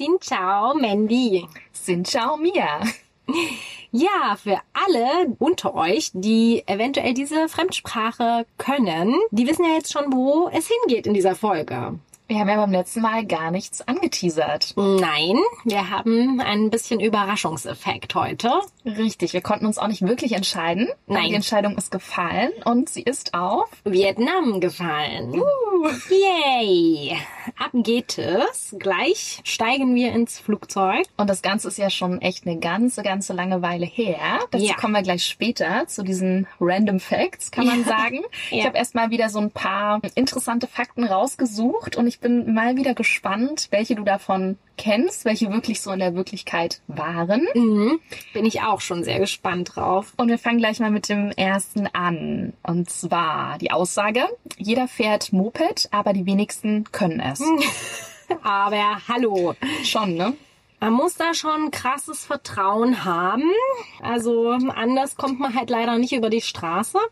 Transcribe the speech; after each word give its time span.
Xin 0.00 0.16
ciao, 0.18 0.72
Mandy. 0.72 1.44
Xin 1.74 2.04
ciao, 2.04 2.36
Mia. 2.38 2.80
Ja, 3.92 4.36
für 4.42 4.58
alle 4.72 5.36
unter 5.38 5.74
euch, 5.74 6.10
die 6.14 6.62
eventuell 6.66 7.12
diese 7.12 7.48
Fremdsprache 7.48 8.46
können, 8.56 9.16
die 9.32 9.48
wissen 9.48 9.64
ja 9.64 9.74
jetzt 9.74 9.92
schon, 9.92 10.12
wo 10.12 10.48
es 10.52 10.68
hingeht 10.68 11.06
in 11.08 11.14
dieser 11.14 11.34
Folge. 11.34 11.98
Wir 12.30 12.38
haben 12.38 12.48
ja 12.48 12.54
beim 12.58 12.70
letzten 12.70 13.00
Mal 13.00 13.26
gar 13.26 13.50
nichts 13.50 13.80
angeteasert. 13.88 14.74
Nein, 14.76 15.40
wir 15.64 15.90
haben 15.90 16.40
ein 16.40 16.70
bisschen 16.70 17.00
Überraschungseffekt 17.00 18.14
heute. 18.14 18.52
Richtig, 18.84 19.32
wir 19.32 19.40
konnten 19.40 19.66
uns 19.66 19.78
auch 19.78 19.88
nicht 19.88 20.02
wirklich 20.02 20.30
entscheiden. 20.34 20.88
Nein. 21.08 21.24
Die 21.30 21.34
Entscheidung 21.34 21.76
ist 21.76 21.90
gefallen 21.90 22.52
und 22.64 22.88
sie 22.88 23.02
ist 23.02 23.34
auf. 23.34 23.68
Vietnam 23.82 24.60
gefallen. 24.60 25.40
Uh. 25.40 25.88
Yay! 26.08 27.16
Ab 27.58 27.70
geht 27.72 28.16
es. 28.18 28.76
Gleich 28.78 29.40
steigen 29.42 29.92
wir 29.96 30.12
ins 30.12 30.38
Flugzeug. 30.38 31.06
Und 31.16 31.28
das 31.28 31.42
Ganze 31.42 31.66
ist 31.66 31.78
ja 31.78 31.90
schon 31.90 32.20
echt 32.22 32.46
eine 32.46 32.60
ganze, 32.60 33.02
ganze 33.02 33.32
lange 33.32 33.60
Weile 33.60 33.86
her. 33.86 34.38
Dazu 34.52 34.64
Ja. 34.64 34.74
kommen 34.76 34.94
wir 34.94 35.02
gleich 35.02 35.24
später 35.24 35.88
zu 35.88 36.04
diesen 36.04 36.46
Random 36.60 37.00
Facts, 37.00 37.50
kann 37.50 37.66
man 37.66 37.80
Ja. 37.80 37.86
sagen. 37.86 38.20
Ich 38.52 38.58
Ja. 38.58 38.66
habe 38.66 38.78
erstmal 38.78 39.10
wieder 39.10 39.30
so 39.30 39.40
ein 39.40 39.50
paar 39.50 40.00
interessante 40.14 40.68
Fakten 40.68 41.02
rausgesucht 41.02 41.96
und 41.96 42.06
ich 42.06 42.19
bin 42.20 42.54
mal 42.54 42.76
wieder 42.76 42.94
gespannt, 42.94 43.68
welche 43.70 43.94
du 43.94 44.04
davon 44.04 44.58
kennst, 44.76 45.24
welche 45.24 45.50
wirklich 45.50 45.80
so 45.80 45.90
in 45.90 45.98
der 45.98 46.14
Wirklichkeit 46.14 46.80
waren. 46.86 47.46
Mhm. 47.54 48.00
Bin 48.32 48.46
ich 48.46 48.62
auch 48.62 48.80
schon 48.80 49.04
sehr 49.04 49.18
gespannt 49.18 49.72
drauf. 49.74 50.12
Und 50.16 50.28
wir 50.28 50.38
fangen 50.38 50.58
gleich 50.58 50.80
mal 50.80 50.90
mit 50.90 51.08
dem 51.08 51.30
ersten 51.32 51.86
an. 51.88 52.52
Und 52.62 52.90
zwar 52.90 53.58
die 53.58 53.70
Aussage, 53.70 54.24
jeder 54.56 54.88
fährt 54.88 55.32
Moped, 55.32 55.88
aber 55.90 56.12
die 56.12 56.26
wenigsten 56.26 56.84
können 56.92 57.20
es. 57.20 57.42
Aber 58.42 59.00
hallo. 59.08 59.56
Schon, 59.82 60.14
ne? 60.14 60.34
Man 60.80 60.94
muss 60.94 61.14
da 61.16 61.34
schon 61.34 61.70
krasses 61.70 62.24
Vertrauen 62.24 63.04
haben. 63.04 63.44
Also 64.02 64.50
anders 64.50 65.16
kommt 65.16 65.38
man 65.38 65.54
halt 65.54 65.68
leider 65.70 65.98
nicht 65.98 66.12
über 66.12 66.30
die 66.30 66.40
Straße. 66.40 66.98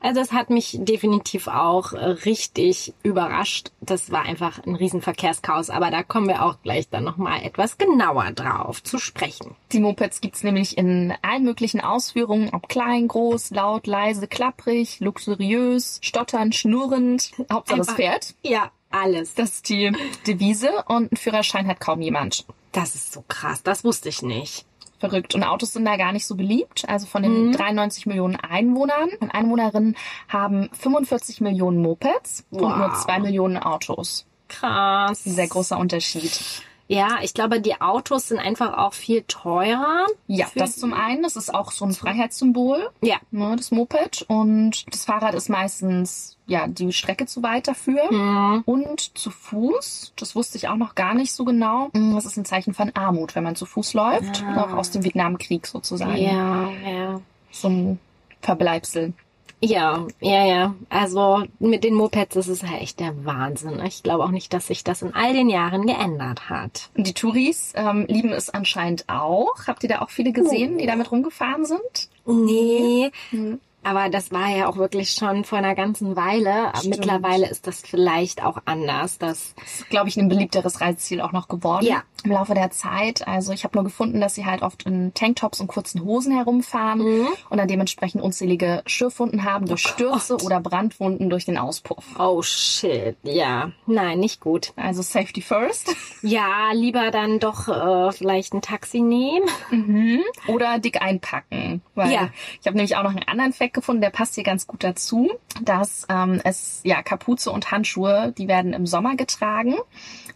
Also 0.00 0.20
das 0.20 0.30
hat 0.32 0.48
mich 0.48 0.76
definitiv 0.80 1.48
auch 1.48 1.92
richtig 1.92 2.94
überrascht. 3.02 3.72
Das 3.80 4.12
war 4.12 4.22
einfach 4.22 4.64
ein 4.64 4.76
Riesenverkehrschaos. 4.76 5.70
Aber 5.70 5.90
da 5.90 6.04
kommen 6.04 6.28
wir 6.28 6.44
auch 6.44 6.62
gleich 6.62 6.88
dann 6.88 7.02
nochmal 7.04 7.42
etwas 7.42 7.78
genauer 7.78 8.30
drauf 8.30 8.80
zu 8.82 8.98
sprechen. 8.98 9.56
Die 9.72 9.80
Mopeds 9.80 10.20
gibt's 10.20 10.44
nämlich 10.44 10.78
in 10.78 11.12
allen 11.22 11.42
möglichen 11.42 11.80
Ausführungen, 11.80 12.50
ob 12.54 12.68
klein, 12.68 13.08
groß, 13.08 13.50
laut, 13.50 13.86
leise, 13.88 14.28
klapprig, 14.28 15.00
luxuriös, 15.00 15.98
stotternd, 16.00 16.54
schnurrend. 16.54 17.32
Hauptsache 17.52 17.80
es 17.80 17.88
Einfach- 17.88 17.96
fährt. 17.96 18.34
Ja, 18.42 18.70
alles. 18.90 19.34
Das 19.34 19.50
ist 19.50 19.68
die 19.68 19.92
Devise 20.28 20.70
und 20.86 21.10
einen 21.10 21.16
Führerschein 21.16 21.66
hat 21.66 21.80
kaum 21.80 22.00
jemand. 22.00 22.46
Das 22.72 22.94
ist 22.94 23.12
so 23.12 23.24
krass. 23.28 23.62
Das 23.62 23.84
wusste 23.84 24.08
ich 24.08 24.22
nicht. 24.22 24.64
Verrückt. 24.98 25.34
Und 25.36 25.44
Autos 25.44 25.72
sind 25.72 25.84
da 25.84 25.96
gar 25.96 26.12
nicht 26.12 26.26
so 26.26 26.34
beliebt. 26.34 26.84
Also 26.88 27.06
von 27.06 27.22
den 27.22 27.52
93 27.52 28.06
Millionen 28.06 28.34
Einwohnern 28.36 29.10
und 29.20 29.30
Einwohnerinnen 29.30 29.96
haben 30.28 30.68
45 30.72 31.40
Millionen 31.40 31.80
Mopeds 31.80 32.44
und 32.50 32.62
Wow. 32.62 32.76
nur 32.76 32.94
2 32.94 33.20
Millionen 33.20 33.58
Autos. 33.58 34.26
Krass. 34.48 35.24
Ein 35.24 35.32
sehr 35.32 35.46
großer 35.48 35.78
Unterschied. 35.78 36.40
Ja, 36.88 37.18
ich 37.22 37.34
glaube, 37.34 37.60
die 37.60 37.80
Autos 37.80 38.28
sind 38.28 38.38
einfach 38.38 38.76
auch 38.78 38.94
viel 38.94 39.22
teurer. 39.28 40.06
Ja, 40.26 40.46
das 40.54 40.76
zum 40.76 40.94
einen. 40.94 41.22
Das 41.22 41.36
ist 41.36 41.54
auch 41.54 41.70
so 41.70 41.84
ein 41.84 41.92
Freiheitssymbol, 41.92 42.88
Ja. 43.02 43.16
ne, 43.30 43.54
das 43.56 43.70
Moped. 43.70 44.24
Und 44.28 44.86
das 44.92 45.04
Fahrrad 45.04 45.34
ist 45.34 45.50
meistens, 45.50 46.38
ja, 46.46 46.66
die 46.66 46.92
Strecke 46.94 47.26
zu 47.26 47.42
weit 47.42 47.68
dafür. 47.68 48.10
Mhm. 48.10 48.62
Und 48.64 49.16
zu 49.18 49.30
Fuß, 49.30 50.14
das 50.16 50.34
wusste 50.34 50.56
ich 50.56 50.68
auch 50.68 50.76
noch 50.76 50.94
gar 50.94 51.12
nicht 51.14 51.32
so 51.32 51.44
genau. 51.44 51.90
Das 51.92 52.24
ist 52.24 52.38
ein 52.38 52.46
Zeichen 52.46 52.72
von 52.72 52.90
Armut, 52.96 53.34
wenn 53.34 53.44
man 53.44 53.54
zu 53.54 53.66
Fuß 53.66 53.92
läuft. 53.92 54.42
Ah. 54.44 54.64
Auch 54.64 54.72
aus 54.72 54.90
dem 54.90 55.04
Vietnamkrieg 55.04 55.66
sozusagen. 55.66 56.16
Ja, 56.16 56.70
ja. 56.70 57.20
So 57.50 57.68
ein 57.68 57.98
Verbleibsel. 58.40 59.12
Ja, 59.60 60.06
ja, 60.20 60.46
ja. 60.46 60.74
Also 60.88 61.44
mit 61.58 61.82
den 61.82 61.94
Mopeds 61.94 62.36
ist 62.36 62.62
halt 62.62 62.80
echt 62.80 63.00
der 63.00 63.24
Wahnsinn. 63.24 63.80
Ich 63.84 64.02
glaube 64.02 64.24
auch 64.24 64.30
nicht, 64.30 64.52
dass 64.52 64.68
sich 64.68 64.84
das 64.84 65.02
in 65.02 65.14
all 65.14 65.32
den 65.32 65.48
Jahren 65.48 65.86
geändert 65.86 66.48
hat. 66.48 66.90
Die 66.96 67.12
Touris 67.12 67.72
ähm, 67.74 68.06
lieben 68.08 68.32
es 68.32 68.50
anscheinend 68.50 69.08
auch. 69.08 69.66
Habt 69.66 69.82
ihr 69.82 69.88
da 69.88 70.00
auch 70.00 70.10
viele 70.10 70.32
gesehen, 70.32 70.78
die 70.78 70.86
damit 70.86 71.10
rumgefahren 71.10 71.64
sind? 71.64 72.08
Nee. 72.24 73.10
Mhm. 73.32 73.60
Aber 73.84 74.08
das 74.10 74.30
war 74.32 74.48
ja 74.48 74.68
auch 74.68 74.76
wirklich 74.76 75.12
schon 75.12 75.44
vor 75.44 75.58
einer 75.58 75.74
ganzen 75.74 76.14
Weile. 76.16 76.72
Stimmt. 76.78 76.96
Mittlerweile 76.98 77.48
ist 77.48 77.66
das 77.66 77.80
vielleicht 77.80 78.42
auch 78.44 78.58
anders. 78.66 79.18
Das 79.18 79.54
Das 79.56 79.80
ist, 79.80 79.88
glaube 79.90 80.08
ich, 80.08 80.16
ein 80.16 80.28
beliebteres 80.28 80.80
Reiseziel 80.80 81.20
auch 81.20 81.32
noch 81.32 81.48
geworden. 81.48 81.86
Ja. 81.86 82.02
Im 82.24 82.32
Laufe 82.32 82.52
der 82.54 82.70
Zeit. 82.70 83.26
Also 83.28 83.52
ich 83.52 83.62
habe 83.62 83.76
nur 83.76 83.84
gefunden, 83.84 84.20
dass 84.20 84.34
sie 84.34 84.44
halt 84.44 84.62
oft 84.62 84.82
in 84.82 85.14
Tanktops 85.14 85.60
und 85.60 85.68
kurzen 85.68 86.02
Hosen 86.04 86.34
herumfahren 86.34 86.98
Mhm. 86.98 87.28
und 87.48 87.58
dann 87.58 87.68
dementsprechend 87.68 88.20
unzählige 88.22 88.82
Schürfwunden 88.86 89.44
haben 89.44 89.66
durch 89.66 89.86
Oh 89.86 89.88
Stürze 89.90 90.32
Gott. 90.34 90.42
oder 90.44 90.60
Brandwunden 90.60 91.30
durch 91.30 91.44
den 91.44 91.56
Auspuff. 91.56 92.04
Oh 92.18 92.42
shit, 92.42 93.16
ja. 93.22 93.70
Nein, 93.86 94.18
nicht 94.18 94.40
gut. 94.40 94.72
Also 94.74 95.00
Safety 95.02 95.40
first. 95.40 95.94
Ja, 96.22 96.72
lieber 96.72 97.12
dann 97.12 97.38
doch 97.38 97.68
äh, 97.68 98.10
vielleicht 98.12 98.52
ein 98.52 98.62
Taxi 98.62 99.00
nehmen. 99.00 99.48
Mhm. 99.70 100.22
Oder 100.48 100.78
dick 100.80 101.00
einpacken. 101.00 101.82
Weil 101.94 102.10
Ja. 102.12 102.28
ich 102.60 102.66
habe 102.66 102.76
nämlich 102.76 102.96
auch 102.96 103.04
noch 103.04 103.10
einen 103.10 103.28
anderen 103.28 103.52
Fact 103.52 103.67
gefunden, 103.74 104.00
der 104.02 104.10
passt 104.10 104.34
hier 104.34 104.44
ganz 104.44 104.66
gut 104.66 104.84
dazu, 104.84 105.30
dass 105.62 106.06
ähm, 106.08 106.40
es 106.44 106.80
ja 106.84 107.02
Kapuze 107.02 107.50
und 107.50 107.70
Handschuhe, 107.70 108.32
die 108.36 108.48
werden 108.48 108.72
im 108.72 108.86
Sommer 108.86 109.16
getragen, 109.16 109.74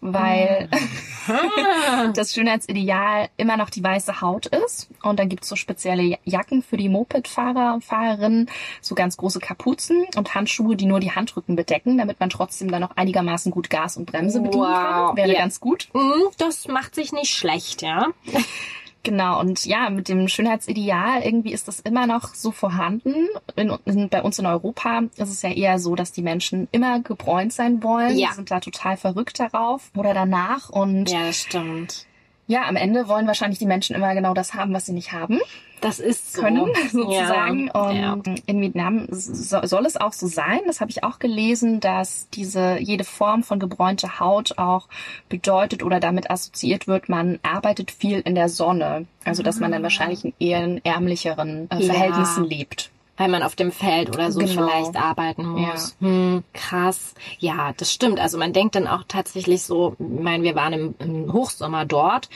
weil 0.01 0.69
das 2.15 2.35
Schönheitsideal 2.35 3.29
immer 3.37 3.57
noch 3.57 3.71
die 3.71 3.83
weiße 3.83 4.21
Haut 4.21 4.47
ist. 4.47 4.89
Und 5.03 5.19
dann 5.19 5.29
gibt's 5.29 5.49
so 5.49 5.57
spezielle 5.57 6.19
Jacken 6.25 6.63
für 6.63 6.77
die 6.77 6.89
Mopedfahrer 6.89 7.75
und 7.75 7.85
Fahrerinnen, 7.85 8.51
so 8.81 8.95
ganz 8.95 9.17
große 9.17 9.39
Kapuzen 9.41 10.05
und 10.17 10.35
Handschuhe, 10.35 10.77
die 10.77 10.87
nur 10.87 11.01
die 11.01 11.13
Handrücken 11.13 11.57
bedecken, 11.57 11.99
damit 11.99 12.21
man 12.21 12.31
trotzdem 12.31 12.71
dann 12.71 12.81
noch 12.81 12.97
einigermaßen 12.97 13.53
gut 13.53 13.71
Gas 13.71 13.97
und 13.97 14.07
Bremse 14.07 14.41
bedienen 14.41 14.65
kann. 14.65 15.07
Wow. 15.09 15.17
Wäre 15.17 15.33
Ja. 15.33 15.39
ganz 15.41 15.61
gut. 15.61 15.89
Mm, 15.93 16.01
Das 16.39 16.67
macht 16.69 16.95
sich 16.95 17.13
nicht 17.13 17.33
schlecht, 17.35 17.83
ja. 17.83 18.09
Genau, 19.05 19.41
und 19.41 19.67
ja, 19.67 19.91
mit 19.91 20.09
dem 20.09 20.29
Schönheitsideal 20.29 21.23
irgendwie 21.23 21.53
ist 21.53 21.67
das 21.67 21.81
immer 21.81 22.07
noch 22.07 22.35
so 22.35 22.53
vorhanden. 22.53 23.29
In, 23.57 23.77
in, 23.85 24.09
bei 24.09 24.23
uns 24.23 24.39
in 24.39 24.47
Europa 24.47 25.03
ist 25.17 25.31
es 25.31 25.43
ja 25.43 25.51
eher 25.51 25.81
so, 25.81 25.97
dass 25.97 26.13
die 26.13 26.23
Menschen 26.23 26.69
immer 26.71 27.01
gebräunt 27.01 27.53
sein 27.53 27.83
wollen. 27.83 28.17
Ja. 28.17 28.29
Die 28.29 28.35
sind 28.37 28.51
da 28.51 28.61
total 28.61 28.97
verrückt 28.97 29.41
darauf 29.41 29.91
oder 29.97 30.15
danach. 30.15 30.71
Und 30.71 31.11
ja. 31.11 31.21
Ja, 31.21 31.27
das 31.27 31.41
stimmt. 31.41 32.07
Am 32.67 32.77
Ende 32.77 33.09
wollen 33.09 33.27
wahrscheinlich 33.27 33.59
die 33.59 33.67
Menschen 33.67 33.97
immer 33.97 34.15
genau 34.15 34.35
das 34.35 34.55
haben, 34.55 34.73
was 34.75 34.87
sie 34.87 34.93
nicht 34.93 35.13
haben 35.13 35.41
Das 35.81 35.99
ist 36.01 36.33
so. 36.33 36.43
können, 36.43 36.67
sozusagen. 36.91 37.71
Ja, 37.75 38.13
Und 38.13 38.27
ja. 38.27 38.35
in 38.47 38.61
Vietnam 38.61 39.07
so, 39.11 39.59
soll 39.65 39.87
es 39.87 39.97
auch 39.97 40.13
so 40.13 40.27
sein, 40.27 40.61
das 40.67 40.81
habe 40.81 40.91
ich 40.91 41.03
auch 41.05 41.19
gelesen, 41.19 41.81
dass 41.81 42.29
diese 42.31 42.79
jede 42.79 43.05
Form 43.05 43.43
von 43.43 43.59
gebräunter 43.59 44.21
Haut 44.21 44.59
auch 44.59 44.89
bedeutet 45.29 45.83
oder 45.83 45.99
damit 46.01 46.31
assoziiert 46.31 46.87
wird, 46.87 47.09
man 47.09 47.39
arbeitet 47.43 47.91
viel 47.91 48.21
in 48.21 48.35
der 48.35 48.49
Sonne. 48.49 49.07
Also 49.25 49.43
dass 49.43 49.61
man 49.61 49.73
dann 49.73 49.83
wahrscheinlich 49.83 50.25
in 50.25 50.33
eher 50.39 50.81
ärmlicheren 50.85 51.69
äh, 51.71 51.75
Ah. 51.75 51.79
Ja. 51.79 51.93
Verhältnissen 51.93 52.45
lebt. 52.45 52.92
Weil 53.19 53.29
man 53.29 53.43
auf 53.43 53.55
dem 53.55 53.73
Feld 53.73 54.09
oder 54.09 54.33
so 54.33 54.41
Genau. 54.41 54.53
vielleicht 54.67 54.97
arbeiten 54.97 55.47
muss. 55.47 55.97
Hm, 56.01 56.43
krass. 56.55 57.15
Ja, 57.39 57.73
das 57.77 57.93
stimmt. 57.93 58.19
Also 58.19 58.39
man 58.39 58.53
denkt 58.55 58.75
dann 58.75 58.87
auch 58.89 59.05
tatsächlich 59.07 59.63
so, 59.63 59.97
ich 59.99 60.23
meine, 60.23 60.43
wir 60.45 60.55
waren 60.55 60.73
im, 60.73 60.95
im 60.99 61.33
Hochsommer 61.33 61.85
dort. 61.85 62.31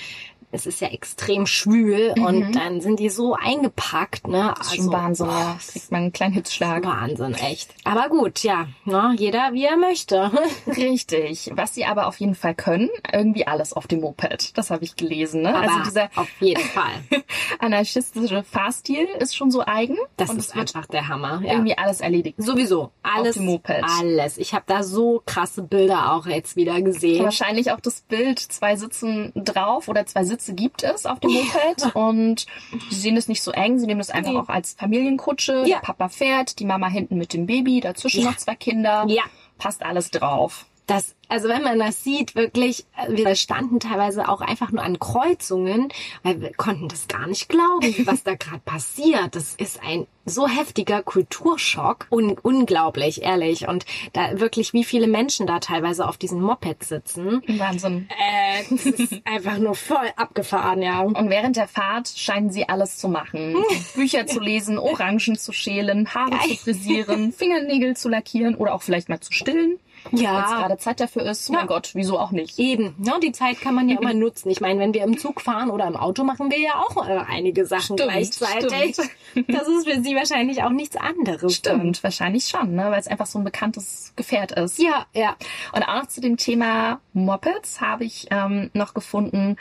Es 0.52 0.66
ist 0.66 0.80
ja 0.80 0.88
extrem 0.88 1.46
schwül 1.46 2.14
und 2.16 2.52
dann 2.52 2.80
sind 2.80 3.00
die 3.00 3.08
so 3.08 3.34
eingepackt, 3.34 4.28
ne? 4.28 4.42
Mhm. 4.44 4.54
Das 4.56 4.66
ist 4.68 4.76
schon 4.76 4.92
Wahnsinn, 4.92 5.26
boah, 5.26 5.34
ja. 5.34 5.58
Kriegt 5.70 5.90
man 5.90 6.02
einen 6.02 6.12
kleinen 6.12 6.34
Hitzschlag. 6.34 6.84
Wahnsinn, 6.84 7.34
echt. 7.34 7.74
Aber 7.84 8.08
gut, 8.08 8.42
ja, 8.42 8.66
ne? 8.84 9.14
jeder 9.18 9.52
wie 9.52 9.64
er 9.64 9.76
möchte. 9.76 10.30
Richtig. 10.66 11.50
Was 11.54 11.74
sie 11.74 11.84
aber 11.84 12.06
auf 12.06 12.18
jeden 12.18 12.34
Fall 12.34 12.54
können, 12.54 12.88
irgendwie 13.12 13.46
alles 13.46 13.72
auf 13.72 13.86
dem 13.86 14.00
Moped. 14.00 14.56
Das 14.56 14.70
habe 14.70 14.84
ich 14.84 14.96
gelesen. 14.96 15.42
Ne? 15.42 15.54
Aber 15.54 15.68
also 15.68 15.82
dieser 15.84 16.08
auf 16.16 16.28
jeden 16.40 16.62
Fall. 16.62 16.92
anarchistische 17.58 18.42
Fahrstil 18.42 19.06
ist 19.18 19.36
schon 19.36 19.50
so 19.50 19.62
eigen. 19.64 19.96
Das 20.16 20.30
und 20.30 20.38
ist 20.38 20.56
einfach 20.56 20.86
der 20.86 21.08
Hammer. 21.08 21.42
Ja. 21.44 21.52
irgendwie 21.52 21.76
alles 21.76 22.00
erledigt. 22.00 22.36
Sowieso. 22.40 22.92
Alles. 23.02 23.36
dem 23.36 23.46
Moped. 23.46 23.82
Alles. 23.82 24.38
Ich 24.38 24.54
habe 24.54 24.64
da 24.66 24.82
so 24.82 25.22
krasse 25.26 25.62
Bilder 25.62 26.12
auch 26.12 26.26
jetzt 26.26 26.56
wieder 26.56 26.80
gesehen. 26.82 27.24
Wahrscheinlich 27.24 27.72
auch 27.72 27.80
das 27.80 28.00
Bild, 28.02 28.38
zwei 28.38 28.76
sitzen 28.76 29.32
drauf 29.34 29.88
oder 29.88 30.06
zwei 30.06 30.24
Sitze 30.36 30.54
gibt 30.54 30.82
es 30.82 31.06
auf 31.06 31.18
dem 31.20 31.32
Moped 31.32 31.94
und 31.94 32.46
sie 32.90 32.96
sehen 32.96 33.16
es 33.16 33.26
nicht 33.28 33.42
so 33.42 33.52
eng, 33.52 33.78
sie 33.78 33.86
nehmen 33.86 34.00
es 34.00 34.10
einfach 34.10 34.32
Nee. 34.32 34.38
auch 34.38 34.48
als 34.48 34.74
Familienkutsche. 34.78 35.60
Ja. 35.66 35.76
Der 35.78 35.82
Papa 35.86 36.08
fährt, 36.10 36.58
die 36.58 36.66
Mama 36.66 36.88
hinten 36.88 37.16
mit 37.16 37.32
dem 37.32 37.46
Baby, 37.46 37.80
dazwischen 37.80 38.22
Ja. 38.22 38.30
noch 38.30 38.36
zwei 38.36 38.54
Kinder. 38.54 39.04
Ja. 39.08 39.22
Passt 39.58 39.82
alles 39.82 40.10
drauf. 40.10 40.66
Das, 40.86 41.16
also 41.28 41.48
wenn 41.48 41.62
man 41.62 41.80
das 41.80 42.04
sieht, 42.04 42.36
wirklich, 42.36 42.86
wir 43.08 43.34
standen 43.34 43.80
teilweise 43.80 44.28
auch 44.28 44.40
einfach 44.40 44.70
nur 44.70 44.84
an 44.84 45.00
Kreuzungen, 45.00 45.88
weil 46.22 46.40
wir 46.40 46.52
konnten 46.54 46.88
das 46.88 47.08
gar 47.08 47.26
nicht 47.26 47.48
glauben, 47.48 47.94
was 48.06 48.22
da 48.22 48.34
gerade 48.34 48.60
passiert. 48.64 49.34
Das 49.34 49.54
ist 49.54 49.82
ein 49.82 50.06
so 50.24 50.48
heftiger 50.48 51.02
Kulturschock 51.02 52.06
und 52.10 52.44
unglaublich, 52.44 53.22
ehrlich. 53.22 53.68
Und 53.68 53.84
da 54.12 54.40
wirklich, 54.40 54.72
wie 54.72 54.84
viele 54.84 55.06
Menschen 55.06 55.46
da 55.46 55.60
teilweise 55.60 56.06
auf 56.06 56.16
diesen 56.18 56.40
Mopeds 56.40 56.88
sitzen. 56.88 57.42
Wahnsinn. 57.46 58.08
Äh, 58.10 58.64
das 58.70 58.86
ist 58.86 59.20
einfach 59.24 59.58
nur 59.58 59.74
voll 59.74 60.10
abgefahren, 60.16 60.82
ja. 60.82 61.00
Und 61.00 61.30
während 61.30 61.56
der 61.56 61.68
Fahrt 61.68 62.08
scheinen 62.08 62.50
sie 62.50 62.68
alles 62.68 62.98
zu 62.98 63.08
machen. 63.08 63.56
Bücher 63.94 64.26
zu 64.26 64.40
lesen, 64.40 64.78
Orangen 64.78 65.36
zu 65.36 65.52
schälen, 65.52 66.12
Haare 66.12 66.38
zu 66.48 66.56
frisieren, 66.56 67.32
Fingernägel 67.32 67.96
zu 67.96 68.08
lackieren 68.08 68.54
oder 68.56 68.74
auch 68.74 68.82
vielleicht 68.82 69.08
mal 69.08 69.20
zu 69.20 69.32
stillen. 69.32 69.78
Ja. 70.12 70.34
Wenn 70.34 70.44
es 70.44 70.50
gerade 70.50 70.78
Zeit 70.78 71.00
dafür 71.00 71.22
ist. 71.22 71.50
Mein 71.50 71.66
Gott, 71.66 71.90
wieso 71.94 72.18
auch 72.18 72.30
nicht? 72.30 72.58
Eben, 72.58 72.94
ja, 73.02 73.18
die 73.18 73.32
Zeit 73.32 73.60
kann 73.60 73.74
man 73.74 73.88
ja 73.88 73.98
immer 73.98 74.14
nutzen. 74.14 74.50
Ich 74.50 74.60
meine, 74.60 74.80
wenn 74.80 74.94
wir 74.94 75.04
im 75.04 75.18
Zug 75.18 75.40
fahren 75.40 75.70
oder 75.70 75.86
im 75.86 75.96
Auto 75.96 76.24
machen 76.24 76.50
wir 76.50 76.58
ja 76.58 76.74
auch 76.76 77.06
äh, 77.06 77.18
einige 77.28 77.66
Sachen 77.66 77.96
Stimmt, 77.96 78.10
gleichzeitig. 78.10 78.94
stimmt. 78.94 79.10
Das 79.48 79.68
ist 79.68 79.86
für 79.86 80.02
sie 80.02 80.14
wahrscheinlich 80.14 80.62
auch 80.62 80.70
nichts 80.70 80.96
anderes. 80.96 81.54
Stimmt, 81.54 82.02
wahrscheinlich 82.02 82.46
schon, 82.46 82.74
ne? 82.74 82.90
weil 82.90 82.98
es 82.98 83.06
einfach 83.06 83.26
so 83.26 83.38
ein 83.38 83.44
bekanntes 83.44 84.14
Gefährt 84.16 84.52
ist. 84.52 84.78
Ja, 84.78 85.04
ja. 85.12 85.36
Und 85.72 85.82
auch 85.82 85.96
noch 85.96 86.06
zu 86.06 86.22
dem 86.22 86.38
Thema 86.38 87.00
Mopeds 87.12 87.80
habe 87.82 88.04
ich 88.04 88.28
ähm, 88.30 88.70
noch 88.72 88.94
gefunden, 88.94 89.56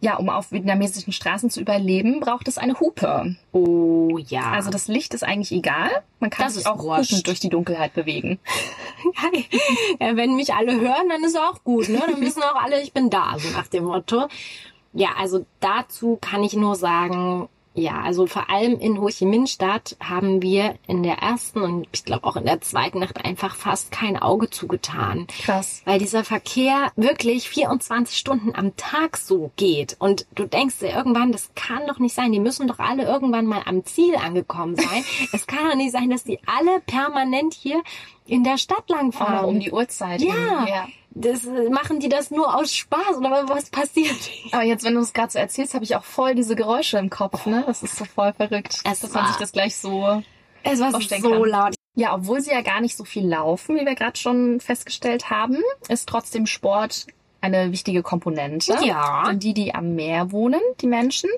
ja, 0.00 0.16
um 0.16 0.28
auf 0.28 0.52
vietnamesischen 0.52 1.12
Straßen 1.12 1.50
zu 1.50 1.60
überleben, 1.60 2.20
braucht 2.20 2.48
es 2.48 2.58
eine 2.58 2.78
Hupe. 2.78 3.36
Oh 3.52 4.18
ja. 4.18 4.52
Also 4.52 4.70
das 4.70 4.88
Licht 4.88 5.14
ist 5.14 5.24
eigentlich 5.24 5.52
egal. 5.52 5.90
Man 6.20 6.30
kann 6.30 6.46
Das 6.46 6.54
sich 6.54 6.66
auch 6.66 6.78
hupend 6.78 7.26
durch 7.26 7.40
die 7.40 7.48
Dunkelheit 7.48 7.94
bewegen. 7.94 8.38
ja, 10.00 10.16
wenn 10.16 10.36
mich 10.36 10.54
alle 10.54 10.78
hören, 10.78 11.08
dann 11.08 11.24
ist 11.24 11.38
auch 11.38 11.64
gut. 11.64 11.88
Ne? 11.88 12.02
Dann 12.06 12.20
wissen 12.20 12.42
auch 12.42 12.62
alle, 12.62 12.82
ich 12.82 12.92
bin 12.92 13.08
da, 13.08 13.36
so 13.38 13.48
nach 13.50 13.68
dem 13.68 13.84
Motto. 13.84 14.28
Ja, 14.92 15.10
also 15.18 15.46
dazu 15.60 16.18
kann 16.20 16.42
ich 16.42 16.54
nur 16.54 16.76
sagen, 16.76 17.48
ja, 17.76 18.00
also 18.00 18.26
vor 18.26 18.48
allem 18.48 18.78
in 18.78 19.00
Ho 19.00 19.08
Chi 19.08 19.26
Minh 19.26 19.46
Stadt 19.46 19.96
haben 20.00 20.40
wir 20.40 20.76
in 20.86 21.02
der 21.02 21.18
ersten 21.18 21.60
und 21.60 21.86
ich 21.92 22.04
glaube 22.04 22.24
auch 22.24 22.36
in 22.36 22.46
der 22.46 22.62
zweiten 22.62 23.00
Nacht 23.00 23.22
einfach 23.24 23.54
fast 23.54 23.92
kein 23.92 24.16
Auge 24.16 24.48
zugetan. 24.48 25.26
Krass. 25.26 25.82
Weil 25.84 25.98
dieser 25.98 26.24
Verkehr 26.24 26.90
wirklich 26.96 27.48
24 27.48 28.16
Stunden 28.16 28.54
am 28.54 28.76
Tag 28.76 29.18
so 29.18 29.50
geht. 29.56 29.96
Und 29.98 30.26
du 30.34 30.46
denkst 30.46 30.78
dir 30.78 30.90
irgendwann, 30.90 31.32
das 31.32 31.50
kann 31.54 31.86
doch 31.86 31.98
nicht 31.98 32.14
sein. 32.14 32.32
Die 32.32 32.40
müssen 32.40 32.66
doch 32.66 32.78
alle 32.78 33.04
irgendwann 33.04 33.44
mal 33.44 33.62
am 33.66 33.84
Ziel 33.84 34.16
angekommen 34.16 34.76
sein. 34.76 35.04
es 35.32 35.46
kann 35.46 35.68
doch 35.68 35.76
nicht 35.76 35.92
sein, 35.92 36.08
dass 36.08 36.24
die 36.24 36.40
alle 36.46 36.80
permanent 36.80 37.52
hier 37.52 37.82
in 38.26 38.42
der 38.42 38.56
Stadt 38.56 38.88
lang 38.88 39.10
Auch 39.10 39.20
noch 39.20 39.26
fahren. 39.26 39.44
um 39.44 39.60
die 39.60 39.70
Uhrzeit. 39.70 40.22
Ja. 40.22 40.66
ja. 40.66 40.88
Das 41.18 41.44
machen 41.70 41.98
die 41.98 42.10
das 42.10 42.30
nur 42.30 42.54
aus 42.54 42.74
Spaß 42.74 43.16
oder 43.18 43.48
was 43.48 43.70
passiert? 43.70 44.14
Aber 44.52 44.64
jetzt, 44.64 44.84
wenn 44.84 44.94
du 44.94 45.00
es 45.00 45.14
gerade 45.14 45.32
so 45.32 45.38
erzählst, 45.38 45.72
habe 45.72 45.82
ich 45.84 45.96
auch 45.96 46.04
voll 46.04 46.34
diese 46.34 46.54
Geräusche 46.56 46.98
im 46.98 47.08
Kopf, 47.08 47.46
ne? 47.46 47.64
Das 47.66 47.82
ist 47.82 47.96
so 47.96 48.04
voll 48.04 48.34
verrückt, 48.34 48.80
Es 48.84 49.00
dass 49.00 49.12
man 49.14 49.22
war- 49.24 49.28
sich 49.28 49.38
das 49.38 49.52
gleich 49.52 49.76
so 49.76 50.22
Es 50.62 50.78
war 50.80 50.92
so 50.92 50.98
kann. 51.08 51.44
laut. 51.48 51.74
Ja, 51.94 52.14
obwohl 52.14 52.42
sie 52.42 52.50
ja 52.50 52.60
gar 52.60 52.82
nicht 52.82 52.94
so 52.98 53.04
viel 53.04 53.26
laufen, 53.26 53.76
wie 53.76 53.86
wir 53.86 53.94
gerade 53.94 54.18
schon 54.18 54.60
festgestellt 54.60 55.30
haben, 55.30 55.56
ist 55.88 56.06
trotzdem 56.06 56.44
Sport 56.44 57.06
eine 57.40 57.70
wichtige 57.72 58.02
Komponente. 58.02 58.76
Ja. 58.84 59.24
Denn 59.28 59.38
die, 59.38 59.54
die 59.54 59.74
am 59.74 59.94
Meer 59.94 60.32
wohnen, 60.32 60.60
die 60.80 60.86
Menschen, 60.86 61.30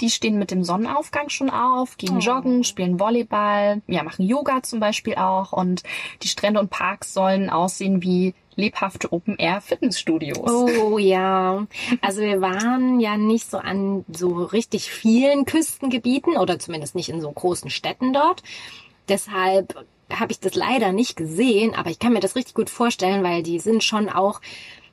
die 0.00 0.10
stehen 0.10 0.38
mit 0.38 0.50
dem 0.50 0.62
Sonnenaufgang 0.62 1.30
schon 1.30 1.48
auf, 1.50 1.96
gehen 1.96 2.16
Oh. 2.18 2.20
joggen, 2.20 2.62
spielen 2.64 3.00
Volleyball, 3.00 3.80
ja, 3.88 4.02
machen 4.02 4.26
Yoga 4.26 4.62
zum 4.62 4.78
Beispiel 4.78 5.14
auch 5.16 5.52
und 5.52 5.82
die 6.22 6.28
Strände 6.28 6.60
und 6.60 6.70
Parks 6.70 7.14
sollen 7.14 7.50
aussehen 7.50 8.02
wie 8.02 8.34
lebhafte 8.56 9.12
Open-Air-Fitnessstudios. 9.12 10.50
Oh 10.50 10.98
ja. 10.98 11.66
Also 12.00 12.20
wir 12.20 12.40
waren 12.40 13.00
ja 13.00 13.16
nicht 13.16 13.50
so 13.50 13.58
an 13.58 14.04
so 14.12 14.44
richtig 14.44 14.90
vielen 14.90 15.44
Küstengebieten 15.44 16.36
oder 16.36 16.58
zumindest 16.58 16.94
nicht 16.94 17.08
in 17.08 17.20
so 17.20 17.30
großen 17.30 17.70
Städten 17.70 18.12
dort. 18.12 18.42
Deshalb 19.08 19.84
habe 20.10 20.32
ich 20.32 20.40
das 20.40 20.54
leider 20.54 20.92
nicht 20.92 21.16
gesehen, 21.16 21.74
aber 21.74 21.90
ich 21.90 21.98
kann 21.98 22.12
mir 22.12 22.20
das 22.20 22.36
richtig 22.36 22.54
gut 22.54 22.70
vorstellen, 22.70 23.22
weil 23.22 23.42
die 23.42 23.58
sind 23.58 23.82
schon 23.82 24.08
auch, 24.08 24.40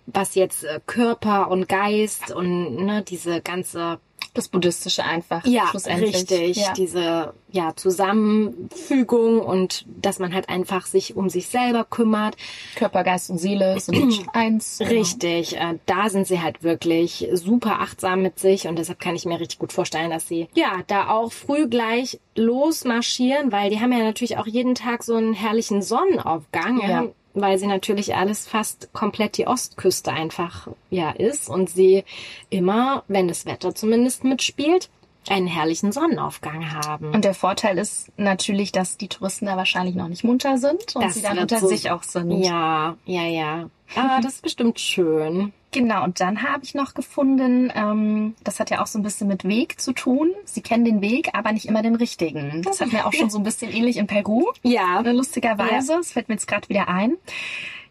was 0.06 0.36
jetzt 0.36 0.64
äh, 0.64 0.80
Körper 0.86 1.50
und 1.50 1.70
Geist 1.70 2.32
und 2.32 2.76
ne, 2.86 3.04
diese 3.04 3.42
ganze 3.42 4.00
Das 4.34 4.48
Buddhistische 4.48 5.04
einfach. 5.04 5.46
Ja, 5.46 5.68
schlussendlich. 5.68 6.16
richtig. 6.16 6.58
Ja. 6.58 6.74
Diese 6.74 7.34
ja, 7.50 7.76
Zusammenfügung 7.76 9.42
und 9.42 9.86
dass 10.02 10.20
man 10.20 10.34
halt 10.34 10.48
einfach 10.48 10.86
sich 10.86 11.18
um 11.18 11.30
sich 11.30 11.48
selber 11.48 11.84
kümmert. 11.84 12.38
Körper, 12.76 13.04
Geist 13.04 13.30
und 13.30 13.40
Seele 13.40 13.80
sind 13.80 14.26
eins. 14.34 14.80
Richtig. 14.80 15.58
Äh, 15.58 15.80
da 15.86 16.10
sind 16.10 16.28
sie 16.28 16.42
halt 16.42 16.64
wirklich 16.64 17.28
super 17.34 17.82
achtsam 17.82 18.22
mit 18.22 18.40
sich 18.40 18.68
und 18.68 18.78
deshalb 18.78 19.00
kann 19.00 19.16
ich 19.16 19.26
mir 19.26 19.40
richtig 19.40 19.60
gut 19.60 19.74
vorstellen, 19.74 20.12
dass 20.12 20.28
sie 20.28 20.48
ja 20.54 20.80
da 20.88 21.10
auch 21.10 21.32
früh 21.32 21.68
gleich 21.68 22.20
losmarschieren, 22.36 23.52
weil 23.52 23.70
die 23.70 23.82
haben 23.82 23.92
ja 23.92 24.00
natürlich 24.00 24.38
auch 24.38 24.48
jeden 24.48 24.76
Tag 24.76 25.04
so 25.04 25.16
einen 25.16 25.34
herrlichen 25.34 25.82
Sonnenaufgang. 25.82 26.80
Ja. 26.82 27.08
Weil 27.34 27.58
sie 27.58 27.68
natürlich 27.68 28.16
alles 28.16 28.48
fast 28.48 28.92
komplett 28.94 29.38
die 29.38 29.48
Ostküste 29.48 30.12
einfach 30.12 30.68
ja 30.90 31.12
ist 31.12 31.48
und 31.50 31.70
sie 31.70 32.04
immer, 32.50 33.04
wenn 33.08 33.28
das 33.30 33.46
Wetter 33.46 33.74
zumindest 33.74 34.24
mitspielt, 34.26 34.90
einen 35.30 35.48
herrlichen 35.48 35.92
Sonnenaufgang 35.92 36.72
haben. 36.74 37.14
Und 37.14 37.24
der 37.24 37.34
Vorteil 37.36 37.78
ist 37.78 38.12
natürlich, 38.18 38.72
dass 38.72 38.98
die 38.98 39.08
Touristen 39.08 39.46
da 39.46 39.56
wahrscheinlich 39.56 39.96
noch 39.96 40.08
nicht 40.08 40.24
munter 40.24 40.58
sind 40.58 40.96
und 40.96 41.04
Das 41.04 41.14
sie 41.14 41.22
dann 41.22 41.38
unter 41.40 41.60
so- 41.60 41.68
sich 41.68 41.92
auch 41.92 42.04
sind. 42.04 42.32
ja, 42.44 42.98
ja, 43.06 43.24
ja. 43.24 43.70
Ah, 43.96 44.20
das 44.22 44.34
ist 44.36 44.42
bestimmt 44.42 44.80
schön. 44.80 45.54
Genau, 45.74 46.04
und 46.04 46.20
dann 46.20 46.44
habe 46.44 46.64
ich 46.64 46.74
noch 46.76 46.94
gefunden, 46.94 47.72
ähm, 47.74 48.36
das 48.44 48.60
hat 48.60 48.70
ja 48.70 48.82
auch 48.82 48.88
so 48.88 49.00
ein 49.00 49.04
bisschen 49.04 49.28
mit 49.30 49.46
Weg 49.46 49.80
zu 49.80 49.94
tun. 49.94 50.32
Sie 50.44 50.62
kennen 50.62 50.84
den 50.84 51.02
Weg, 51.02 51.30
aber 51.34 51.54
nicht 51.54 51.66
immer 51.66 51.82
den 51.82 51.96
richtigen. 51.96 52.62
Das 52.62 52.82
hat 52.82 52.92
mir 52.92 53.06
auch 53.08 53.14
schon 53.14 53.30
so 53.30 53.38
ein 53.38 53.44
bisschen 53.44 53.72
ähnlich 53.72 53.96
in 53.98 54.06
Peru, 54.08 54.52
Ja. 54.64 55.02
ne, 55.02 55.14
lustigerweise. 55.14 55.94
Das 55.98 56.12
fällt 56.12 56.28
mir 56.28 56.36
jetzt 56.36 56.48
gerade 56.48 56.68
wieder 56.68 56.90
ein. 56.90 57.16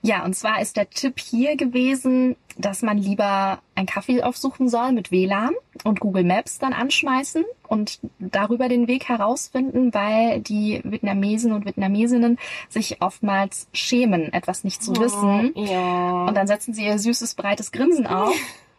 Ja, 0.03 0.25
und 0.25 0.35
zwar 0.35 0.63
ist 0.63 0.77
der 0.77 0.89
Tipp 0.89 1.19
hier 1.21 1.57
gewesen, 1.57 2.37
dass 2.57 2.83
man 2.83 2.99
lieber 2.99 3.61
einen 3.75 3.87
Kaffee 3.87 4.23
aufsuchen 4.23 4.69
soll 4.69 4.93
mit 4.93 5.11
WLAN 5.11 5.55
und 5.85 6.01
Google 6.01 6.25
Maps 6.25 6.59
dann 6.59 6.73
anschmeißen 6.73 7.45
und 7.69 8.01
darüber 8.19 8.69
den 8.69 8.89
Weg 8.89 9.09
herausfinden, 9.09 9.93
weil 9.93 10.41
die 10.41 10.81
Vietnamesen 10.85 11.53
und 11.53 11.67
Vietnamesinnen 11.67 12.39
sich 12.69 13.03
oftmals 13.03 13.69
schämen, 13.73 14.33
etwas 14.33 14.65
nicht 14.65 14.83
zu 14.83 14.97
wissen. 14.97 15.53
Oh, 15.55 15.65
Ja. 15.65 16.25
Und 16.27 16.35
dann 16.35 16.47
setzen 16.47 16.73
sie 16.75 16.87
ihr 16.87 16.99
süßes, 16.99 17.35
breites 17.35 17.71
Grinsen 17.71 18.07
auf 18.07 18.35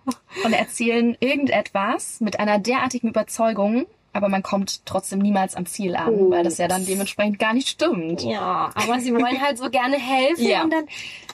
und 0.46 0.54
erzählen 0.54 1.16
irgendetwas 1.20 2.20
mit 2.20 2.40
einer 2.40 2.58
derartigen 2.58 3.10
Überzeugung, 3.10 3.86
aber 4.14 4.30
man 4.30 4.44
kommt 4.44 4.86
trotzdem 4.86 5.20
niemals 5.20 5.56
am 5.56 5.66
Ziel 5.66 5.96
an, 5.96 6.10
Oh. 6.14 6.32
weil 6.32 6.44
das 6.44 6.58
ja 6.58 6.68
dann 6.68 6.86
dementsprechend 6.86 7.40
gar 7.40 7.54
nicht 7.54 7.68
stimmt. 7.70 8.24
Ja, 8.24 8.72
aber 8.76 9.00
sie 9.00 9.14
wollen 9.14 9.42
halt 9.42 9.58
so 9.58 9.70
gerne 9.70 9.98
helfen 9.98 10.46
Ja. 10.48 10.64
und 10.64 10.72
dann, 10.72 10.86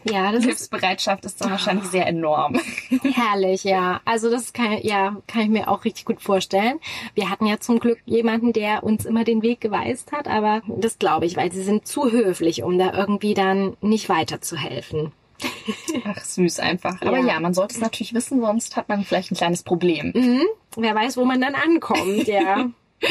ja, 0.03 0.31
das 0.31 0.43
Hilfsbereitschaft 0.43 1.25
ist 1.25 1.41
dann 1.41 1.51
wahrscheinlich 1.51 1.85
sehr 1.85 2.07
enorm. 2.07 2.59
herrlich, 3.13 3.63
ja. 3.63 4.01
Also 4.05 4.29
das 4.29 4.53
kann, 4.53 4.77
ja, 4.81 5.17
kann 5.27 5.41
ich 5.41 5.49
mir 5.49 5.67
auch 5.69 5.85
richtig 5.85 6.05
gut 6.05 6.21
vorstellen. 6.21 6.79
Wir 7.15 7.29
hatten 7.29 7.45
ja 7.45 7.59
zum 7.59 7.79
Glück 7.79 7.99
jemanden, 8.05 8.53
der 8.53 8.83
uns 8.83 9.05
immer 9.05 9.23
den 9.23 9.41
Weg 9.41 9.59
geweist 9.61 10.11
hat, 10.11 10.27
aber 10.27 10.61
das 10.67 10.99
glaube 10.99 11.25
ich, 11.25 11.35
weil 11.35 11.51
sie 11.51 11.63
sind 11.63 11.87
zu 11.87 12.11
höflich, 12.11 12.63
um 12.63 12.77
da 12.77 12.93
irgendwie 12.93 13.33
dann 13.33 13.75
nicht 13.81 14.09
weiterzuhelfen. 14.09 15.11
Ach, 16.05 16.23
süß 16.23 16.59
einfach. 16.59 17.01
Aber 17.01 17.19
Ja. 17.19 17.25
ja, 17.33 17.39
man 17.39 17.53
sollte 17.53 17.75
es 17.75 17.81
natürlich 17.81 18.13
wissen, 18.13 18.41
sonst 18.41 18.75
hat 18.75 18.89
man 18.89 19.03
vielleicht 19.03 19.31
ein 19.31 19.35
kleines 19.35 19.63
Problem. 19.63 20.11
Mhm. 20.15 20.43
Wer 20.77 20.95
weiß, 20.95 21.17
wo 21.17 21.25
man 21.25 21.41
dann 21.41 21.55
ankommt, 21.55 22.27
ja. 22.27 22.69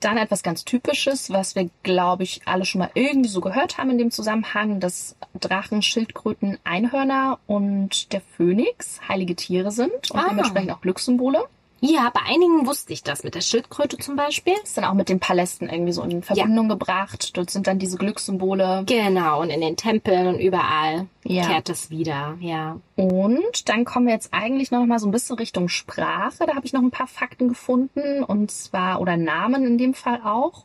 Dann 0.00 0.18
etwas 0.18 0.42
ganz 0.42 0.66
Typisches, 0.66 1.30
was 1.30 1.54
wir, 1.54 1.70
glaube 1.82 2.22
ich, 2.22 2.42
alle 2.44 2.66
schon 2.66 2.80
mal 2.80 2.90
irgendwie 2.92 3.30
so 3.30 3.40
gehört 3.40 3.78
haben 3.78 3.88
in 3.90 3.96
dem 3.96 4.10
Zusammenhang, 4.10 4.78
dass 4.78 5.16
Drachen, 5.40 5.80
Schildkröten, 5.80 6.58
Einhörner 6.64 7.38
und 7.46 8.12
der 8.12 8.20
Phönix 8.36 9.00
heilige 9.08 9.34
Tiere 9.34 9.70
sind 9.70 10.10
und 10.10 10.18
Ah. 10.20 10.26
dementsprechend 10.28 10.70
auch 10.70 10.82
Glückssymbole. 10.82 11.44
Ja, 11.80 12.10
bei 12.12 12.20
einigen 12.26 12.66
wusste 12.66 12.92
ich 12.92 13.02
das 13.02 13.22
mit 13.22 13.34
der 13.34 13.42
Schildkröte 13.42 13.98
zum 13.98 14.16
Beispiel. 14.16 14.54
ist 14.64 14.76
dann 14.78 14.84
auch 14.84 14.94
mit 14.94 15.08
den 15.08 15.20
Palästen 15.20 15.68
irgendwie 15.68 15.92
so 15.92 16.02
in 16.02 16.22
Verbindung 16.22 16.68
gebracht. 16.68 17.36
Dort 17.36 17.50
sind 17.50 17.66
dann 17.66 17.78
diese 17.78 17.98
Glückssymbole. 17.98 18.84
Genau, 18.86 19.42
und 19.42 19.50
in 19.50 19.60
den 19.60 19.76
Tempeln 19.76 20.26
und 20.26 20.40
überall 20.40 21.06
Ja. 21.24 21.46
kehrt 21.46 21.68
es 21.68 21.90
wieder, 21.90 22.36
ja. 22.40 22.80
Und 22.96 23.68
dann 23.68 23.84
kommen 23.84 24.06
wir 24.06 24.14
jetzt 24.14 24.32
eigentlich 24.32 24.70
noch 24.70 24.84
mal 24.86 24.98
so 24.98 25.06
ein 25.06 25.12
bisschen 25.12 25.36
Richtung 25.36 25.68
Sprache. 25.68 26.46
Da 26.46 26.54
habe 26.54 26.64
ich 26.64 26.72
noch 26.72 26.82
ein 26.82 26.90
paar 26.90 27.06
Fakten 27.08 27.48
gefunden 27.48 28.24
und 28.24 28.50
zwar 28.50 29.00
oder 29.00 29.16
Namen 29.16 29.64
in 29.66 29.76
dem 29.78 29.92
Fall 29.94 30.20
auch. 30.24 30.64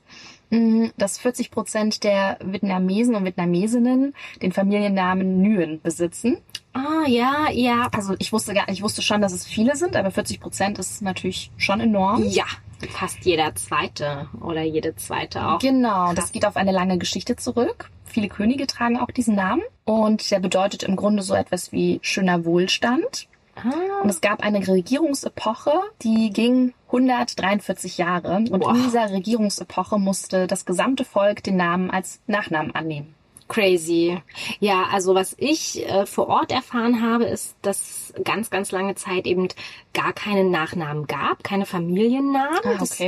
Mm, 0.50 0.88
Dass 0.98 1.18
40 1.18 1.50
Prozent 1.51 2.03
der 2.03 2.38
Vietnamesen 2.44 3.15
und 3.15 3.25
Vietnamesinnen 3.25 4.13
den 4.41 4.51
Familiennamen 4.51 5.41
Nguyen 5.41 5.82
besitzen. 5.82 6.38
Ah, 6.74 7.06
ja, 7.08 7.50
ja. 7.51 7.90
Also 7.94 8.16
ich 8.20 8.32
wusste 8.32 8.54
gar, 8.54 8.70
ich 8.70 8.82
wusste 8.82 9.01
schon, 9.01 9.22
dass 9.22 9.34
es 9.34 9.46
viele 9.46 9.75
sind, 9.75 9.96
aber 9.96 10.12
40 10.12 10.40
Prozent 10.40 10.80
ist 10.80 11.01
natürlich 11.01 11.51
schon 11.58 11.80
enorm. 11.82 12.24
Ja, 12.25 12.46
fast 12.92 13.25
jeder 13.25 13.54
zweite 13.56 14.28
oder 14.42 14.62
jede 14.63 14.96
zweite 14.96 15.46
auch. 15.46 15.60
Genau, 15.60 16.13
das 16.13 16.32
geht 16.32 16.46
auf 16.46 16.56
eine 16.56 16.72
lange 16.72 16.98
Geschichte 16.98 17.36
zurück. 17.36 17.90
Viele 18.06 18.28
Könige 18.30 18.68
tragen 18.68 18.98
auch 19.00 19.12
diesen 19.12 19.36
Namen. 19.36 19.62
Und 19.86 20.32
der 20.32 20.40
bedeutet 20.40 20.84
im 20.84 20.96
Grunde 20.96 21.24
so 21.24 21.34
etwas 21.34 21.72
wie 21.72 22.00
schöner 22.01 22.46
Wohlstand. 22.46 23.28
Ah, 23.56 24.01
Und 24.01 24.10
es 24.10 24.22
gab 24.22 24.42
eine 24.44 24.66
Regierungsepoche, 24.66 25.72
die 26.04 26.30
ging 26.32 26.74
143 26.88 27.98
Jahre. 27.98 28.36
Und 28.36 28.51
Wow. 28.51 28.75
in 28.75 28.84
dieser 28.84 29.10
Regierungsepoche 29.12 30.00
musste 30.00 30.48
das 30.48 30.66
gesamte 30.66 31.04
Volk 31.06 31.44
den 31.44 31.58
Namen 31.58 31.90
als 31.92 32.22
Nachnamen 32.28 32.74
annehmen. 32.74 33.13
Crazy. 33.51 34.22
Ja, 34.60 34.86
also 34.91 35.13
was 35.13 35.36
ich 35.38 35.86
äh, 35.88 36.05
vor 36.05 36.27
Ort 36.27 36.51
erfahren 36.51 37.01
habe, 37.01 37.25
ist, 37.25 37.55
dass 37.62 38.13
ganz, 38.24 38.50
ganz 38.50 38.72
lange 38.72 38.96
Zeit 38.96 39.25
eben 39.27 39.50
gar 39.93 40.13
keinen 40.13 40.51
Nachnamen 40.51 41.05
gab, 41.08 41.43
keine 41.43 41.65
Familiennamen. 41.65 42.62
Das 42.79 43.00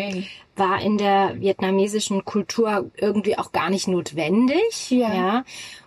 war 0.55 0.81
in 0.81 0.97
der 0.97 1.39
vietnamesischen 1.39 2.25
Kultur 2.25 2.91
irgendwie 2.97 3.37
auch 3.37 3.51
gar 3.51 3.69
nicht 3.69 3.87
notwendig. 3.87 4.91
Ja. 4.91 5.45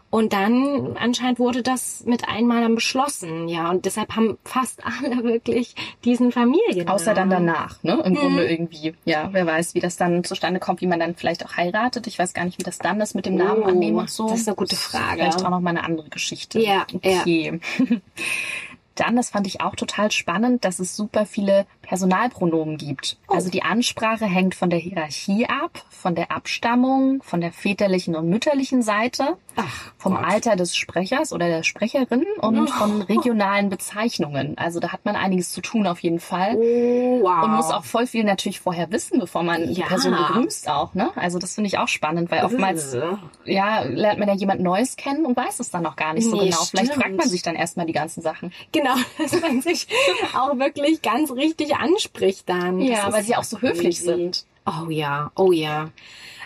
Und 0.09 0.33
dann 0.33 0.97
anscheinend 0.97 1.39
wurde 1.41 1.63
das 1.63 2.05
mit 2.07 2.29
einmal 2.29 2.63
dann 2.63 2.77
beschlossen, 2.77 3.49
ja. 3.49 3.71
Und 3.71 3.85
deshalb 3.87 4.15
haben 4.15 4.39
fast 4.45 4.81
alle 4.87 5.25
wirklich 5.25 5.75
diesen 6.05 6.31
Familiennamen. 6.33 6.89
Außer 6.89 7.13
dann 7.13 7.29
danach, 7.29 7.83
ne? 7.83 8.01
Im 8.05 8.13
Mhm. 8.13 8.17
Grunde 8.17 8.47
irgendwie. 8.49 8.95
Ja, 9.05 9.29
wer 9.33 9.47
weiß, 9.47 9.75
wie 9.75 9.81
das 9.81 9.97
dann 9.97 10.23
zustande 10.25 10.61
kommt, 10.61 10.81
wie 10.81 10.87
man 10.87 11.01
dann 11.01 11.17
vielleicht 11.17 11.45
auch 11.45 11.57
heiratet. 11.57 12.07
Ich 12.07 12.19
weiß 12.19 12.35
gar 12.35 12.45
nicht, 12.45 12.59
wie 12.59 12.63
das 12.63 12.79
dann 12.79 13.01
ist 13.01 13.15
mit 13.15 13.27
dem 13.27 13.35
Namen 13.35 13.63
Oh, 13.63 13.67
annehmen 13.67 13.99
und 13.99 14.09
so. 14.11 14.29
das 14.29 14.41
ist 14.41 14.49
eine 14.49 14.57
gute 14.57 14.77
Frage. 14.77 15.23
Vielleicht 15.23 15.45
auch 15.45 15.51
noch 15.51 15.61
mal 15.61 15.71
eine 15.71 15.83
andere 15.85 16.09
Geschichte. 16.09 16.61
Ja, 16.61 16.87
ja. 17.03 17.21
okay. 17.21 17.61
Dann, 18.95 19.15
das 19.17 19.29
fand 19.29 19.47
ich 19.47 19.61
auch 19.61 19.75
total 19.77 20.11
spannend, 20.11 20.65
dass 20.65 20.79
es 20.79 20.97
super 20.97 21.27
viele 21.27 21.67
Personalpronomen 21.87 22.77
gibt. 22.77 23.17
Oh. 23.29 23.35
Also 23.35 23.51
die 23.51 23.63
Ansprache 23.63 24.27
hängt 24.27 24.55
von 24.55 24.71
der 24.71 24.79
Hierarchie 24.79 25.47
ab, 25.47 25.83
von 25.91 26.15
der 26.15 26.31
Abstammung, 26.31 27.23
von 27.23 27.41
der 27.41 27.53
väterlichen 27.53 28.15
und 28.17 28.29
mütterlichen 28.29 28.83
Seite, 28.83 29.37
Ach, 29.57 29.93
vom 29.97 30.15
Gott. 30.15 30.25
Alter 30.25 30.57
des 30.57 30.77
Sprechers 30.77 31.33
oder 31.33 31.49
der 31.49 31.63
Sprecherin 31.63 32.25
und 32.41 32.59
Oh. 32.59 32.67
von 32.67 33.03
regionalen 33.03 33.71
Bezeichnungen. 33.71 34.59
Also 34.59 34.81
da 34.81 34.93
hat 34.93 35.05
man 35.05 35.17
einiges 35.17 35.53
zu 35.53 35.61
tun 35.61 35.87
auf 35.87 36.01
jeden 36.01 36.21
Fall. 36.21 36.55
Oh, 36.57 37.21
wow. 37.23 37.45
Und 37.45 37.53
muss 37.57 37.71
auch 37.71 37.85
voll 37.85 38.07
viel 38.07 38.25
natürlich 38.25 38.61
vorher 38.61 38.91
wissen, 38.91 39.19
bevor 39.21 39.43
man 39.43 39.67
die 39.69 39.81
Ja. 39.81 39.87
Person 39.87 40.13
begrüßt 40.17 40.69
auch, 40.69 40.95
ne? 40.95 41.11
Also 41.17 41.39
das 41.39 41.55
finde 41.55 41.69
ich 41.69 41.79
auch 41.79 41.89
spannend, 41.89 42.31
weil 42.31 42.45
oftmals, 42.45 42.95
Äh. 42.95 43.03
ja, 43.45 43.81
lernt 43.83 44.19
man 44.19 44.29
ja 44.29 44.35
jemand 44.35 44.61
Neues 44.61 44.97
kennen 44.97 45.25
und 45.25 45.37
weiß 45.37 45.61
es 45.61 45.71
dann 45.71 45.83
noch 45.83 45.97
gar 45.97 46.13
nicht 46.15 46.25
so 46.29 46.37
Nee, 46.37 46.51
genau. 46.51 46.63
Vielleicht 46.65 46.87
stimmt. 46.93 47.03
fragt 47.03 47.17
man 47.17 47.29
sich 47.29 47.43
dann 47.43 47.55
erstmal 47.55 47.87
die 47.87 47.93
ganzen 47.93 48.21
Sachen. 48.23 48.53
Genau, 48.73 48.95
dass 49.19 49.41
man 49.41 49.63
sich 49.63 49.87
auch 50.37 50.59
wirklich 50.59 51.03
ganz 51.03 51.31
richtig 51.31 51.76
anspricht 51.81 52.49
dann. 52.49 52.81
Ja, 52.81 53.13
weil 53.13 53.23
sie 53.23 53.37
auch 53.37 53.45
so 53.45 53.61
höflich 53.61 54.01
sind. 54.01 54.47
Oh 54.67 54.91
ja, 54.91 55.31
oh 55.37 55.53
ja. 55.53 55.91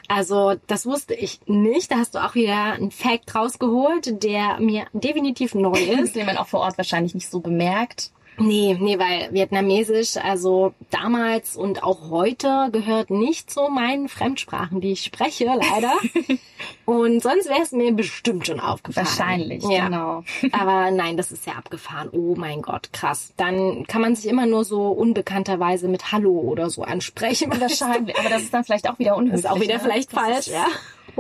Also 0.09 0.57
das 0.67 0.87
wusste 0.87 1.15
ich 1.15 1.41
nicht. 1.47 1.91
Da 1.91 1.99
hast 1.99 2.15
du 2.15 2.19
auch 2.19 2.35
wieder 2.35 2.73
einen 2.73 2.91
Fact 2.91 3.35
rausgeholt, 3.35 4.23
der 4.23 4.59
mir 4.59 4.87
definitiv 4.93 5.55
neu 5.55 5.79
ist. 6.03 6.17
Den 6.17 6.27
man 6.27 6.37
auch 6.37 6.49
vor 6.49 6.61
Ort 6.61 6.79
wahrscheinlich 6.79 7.15
nicht 7.15 7.31
so 7.31 7.41
bemerkt. 7.41 8.11
Nee, 8.41 8.77
nee, 8.81 8.99
weil 8.99 9.33
Vietnamesisch, 9.33 10.17
also 10.17 10.73
damals 10.91 11.57
und 11.57 11.83
auch 11.83 12.11
heute 12.11 12.71
gehört 12.73 13.11
nicht 13.11 13.51
zu 13.51 13.69
meinen 13.69 14.09
Fremdsprachen, 14.09 14.81
die 14.81 14.93
ich 14.93 15.05
spreche, 15.05 15.45
leider. 15.45 15.93
und 16.87 17.23
sonst 17.23 17.49
wäre 17.49 17.61
es 17.63 17.73
mir 17.73 17.93
bestimmt 17.93 18.47
schon 18.47 18.59
aufgefallen. 18.59 19.07
Wahrscheinlich, 19.07 19.63
ja. 19.65 19.87
genau. 19.87 20.25
Aber 20.53 20.91
nein, 20.91 21.19
das 21.19 21.33
ist 21.33 21.47
ja 21.47 21.53
abgefahren. 21.53 22.09
Oh 22.13 22.35
mein 22.35 22.63
Gott, 22.63 22.93
krass. 22.93 23.35
Dann 23.37 23.87
kann 23.87 24.01
man 24.01 24.17
sich 24.17 24.27
immer 24.27 24.47
nur 24.47 24.65
so 24.65 24.89
unbekannterweise 24.89 25.89
mit 25.89 26.11
Hallo 26.11 26.33
oder 26.33 26.71
so 26.71 26.83
ansprechen. 26.83 27.53
Wahrscheinlich. 27.61 28.19
Aber 28.19 28.31
das 28.31 28.43
ist 28.43 28.55
dann 28.55 28.65
vielleicht 28.65 28.89
auch 28.89 28.99
wieder 28.99 29.17
unhöflich. 29.17 29.43
Das 29.43 29.51
ist 29.53 29.57
auch 29.57 29.61
wieder 29.61 29.75
ne? 29.75 29.81
vielleicht 29.81 30.13
Das 30.15 30.21
falsch, 30.21 30.47
ja. 30.49 30.67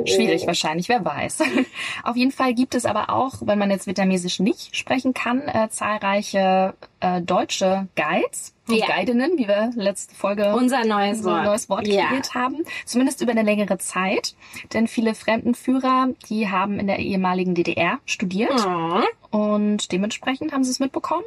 Oh. 0.02 0.06
Schwierig 0.06 0.46
wahrscheinlich, 0.46 0.88
wer 0.88 1.04
weiß. 1.04 1.38
Auf 2.04 2.16
jeden 2.16 2.32
Fall 2.32 2.54
gibt 2.54 2.74
es 2.74 2.84
aber 2.86 3.10
auch, 3.10 3.34
wenn 3.42 3.58
man 3.58 3.70
jetzt 3.70 3.86
Vietnamesisch 3.86 4.40
nicht 4.40 4.76
sprechen 4.76 5.14
kann, 5.14 5.42
äh, 5.42 5.68
zahlreiche 5.70 6.74
äh, 7.00 7.20
deutsche 7.22 7.88
Guides 7.96 8.54
und 8.68 8.76
Ja. 8.76 8.86
Guidinnen, 8.86 9.38
wie 9.38 9.48
wir 9.48 9.70
letzte 9.74 10.14
Folge 10.14 10.54
Unser 10.54 10.84
neues 10.84 11.24
Wort. 11.24 11.44
neues 11.44 11.68
Wort 11.68 11.86
Ja. 11.88 12.06
kreiert 12.08 12.34
haben. 12.34 12.56
Zumindest 12.84 13.20
über 13.20 13.32
eine 13.32 13.42
längere 13.42 13.78
Zeit. 13.78 14.34
Denn 14.72 14.86
viele 14.86 15.14
Fremdenführer, 15.14 16.08
die 16.28 16.48
haben 16.50 16.78
in 16.78 16.86
der 16.86 16.98
ehemaligen 16.98 17.54
DDR 17.54 17.98
studiert 18.06 18.66
Oh. 18.66 19.00
und 19.36 19.92
dementsprechend 19.92 20.52
haben 20.52 20.64
sie 20.64 20.70
es 20.70 20.80
mitbekommen. 20.80 21.24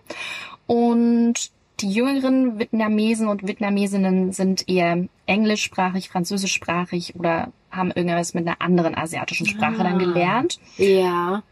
Und 0.68 1.51
die 1.80 1.92
jüngeren 1.92 2.60
Vietnamesen 2.60 3.27
und 3.27 3.46
Vietnamesinnen 3.48 4.32
sind 4.32 4.70
eher 4.70 5.06
englischsprachig, 5.25 6.10
französischsprachig 6.10 7.15
oder 7.15 7.51
haben 7.75 7.92
irgendwas 7.92 8.34
mit 8.34 8.48
einer 8.48 8.62
anderen 8.62 8.96
asiatischen 8.96 9.46
Sprache 9.46 9.75
Ah. 9.80 9.84
dann 9.84 10.00
gelernt. 10.00 10.60
Ja. 10.77 11.44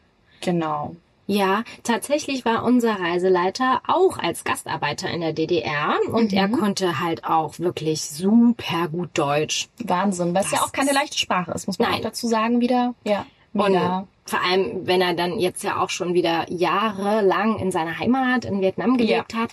Genau. 0.42 0.96
Ja, 1.28 1.64
tatsächlich 1.84 2.44
war 2.46 2.64
unser 2.64 3.00
Reiseleiter 3.00 3.82
auch 3.88 4.18
als 4.18 4.44
Gastarbeiter 4.44 5.10
in 5.10 5.22
der 5.22 5.32
DDR 5.34 5.96
und 6.12 6.32
Mhm. 6.32 6.38
er 6.38 6.48
konnte 6.50 7.00
halt 7.00 7.24
auch 7.24 7.58
wirklich 7.60 8.02
super 8.02 8.88
gut 8.90 9.12
Deutsch. 9.14 9.70
Wahnsinn, 9.80 10.34
weil 10.34 10.44
es 10.44 10.52
ja 10.52 10.58
Das 10.58 10.68
auch 10.68 10.72
keine 10.74 10.92
leichte 10.92 11.18
Sprache 11.18 11.52
ist, 11.52 11.68
muss 11.68 11.80
man 11.80 11.90
Nein. 11.90 12.00
auch 12.00 12.04
dazu 12.04 12.28
sagen 12.28 12.60
wieder. 12.60 12.96
Ja, 13.06 13.26
mega. 13.54 14.00
Und 14.00 14.08
vor 14.26 14.40
allem, 14.44 14.86
wenn 14.88 15.02
er 15.02 15.14
dann 15.14 15.40
jetzt 15.40 15.64
ja 15.64 15.80
auch 15.80 15.90
schon 15.90 16.14
wieder 16.14 16.52
jahrelang 16.52 17.60
in 17.60 17.72
seiner 17.72 17.98
Heimat 17.98 18.44
in 18.46 18.60
Vietnam 18.62 18.98
gelebt 18.98 19.34
hat. 19.34 19.52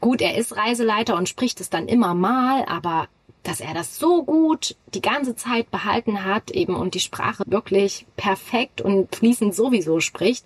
Gut, 0.00 0.20
er 0.20 0.36
ist 0.36 0.54
Reiseleiter 0.56 1.16
und 1.16 1.28
spricht 1.28 1.60
es 1.60 1.70
dann 1.70 1.88
immer 1.88 2.12
mal, 2.12 2.64
aber 2.66 3.06
dass 3.42 3.60
er 3.60 3.74
das 3.74 3.98
so 3.98 4.24
gut 4.24 4.76
die 4.94 5.00
ganze 5.00 5.36
Zeit 5.36 5.70
behalten 5.70 6.24
hat 6.24 6.50
eben 6.50 6.74
und 6.74 6.94
die 6.94 7.00
Sprache 7.00 7.44
wirklich 7.46 8.06
perfekt 8.16 8.80
und 8.80 9.14
fließend 9.14 9.54
sowieso 9.54 10.00
spricht, 10.00 10.44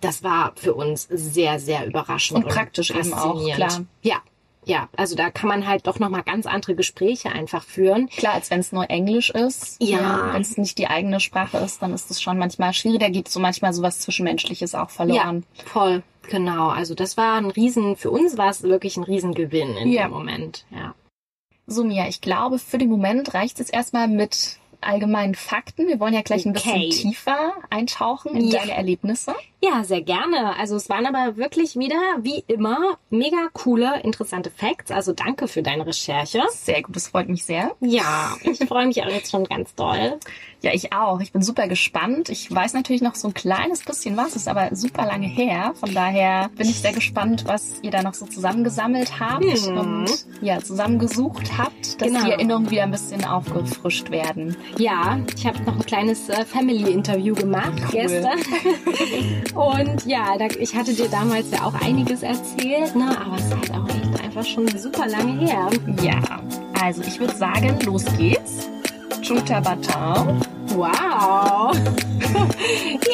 das 0.00 0.22
war 0.22 0.52
für 0.56 0.74
uns 0.74 1.06
sehr, 1.10 1.58
sehr 1.58 1.86
überraschend. 1.86 2.44
Und 2.44 2.50
praktisch 2.50 2.90
eben 2.90 3.14
auch, 3.14 3.42
klar. 3.54 3.84
Ja, 4.02 4.16
ja, 4.64 4.88
also 4.96 5.16
da 5.16 5.30
kann 5.30 5.48
man 5.48 5.66
halt 5.66 5.86
doch 5.88 5.98
nochmal 5.98 6.22
ganz 6.22 6.46
andere 6.46 6.76
Gespräche 6.76 7.30
einfach 7.30 7.64
führen. 7.64 8.08
Klar, 8.08 8.34
als 8.34 8.50
wenn 8.50 8.60
es 8.60 8.70
nur 8.70 8.88
Englisch 8.90 9.30
ist. 9.30 9.82
Ja. 9.82 10.30
Wenn 10.32 10.42
es 10.42 10.56
nicht 10.56 10.78
die 10.78 10.86
eigene 10.86 11.18
Sprache 11.18 11.58
ist, 11.58 11.82
dann 11.82 11.92
ist 11.92 12.10
es 12.10 12.22
schon 12.22 12.38
manchmal 12.38 12.72
schwierig. 12.72 13.00
Da 13.00 13.08
geht 13.08 13.28
so 13.28 13.40
manchmal 13.40 13.72
sowas 13.72 13.98
Zwischenmenschliches 14.00 14.74
auch 14.76 14.90
verloren. 14.90 15.44
Ja, 15.56 15.64
voll, 15.64 16.02
genau. 16.28 16.68
Also 16.68 16.94
das 16.94 17.16
war 17.16 17.34
ein 17.34 17.50
Riesen, 17.50 17.96
für 17.96 18.10
uns 18.12 18.38
war 18.38 18.50
es 18.50 18.62
wirklich 18.62 18.96
ein 18.96 19.02
Riesengewinn 19.02 19.76
in 19.76 19.90
Ja. 19.90 20.04
dem 20.04 20.12
Moment. 20.12 20.64
Ja. 20.70 20.94
So, 21.72 21.84
Mia, 21.84 22.06
ich 22.08 22.20
glaube, 22.20 22.58
für 22.58 22.78
den 22.78 22.88
Moment 22.90 23.34
reicht 23.34 23.58
es 23.60 23.70
erstmal 23.70 24.08
mit 24.08 24.56
allgemeinen 24.80 25.34
Fakten. 25.34 25.86
Wir 25.88 25.98
wollen 26.00 26.14
ja 26.14 26.22
gleich 26.22 26.44
ein 26.44 26.56
Okay. 26.56 26.88
bisschen 26.88 27.10
tiefer 27.10 27.52
eintauchen 27.70 28.34
in 28.36 28.48
Ja. 28.48 28.60
deine 28.60 28.72
Erlebnisse. 28.72 29.34
Ja, 29.62 29.84
sehr 29.84 30.02
gerne. 30.02 30.56
Also 30.58 30.76
es 30.76 30.88
waren 30.88 31.06
aber 31.06 31.36
wirklich 31.36 31.76
wieder, 31.76 32.00
wie 32.20 32.42
immer, 32.48 32.98
mega 33.10 33.48
coole, 33.52 34.00
interessante 34.02 34.50
Facts. 34.50 34.90
Also 34.90 35.12
danke 35.12 35.46
für 35.48 35.62
deine 35.62 35.86
Recherche. 35.86 36.42
Sehr 36.50 36.82
gut, 36.82 36.96
das 36.96 37.08
freut 37.08 37.28
mich 37.28 37.44
sehr. 37.44 37.72
Ja, 37.80 38.34
ich 38.42 38.58
freue 38.66 38.86
mich 38.86 39.02
auch 39.02 39.08
jetzt 39.08 39.30
schon 39.30 39.44
ganz 39.44 39.74
doll. 39.74 40.18
Ja, 40.62 40.72
ich 40.72 40.92
auch. 40.92 41.20
Ich 41.20 41.32
bin 41.32 41.42
super 41.42 41.66
gespannt. 41.66 42.28
Ich 42.28 42.52
weiß 42.52 42.74
natürlich 42.74 43.02
noch 43.02 43.14
so 43.16 43.28
ein 43.28 43.34
kleines 43.34 43.84
bisschen 43.84 44.16
was, 44.16 44.36
ist 44.36 44.46
aber 44.48 44.74
super 44.74 45.04
lange 45.06 45.26
her. 45.26 45.72
Von 45.74 45.92
daher 45.94 46.50
bin 46.56 46.68
ich 46.68 46.80
sehr 46.80 46.92
gespannt, 46.92 47.44
was 47.46 47.74
ihr 47.82 47.90
da 47.90 48.02
noch 48.02 48.14
so 48.14 48.26
zusammengesammelt 48.26 49.18
habt 49.20 49.42
Mhm. 49.44 49.78
und 49.78 50.10
ja, 50.40 50.60
zusammengesucht 50.60 51.58
habt, 51.58 52.00
dass 52.00 52.08
Genau. 52.08 52.24
die 52.24 52.30
Erinnerungen 52.32 52.70
wieder 52.70 52.84
ein 52.84 52.90
bisschen 52.92 53.24
aufgefrischt 53.24 54.10
werden. 54.10 54.56
Ja, 54.78 55.18
ich 55.36 55.46
habe 55.46 55.60
noch 55.64 55.74
ein 55.76 55.84
kleines 55.86 56.28
äh, 56.28 56.44
Family-Interview 56.44 57.34
gemacht 57.34 57.72
Cool. 57.92 58.00
gestern. 58.02 58.38
Und 59.54 60.06
ja, 60.06 60.36
ich 60.58 60.74
hatte 60.74 60.94
dir 60.94 61.08
damals 61.08 61.50
ja 61.50 61.64
auch 61.64 61.74
einiges 61.74 62.22
erzählt, 62.22 62.96
ne? 62.96 63.16
aber 63.20 63.36
es 63.36 63.44
ist 63.44 63.54
halt 63.54 63.70
auch 63.72 63.88
echt 63.88 64.24
einfach 64.24 64.44
schon 64.44 64.66
super 64.78 65.06
lange 65.06 65.46
her. 65.46 65.68
Ja, 66.02 66.20
also 66.80 67.02
ich 67.02 67.20
würde 67.20 67.34
sagen, 67.36 67.78
los 67.84 68.04
geht's. 68.16 68.68
Chuta 69.20 69.60
Baton. 69.60 70.40
Wow. 70.74 71.72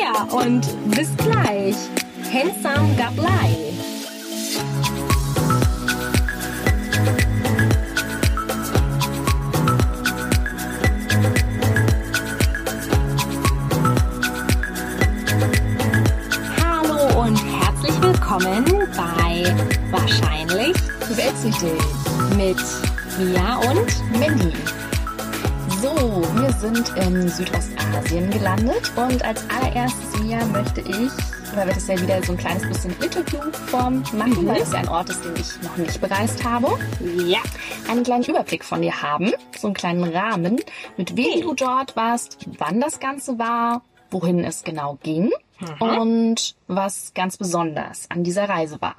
ja, 0.00 0.22
und 0.30 0.66
bis 0.94 1.14
gleich. 1.16 1.76
Handsome 2.32 2.94
Gablei. 2.96 3.56
Willkommen 18.28 18.64
bei 18.94 19.42
Wahrscheinlich 19.90 20.76
Wechselte. 21.16 21.72
mit 22.36 22.58
Mia 23.18 23.56
und 23.70 24.20
Mandy. 24.20 24.52
So, 25.80 26.22
wir 26.34 26.52
sind 26.60 26.90
in 26.96 27.26
Südostasien 27.26 28.30
gelandet 28.30 28.92
und 28.96 29.24
als 29.24 29.42
allererstes, 29.48 30.20
Mia, 30.20 30.44
möchte 30.44 30.82
ich, 30.82 31.10
weil 31.54 31.68
wir 31.68 31.74
das 31.74 31.88
ja 31.88 31.98
wieder 31.98 32.22
so 32.22 32.32
ein 32.32 32.38
kleines 32.38 32.68
bisschen 32.68 32.94
Interviewform 33.00 34.02
machen, 34.12 34.42
Mhm. 34.42 34.46
weil 34.48 34.60
es 34.60 34.72
ja 34.72 34.80
ein 34.80 34.88
Ort 34.88 35.08
ist, 35.08 35.24
den 35.24 35.34
ich 35.36 35.62
noch 35.62 35.76
nicht 35.78 35.98
bereist 35.98 36.44
habe, 36.44 36.78
ja, 37.24 37.38
einen 37.90 38.02
kleinen 38.02 38.24
Überblick 38.24 38.62
von 38.62 38.82
dir 38.82 39.00
haben, 39.00 39.32
so 39.58 39.68
einen 39.68 39.74
kleinen 39.74 40.04
Rahmen, 40.04 40.60
mit 40.98 41.16
wem 41.16 41.40
du 41.40 41.54
dort 41.54 41.96
warst, 41.96 42.36
wann 42.58 42.78
das 42.78 43.00
Ganze 43.00 43.38
war, 43.38 43.80
wohin 44.10 44.44
es 44.44 44.64
genau 44.64 44.98
ging 45.02 45.30
und 45.80 46.54
was 46.66 47.12
ganz 47.14 47.36
besonders 47.36 48.10
an 48.10 48.24
dieser 48.24 48.48
Reise 48.48 48.80
war. 48.80 48.96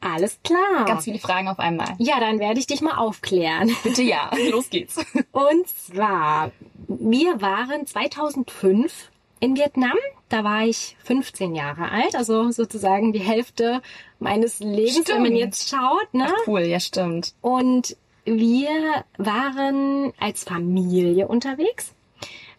Alles 0.00 0.38
klar. 0.44 0.84
Ganz 0.84 1.04
viele 1.04 1.18
Fragen 1.18 1.48
auf 1.48 1.58
einmal. 1.58 1.94
ja, 1.98 2.20
dann 2.20 2.38
werde 2.38 2.60
ich 2.60 2.66
dich 2.66 2.82
mal 2.82 2.96
aufklären. 2.98 3.74
Bitte 3.82 4.02
ja, 4.02 4.30
los 4.50 4.68
geht's. 4.68 4.96
Und 5.32 5.66
zwar, 5.66 6.50
wir 6.88 7.40
waren 7.40 7.86
2005 7.86 9.10
in 9.40 9.56
Vietnam. 9.56 9.96
Da 10.28 10.44
war 10.44 10.64
ich 10.66 10.96
15 11.04 11.54
Jahre 11.54 11.90
alt, 11.90 12.16
also 12.16 12.50
sozusagen 12.50 13.12
die 13.12 13.20
Hälfte 13.20 13.80
meines 14.18 14.58
Lebens, 14.58 15.08
wenn 15.08 15.22
man 15.22 15.26
Stimmt. 15.26 15.38
jetzt 15.38 15.68
schaut. 15.70 16.12
Ne? 16.12 16.28
Cool, 16.46 16.62
ja 16.62 16.80
stimmt. 16.80 17.34
Und 17.40 17.96
wir 18.24 19.04
waren 19.16 20.12
als 20.18 20.44
Familie 20.44 21.28
unterwegs, 21.28 21.92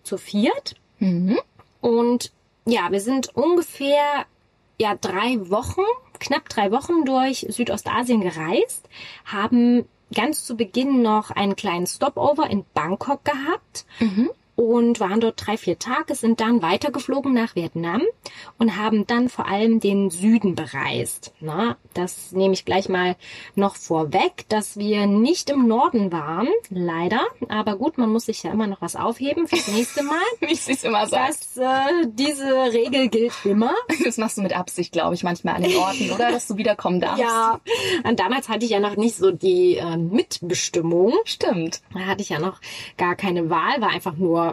zu 0.04 0.18
viert. 0.18 0.76
Mhm. 1.00 1.40
Und 1.82 2.32
ja, 2.66 2.92
wir 2.92 3.02
sind 3.02 3.36
ungefähr 3.36 4.26
ja 4.80 4.96
drei 4.96 5.50
Wochen, 5.50 5.86
knapp 6.20 6.50
drei 6.50 6.72
Wochen 6.72 7.06
durch 7.06 7.46
Südostasien 7.50 8.22
gereist, 8.22 8.88
haben 9.26 9.88
ganz 10.14 10.44
zu 10.46 10.56
Beginn 10.56 11.02
noch 11.02 11.32
einen 11.32 11.56
kleinen 11.56 11.88
Stopover 11.88 12.50
in 12.50 12.66
Bangkok 12.74 13.24
gehabt 13.24 13.86
und 14.56 15.00
waren 15.00 15.20
dort 15.20 15.46
drei, 15.46 15.58
vier 15.58 15.78
Tage, 15.78 16.16
sind 16.16 16.40
dann 16.40 16.62
weitergeflogen 16.62 17.34
nach 17.34 17.56
Vietnam 17.56 18.02
und 18.58 18.78
haben 18.78 19.06
dann 19.06 19.30
vor 19.30 19.48
allem 19.48 19.80
den 19.80 20.10
Süden 20.10 20.56
bereist. 20.56 21.34
Na, 21.42 21.78
das 21.94 22.32
nehme 22.32 22.54
ich 22.54 22.66
gleich 22.66 22.88
mal 22.88 23.16
noch 23.56 23.76
vorweg, 23.76 24.46
dass 24.50 24.78
wir 24.78 25.08
nicht 25.08 25.50
im 25.50 25.68
Norden 25.68 26.12
waren, 26.12 26.48
leider. 26.70 27.22
Aber 27.50 27.76
gut, 27.76 27.98
man 27.98 28.10
muss 28.10 28.26
sich 28.26 28.44
ja 28.44 28.52
immer 28.52 28.68
noch 28.68 28.82
was 28.82 28.96
aufheben 28.96 29.48
fürs 29.48 29.68
nächste 29.74 30.04
Mal. 30.04 30.16
Wie 30.40 30.56
sie 30.56 30.74
es 30.74 30.84
immer 30.84 31.08
sagt. 31.08 31.30
Das, 31.30 31.58
äh, 31.58 32.08
diese 32.08 32.46
Regel 32.74 33.10
gilt 33.10 33.34
immer. 33.44 33.74
Das 34.06 34.18
machst 34.18 34.38
du 34.38 34.44
mit 34.44 34.56
Absicht, 34.56 34.92
glaube 34.92 35.16
ich, 35.16 35.24
manchmal 35.24 35.56
an 35.56 35.64
den 35.64 35.76
Orten, 35.78 36.12
oder? 36.12 36.32
Dass 36.32 36.48
du 36.48 36.58
wiederkommen 36.58 37.02
darfst. 37.02 37.24
Ja, 37.24 37.60
und 38.04 38.20
damals 38.20 38.50
hatte 38.50 38.66
ich 38.66 38.72
ja 38.72 38.80
noch 38.80 38.98
nicht 38.98 39.16
so 39.16 39.32
die 39.32 39.78
äh, 39.78 39.98
Mitbestimmung. 39.98 41.14
Stimmt. 41.24 41.82
Da 41.94 42.02
hatte 42.02 42.22
ich 42.22 42.30
ja 42.30 42.40
noch 42.40 42.62
gar 42.98 43.16
keine 43.16 43.50
Wahl, 43.50 43.82
war 43.82 43.90
einfach 43.90 44.16
nur 44.16 44.45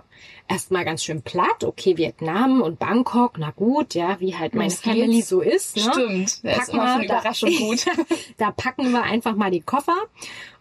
erstmal 0.48 0.84
ganz 0.84 1.02
schön 1.04 1.22
platt. 1.22 1.64
Okay, 1.64 1.96
Vietnam 1.96 2.62
und 2.62 2.78
Bangkok, 2.78 3.36
na 3.38 3.50
gut, 3.50 3.94
ja, 3.94 4.18
wie 4.20 4.36
halt 4.36 4.54
meine 4.54 4.70
Family 4.70 5.22
so 5.22 5.40
ist. 5.40 5.76
Ne? 5.76 5.82
Stimmt. 5.82 6.24
Ist 6.28 6.42
Packen 6.42 6.70
für 6.72 6.80
eine 6.82 7.02
wir 7.02 7.08
da- 7.08 7.14
Überraschung 7.20 7.50
gut. 7.58 7.84
da 8.38 8.50
packen 8.50 8.90
wir 8.92 9.02
einfach 9.02 9.34
mal 9.36 9.50
die 9.50 9.60
Koffer. 9.60 9.96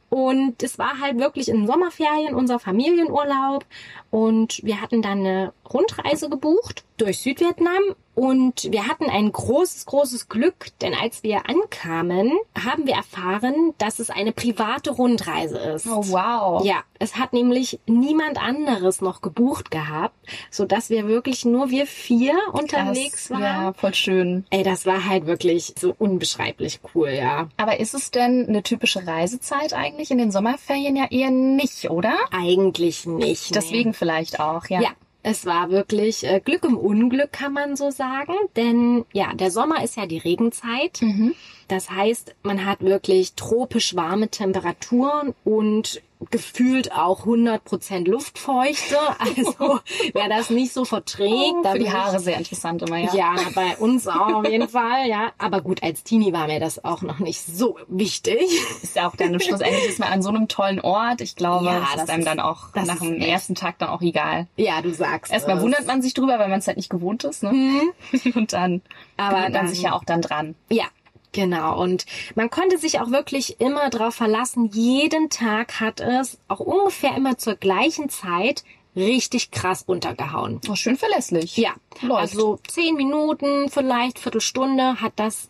Und 0.10 0.62
es 0.62 0.78
war 0.78 1.00
halt 1.00 1.20
wirklich 1.20 1.48
in 1.48 1.68
Sommerferien 1.68 2.36
unser 2.36 2.60
Familienurlaub. 2.60 3.66
Und 4.10 4.60
wir 4.64 4.82
hatten 4.82 5.02
dann 5.02 5.20
eine 5.20 5.54
Rundreise 5.72 6.30
gebucht 6.30 6.84
durch 7.02 7.20
Südvietnam. 7.20 7.82
Und 8.14 8.72
wir 8.72 8.88
hatten 8.88 9.10
ein 9.10 9.32
großes, 9.32 9.86
großes 9.86 10.28
Glück, 10.28 10.68
denn 10.82 10.94
als 10.94 11.24
wir 11.24 11.50
ankamen, 11.50 12.34
haben 12.62 12.86
wir 12.86 12.96
erfahren, 12.96 13.74
dass 13.78 14.00
es 14.00 14.10
eine 14.10 14.34
private 14.34 14.92
Rundreise 14.92 15.58
ist. 15.58 15.88
Oh, 15.88 16.04
wow. 16.08 16.64
Ja, 16.66 16.84
es 17.00 17.16
hat 17.16 17.32
nämlich 17.32 17.80
niemand 17.88 18.38
anderes 18.38 19.00
noch 19.00 19.22
gebucht 19.22 19.72
gehabt, 19.72 20.14
so 20.52 20.66
dass 20.66 20.90
wir 20.90 21.08
wirklich 21.08 21.46
nur 21.46 21.70
wir 21.70 21.88
vier 21.88 22.34
unterwegs 22.52 23.30
Krass. 23.30 23.32
waren. 23.32 23.42
Ja, 23.42 23.74
voll 23.74 23.94
schön. 23.94 24.46
Ey, 24.50 24.64
das 24.64 24.86
war 24.86 25.08
halt 25.08 25.26
wirklich 25.26 25.74
so 25.80 25.96
unbeschreiblich 25.98 26.82
cool, 26.94 27.12
ja. 27.12 27.48
Aber 27.56 27.80
ist 27.80 27.94
es 27.94 28.12
denn 28.12 28.46
eine 28.48 28.62
typische 28.62 29.08
Reisezeit 29.08 29.74
eigentlich 29.74 30.12
in 30.12 30.18
den 30.18 30.32
Sommerferien 30.32 30.98
ja 30.98 31.08
eher 31.10 31.32
nicht, 31.32 31.90
oder? 31.90 32.14
Eigentlich 32.32 33.06
nicht. 33.06 33.52
nee. 33.52 33.56
Deswegen 33.56 33.94
vielleicht 33.94 34.42
auch, 34.42 34.68
ja. 34.68 34.82
Ja, 34.82 34.90
es 35.24 35.46
war 35.46 35.70
wirklich 35.70 36.24
äh, 36.24 36.40
Glück 36.40 36.64
im 36.64 36.78
Unglück, 36.78 37.32
kann 37.32 37.54
man 37.54 37.76
so 37.76 37.92
sagen. 37.92 38.34
Denn 38.56 39.06
ja, 39.14 39.34
der 39.34 39.52
Sommer 39.52 39.84
ist 39.84 39.98
ja 39.98 40.06
die 40.06 40.18
Regenzeit. 40.18 41.02
Mhm. 41.02 41.34
Das 41.72 41.90
heißt, 41.90 42.36
man 42.44 42.66
hat 42.66 42.82
wirklich 42.82 43.34
tropisch 43.36 43.96
warme 43.96 44.28
Temperaturen 44.28 45.34
und 45.46 46.02
gefühlt 46.30 46.92
auch 46.92 47.26
100% 47.26 48.08
Luftfeuchte. 48.08 48.98
Also 49.18 49.80
wer 50.14 50.28
das 50.30 50.50
nicht 50.50 50.72
so 50.74 50.84
verträgt, 50.86 51.32
Oh, 51.34 51.62
da 51.64 51.72
für 51.72 51.80
die 51.80 51.90
Haare 51.92 52.20
sehr 52.20 52.38
interessant 52.38 52.82
immer, 52.84 52.98
ja. 52.98 53.14
Ja, 53.16 53.36
bei 53.56 53.76
uns 53.78 54.08
auch 54.08 54.34
auf 54.34 54.48
jeden 54.48 54.68
Fall, 54.70 55.08
ja. 55.08 55.32
Aber 55.40 55.62
gut, 55.62 55.82
als 55.82 56.04
Teenie 56.04 56.34
war 56.34 56.46
mir 56.48 56.60
das 56.60 56.84
auch 56.84 57.02
noch 57.02 57.20
nicht 57.20 57.42
so 57.42 57.78
wichtig. 57.88 58.42
Ist 58.84 58.98
ja 58.98 59.08
auch 59.08 59.16
dann 59.16 59.40
schlussendlich 59.40 59.88
ist 59.88 59.98
man 60.00 60.10
an 60.12 60.22
so 60.22 60.30
einem 60.30 60.48
tollen 60.50 60.82
Ort. 60.82 61.22
Ich 61.22 61.36
glaube, 61.38 61.66
Ja, 61.66 61.80
das 61.80 61.92
das 61.94 62.04
ist 62.04 62.10
einem 62.12 62.26
dann 62.26 62.40
auch 62.42 62.66
nach 62.76 63.00
dem 63.00 63.16
ersten 63.22 63.56
Tag 63.56 63.80
dann 63.80 63.90
auch 63.90 64.02
egal. 64.02 64.46
Ja, 64.58 64.82
du 64.82 64.94
sagst 64.94 65.32
Erstmal 65.32 65.58
es. 65.58 65.64
wundert 65.64 65.88
man 65.88 66.02
sich 66.04 66.14
drüber, 66.14 66.38
weil 66.38 66.50
man 66.50 66.60
es 66.60 66.68
halt 66.68 66.78
nicht 66.78 66.90
gewohnt 66.90 67.24
ist, 67.24 67.42
ne? 67.44 67.52
Und 68.36 68.52
dann 68.54 68.82
Aber 69.18 69.38
gewöhnt 69.38 69.44
man 69.44 69.54
dann- 69.54 69.68
sich 69.70 69.82
ja 69.82 69.94
auch 69.94 70.04
dann 70.04 70.22
dran. 70.22 70.54
Ja, 70.70 70.86
genau. 71.32 71.82
Und 71.82 72.06
man 72.36 72.50
konnte 72.50 72.78
sich 72.78 73.00
auch 73.00 73.12
wirklich 73.12 73.60
immer 73.60 73.90
darauf 73.90 74.16
verlassen. 74.16 74.70
Jeden 74.72 75.30
Tag 75.30 75.80
hat 75.80 76.00
es 76.00 76.38
auch 76.48 76.60
ungefähr 76.60 77.16
immer 77.16 77.38
zur 77.38 77.56
gleichen 77.56 78.10
Zeit 78.10 78.64
richtig 78.96 79.52
krass 79.52 79.86
runtergehauen. 79.88 80.60
Oh, 80.70 80.76
schön 80.76 80.98
verlässlich. 80.98 81.58
Ja, 81.58 81.72
Läuft. 82.02 82.22
also 82.22 82.60
zehn 82.68 82.96
Minuten, 82.96 83.70
vielleicht 83.70 84.20
Viertelstunde 84.20 85.02
hat 85.02 85.14
das 85.16 85.48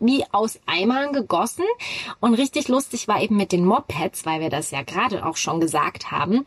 wie 0.00 0.24
aus 0.30 0.60
Eimern 0.66 1.12
gegossen. 1.12 1.64
Und 2.20 2.34
richtig 2.34 2.68
lustig 2.68 3.08
war 3.08 3.20
eben 3.20 3.36
mit 3.36 3.52
den 3.52 3.64
Mopeds, 3.64 4.24
weil 4.26 4.40
wir 4.40 4.50
das 4.50 4.70
ja 4.70 4.82
gerade 4.82 5.26
auch 5.26 5.36
schon 5.36 5.60
gesagt 5.60 6.10
haben. 6.10 6.44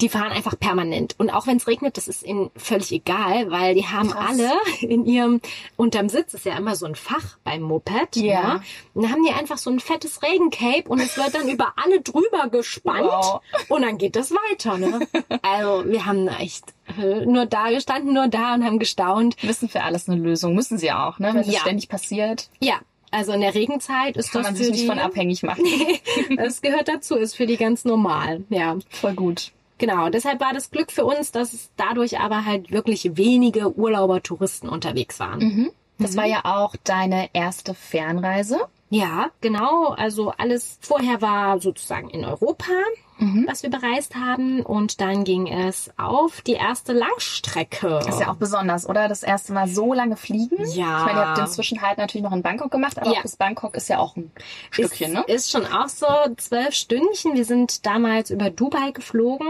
Die 0.00 0.08
fahren 0.08 0.32
einfach 0.32 0.58
permanent. 0.58 1.14
Und 1.18 1.30
auch 1.30 1.46
wenn 1.46 1.56
es 1.56 1.66
regnet, 1.66 1.96
das 1.96 2.08
ist 2.08 2.22
ihnen 2.24 2.50
völlig 2.56 2.92
egal, 2.92 3.50
weil 3.50 3.74
die 3.74 3.86
haben 3.86 4.10
Krass. 4.10 4.30
alle 4.30 4.52
in 4.80 5.04
ihrem, 5.06 5.40
unterm 5.76 6.08
Sitz 6.08 6.34
ist 6.34 6.44
ja 6.44 6.56
immer 6.56 6.74
so 6.76 6.86
ein 6.86 6.94
Fach 6.94 7.38
beim 7.44 7.62
Moped. 7.62 8.16
Ja. 8.16 8.54
Ne? 8.54 8.62
Und 8.94 9.02
dann 9.04 9.12
haben 9.12 9.24
die 9.26 9.32
einfach 9.32 9.58
so 9.58 9.70
ein 9.70 9.80
fettes 9.80 10.22
Regencape 10.22 10.88
und 10.88 11.00
es 11.00 11.16
wird 11.16 11.34
dann 11.34 11.48
über 11.48 11.74
alle 11.76 12.00
drüber 12.00 12.48
gespannt. 12.50 13.04
Wow. 13.04 13.40
Und 13.68 13.82
dann 13.82 13.98
geht 13.98 14.16
das 14.16 14.32
weiter, 14.32 14.78
ne? 14.78 15.06
Also, 15.42 15.88
wir 15.88 16.06
haben 16.06 16.28
echt 16.28 16.64
nur 17.24 17.46
da 17.46 17.70
gestanden, 17.70 18.12
nur 18.12 18.28
da 18.28 18.54
und 18.54 18.64
haben 18.64 18.78
gestaunt. 18.78 19.36
Wissen 19.42 19.68
für 19.68 19.82
alles 19.82 20.08
eine 20.08 20.20
Lösung. 20.20 20.54
Müssen 20.54 20.78
sie 20.78 20.92
auch, 20.92 21.18
ne? 21.18 21.28
Wenn 21.28 21.36
das 21.36 21.52
Ja. 21.52 21.60
ständig 21.60 21.88
passiert, 21.88 22.48
Ja, 22.60 22.74
also 23.10 23.32
in 23.32 23.40
der 23.40 23.54
Regenzeit 23.54 24.16
ist 24.16 24.32
kann 24.32 24.42
das 24.42 24.50
man 24.50 24.56
sich 24.56 24.70
nicht 24.70 24.82
die, 24.82 24.86
von 24.86 24.98
abhängig 24.98 25.42
machen. 25.44 25.64
das 26.36 26.62
gehört 26.62 26.88
dazu, 26.88 27.14
ist 27.16 27.36
für 27.36 27.46
die 27.46 27.56
ganz 27.56 27.84
normal, 27.84 28.42
ja. 28.50 28.76
Voll 28.90 29.14
gut. 29.14 29.52
Genau, 29.78 30.08
deshalb 30.08 30.40
war 30.40 30.52
das 30.52 30.70
Glück 30.70 30.92
für 30.92 31.04
uns, 31.04 31.32
dass 31.32 31.52
es 31.52 31.70
dadurch 31.76 32.20
aber 32.20 32.44
halt 32.44 32.70
wirklich 32.70 33.16
wenige 33.16 33.76
Urlauber, 33.76 34.22
Touristen 34.22 34.68
unterwegs 34.68 35.18
waren. 35.20 35.40
Das 35.98 36.16
war 36.16 36.26
ja 36.26 36.40
auch 36.44 36.74
deine 36.84 37.30
erste 37.32 37.74
Fernreise. 37.74 38.60
Ja, 38.90 39.30
genau. 39.40 39.88
Also 39.88 40.32
alles 40.36 40.78
vorher 40.80 41.20
war 41.22 41.60
sozusagen 41.60 42.10
in 42.10 42.24
Europa, 42.24 42.72
was 43.18 43.62
wir 43.62 43.70
bereist 43.70 44.14
haben. 44.16 44.60
Und 44.62 45.00
dann 45.00 45.24
ging 45.24 45.46
es 45.46 45.90
auf 45.96 46.40
die 46.42 46.52
erste 46.52 46.92
Langstrecke. 46.92 48.00
Das 48.04 48.16
ist 48.16 48.20
ja 48.20 48.30
auch 48.30 48.36
besonders, 48.36 48.88
oder? 48.88 49.08
Das 49.08 49.22
erste 49.22 49.52
Mal 49.52 49.68
so 49.68 49.92
lange 49.94 50.16
fliegen. 50.16 50.56
Ja. 50.72 50.98
Ich 51.00 51.06
meine, 51.06 51.20
ihr 51.20 51.26
habt 51.28 51.38
den 51.38 51.46
Zwischenhalt 51.46 51.98
natürlich 51.98 52.24
noch 52.24 52.32
in 52.32 52.42
Bangkok 52.42 52.70
gemacht, 52.70 52.98
aber 52.98 53.12
Ja. 53.12 53.22
bis 53.22 53.36
Bangkok 53.36 53.74
ist 53.76 53.88
ja 53.88 53.98
auch 53.98 54.16
ein 54.16 54.30
Stückchen, 54.70 55.08
ist, 55.08 55.14
ne? 55.14 55.24
Ist 55.34 55.50
schon 55.50 55.66
auch 55.66 55.88
so 55.88 56.06
zwölf 56.36 56.74
Stündchen. 56.74 57.34
Wir 57.34 57.44
sind 57.44 57.86
damals 57.86 58.30
über 58.30 58.50
Dubai 58.50 58.90
geflogen 58.90 59.48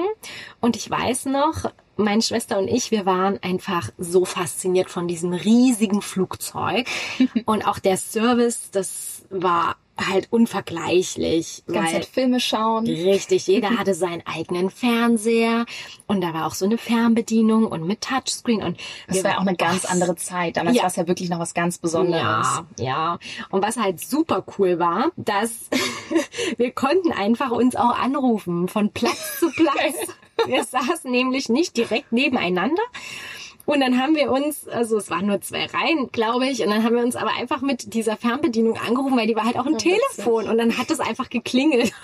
und 0.60 0.76
ich 0.76 0.90
weiß 0.90 1.26
noch, 1.26 1.70
meine 1.96 2.22
Schwester 2.22 2.58
und 2.58 2.66
ich, 2.68 2.90
wir 2.90 3.06
waren 3.06 3.38
einfach 3.42 3.90
so 3.98 4.24
fasziniert 4.24 4.90
von 4.90 5.06
diesem 5.06 5.32
riesigen 5.32 6.02
Flugzeug 6.02 6.88
und 7.46 7.66
auch 7.66 7.78
der 7.78 7.96
Service, 7.96 8.70
das 8.72 9.22
war 9.30 9.76
halt 9.96 10.28
unvergleichlich. 10.30 11.62
Die 11.68 11.72
ganze 11.72 11.86
weil- 11.94 12.02
Zeit 12.02 12.06
Filme 12.06 12.40
schauen. 12.40 12.86
Richtig, 12.86 13.46
jeder 13.46 13.70
hatte 13.78 13.94
seinen 13.94 14.22
eigenen 14.26 14.70
Fernseher 14.70 15.66
und 16.06 16.20
da 16.20 16.34
war 16.34 16.46
auch 16.46 16.54
so 16.54 16.64
eine 16.64 16.78
Fernbedienung 16.78 17.66
und 17.66 17.86
mit 17.86 18.00
Touchscreen 18.00 18.62
und 18.62 18.78
Das 19.08 19.22
war 19.24 19.32
ja 19.32 19.36
auch 19.38 19.46
eine 19.46 19.56
ganz 19.56 19.84
andere 19.84 20.16
Zeit. 20.16 20.56
Damals 20.56 20.76
Ja. 20.76 20.82
war 20.82 20.88
es 20.90 20.96
ja 20.96 21.06
wirklich 21.06 21.28
noch 21.30 21.38
was 21.38 21.54
ganz 21.54 21.78
Besonderes. 21.78 22.14
Ja, 22.16 22.66
ja. 22.78 23.18
Und 23.50 23.62
was 23.62 23.76
halt 23.76 24.00
super 24.00 24.44
cool 24.58 24.78
war, 24.78 25.10
dass 25.16 25.50
wir 26.56 26.70
konnten 26.72 27.12
einfach 27.12 27.50
uns 27.50 27.76
auch 27.76 27.98
anrufen 27.98 28.68
von 28.68 28.90
Platz 28.90 29.38
zu 29.40 29.50
Platz. 29.52 29.94
Wir 30.46 30.64
saßen 30.64 31.10
nämlich 31.12 31.48
nicht 31.48 31.76
direkt 31.76 32.10
nebeneinander. 32.12 32.82
Und 33.66 33.80
dann 33.80 33.98
haben 33.98 34.14
wir 34.14 34.30
uns, 34.30 34.68
also 34.68 34.98
es 34.98 35.10
waren 35.10 35.26
nur 35.26 35.40
zwei 35.40 35.66
Reihen, 35.66 36.10
glaube 36.12 36.46
ich, 36.46 36.62
und 36.62 36.70
dann 36.70 36.84
haben 36.84 36.94
wir 36.94 37.02
uns 37.02 37.16
aber 37.16 37.30
einfach 37.38 37.62
mit 37.62 37.94
dieser 37.94 38.16
Fernbedienung 38.16 38.76
angerufen, 38.76 39.16
weil 39.16 39.26
die 39.26 39.36
war 39.36 39.44
halt 39.44 39.58
auch 39.58 39.66
ein 39.66 39.74
witzig. 39.74 39.98
Telefon 40.16 40.48
und 40.48 40.58
dann 40.58 40.76
hat 40.76 40.90
es 40.90 41.00
einfach 41.00 41.30
geklingelt. 41.30 41.92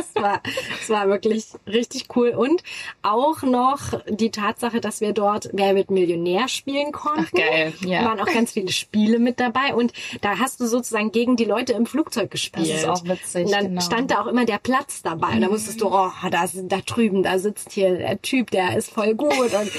Es 0.00 0.14
war, 0.20 0.42
es 0.80 0.90
war 0.90 1.08
wirklich 1.08 1.46
richtig 1.66 2.06
cool. 2.16 2.30
Und 2.30 2.62
auch 3.02 3.42
noch 3.42 4.00
die 4.08 4.30
Tatsache, 4.30 4.80
dass 4.80 5.00
wir 5.00 5.12
dort 5.12 5.50
Wer 5.52 5.74
wird 5.74 5.90
Millionär 5.90 6.48
spielen 6.48 6.92
konnten. 6.92 7.26
Ach, 7.26 7.32
geil, 7.32 7.72
ja. 7.80 8.02
Da 8.02 8.08
waren 8.08 8.20
auch 8.20 8.32
ganz 8.32 8.52
viele 8.52 8.72
Spiele 8.72 9.18
mit 9.18 9.40
dabei 9.40 9.74
und 9.74 9.92
da 10.20 10.38
hast 10.38 10.60
du 10.60 10.66
sozusagen 10.66 11.12
gegen 11.12 11.36
die 11.36 11.44
Leute 11.44 11.72
im 11.72 11.86
Flugzeug 11.86 12.30
gespielt. 12.30 12.68
Das 12.70 12.78
ist 12.78 12.88
auch 12.88 13.04
witzig, 13.04 13.46
Und 13.46 13.52
dann 13.52 13.68
genau. 13.68 13.80
stand 13.80 14.10
da 14.10 14.22
auch 14.22 14.26
immer 14.26 14.44
der 14.44 14.58
Platz 14.58 15.02
dabei. 15.02 15.34
Und 15.34 15.40
da 15.42 15.48
musstest 15.48 15.80
du, 15.80 15.88
oh, 15.88 16.10
da, 16.30 16.44
da 16.52 16.80
drüben, 16.86 17.22
da 17.22 17.38
sitzt 17.38 17.72
hier 17.72 17.96
der 17.96 18.22
Typ, 18.22 18.50
der 18.50 18.76
ist 18.76 18.90
voll 18.90 19.14
gut. 19.14 19.32
Und 19.32 19.70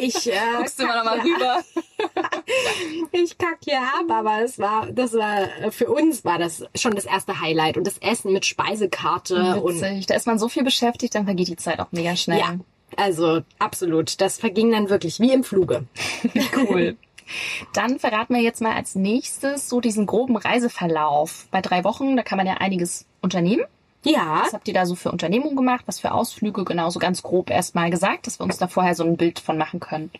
ich, 0.00 0.30
äh, 0.30 0.36
Guckst 0.58 0.80
du 0.80 0.86
mal 0.86 0.96
noch 0.98 1.04
mal 1.04 1.18
ja, 1.18 1.24
rüber. 1.24 1.64
ich 3.12 3.38
kack 3.38 3.58
hier 3.64 3.80
ab, 3.80 4.10
aber 4.10 4.42
es 4.42 4.58
war, 4.58 4.86
das 4.92 5.14
war, 5.14 5.70
für 5.70 5.88
uns 5.88 6.24
war 6.24 6.38
das 6.38 6.64
schon 6.74 6.94
das 6.94 7.04
erste 7.04 7.40
Highlight 7.40 7.76
und 7.76 7.86
das 7.86 7.98
Essen 7.98 8.32
mit 8.32 8.44
Speisekarte 8.46 9.60
und 9.60 9.76
Witzig. 9.76 10.06
Da 10.06 10.14
ist 10.14 10.26
man 10.26 10.38
so 10.38 10.48
viel 10.48 10.64
beschäftigt, 10.64 11.14
dann 11.14 11.24
vergeht 11.24 11.48
die 11.48 11.56
Zeit 11.56 11.80
auch 11.80 11.92
mega 11.92 12.16
schnell. 12.16 12.38
ja, 12.38 12.56
also 12.96 13.40
absolut. 13.58 14.20
Das 14.20 14.38
verging 14.38 14.70
dann 14.70 14.88
wirklich 14.88 15.20
wie 15.20 15.32
im 15.32 15.44
Fluge. 15.44 15.84
Cool. 16.54 16.96
Dann 17.72 17.98
verraten 17.98 18.34
wir 18.34 18.40
jetzt 18.40 18.60
mal 18.60 18.74
als 18.76 18.94
nächstes 18.94 19.68
so 19.68 19.80
diesen 19.80 20.06
groben 20.06 20.36
Reiseverlauf. 20.36 21.48
Bei 21.50 21.60
drei 21.60 21.82
Wochen, 21.82 22.16
da 22.16 22.22
kann 22.22 22.36
man 22.36 22.46
ja 22.46 22.54
einiges 22.54 23.04
unternehmen. 23.20 23.64
Ja, 24.04 24.42
Was 24.44 24.52
habt 24.52 24.68
ihr 24.68 24.74
da 24.74 24.86
so 24.86 24.94
für 24.94 25.10
Unternehmungen 25.10 25.56
gemacht? 25.56 25.82
Was 25.86 25.98
für 25.98 26.12
Ausflüge? 26.12 26.64
Genau, 26.64 26.88
so 26.90 27.00
ganz 27.00 27.22
grob 27.24 27.50
erstmal 27.50 27.90
gesagt, 27.90 28.28
dass 28.28 28.38
wir 28.38 28.44
uns 28.44 28.58
da 28.58 28.68
vorher 28.68 28.94
so 28.94 29.02
ein 29.02 29.16
Bild 29.16 29.40
von 29.40 29.58
machen 29.58 29.80
können. 29.80 30.12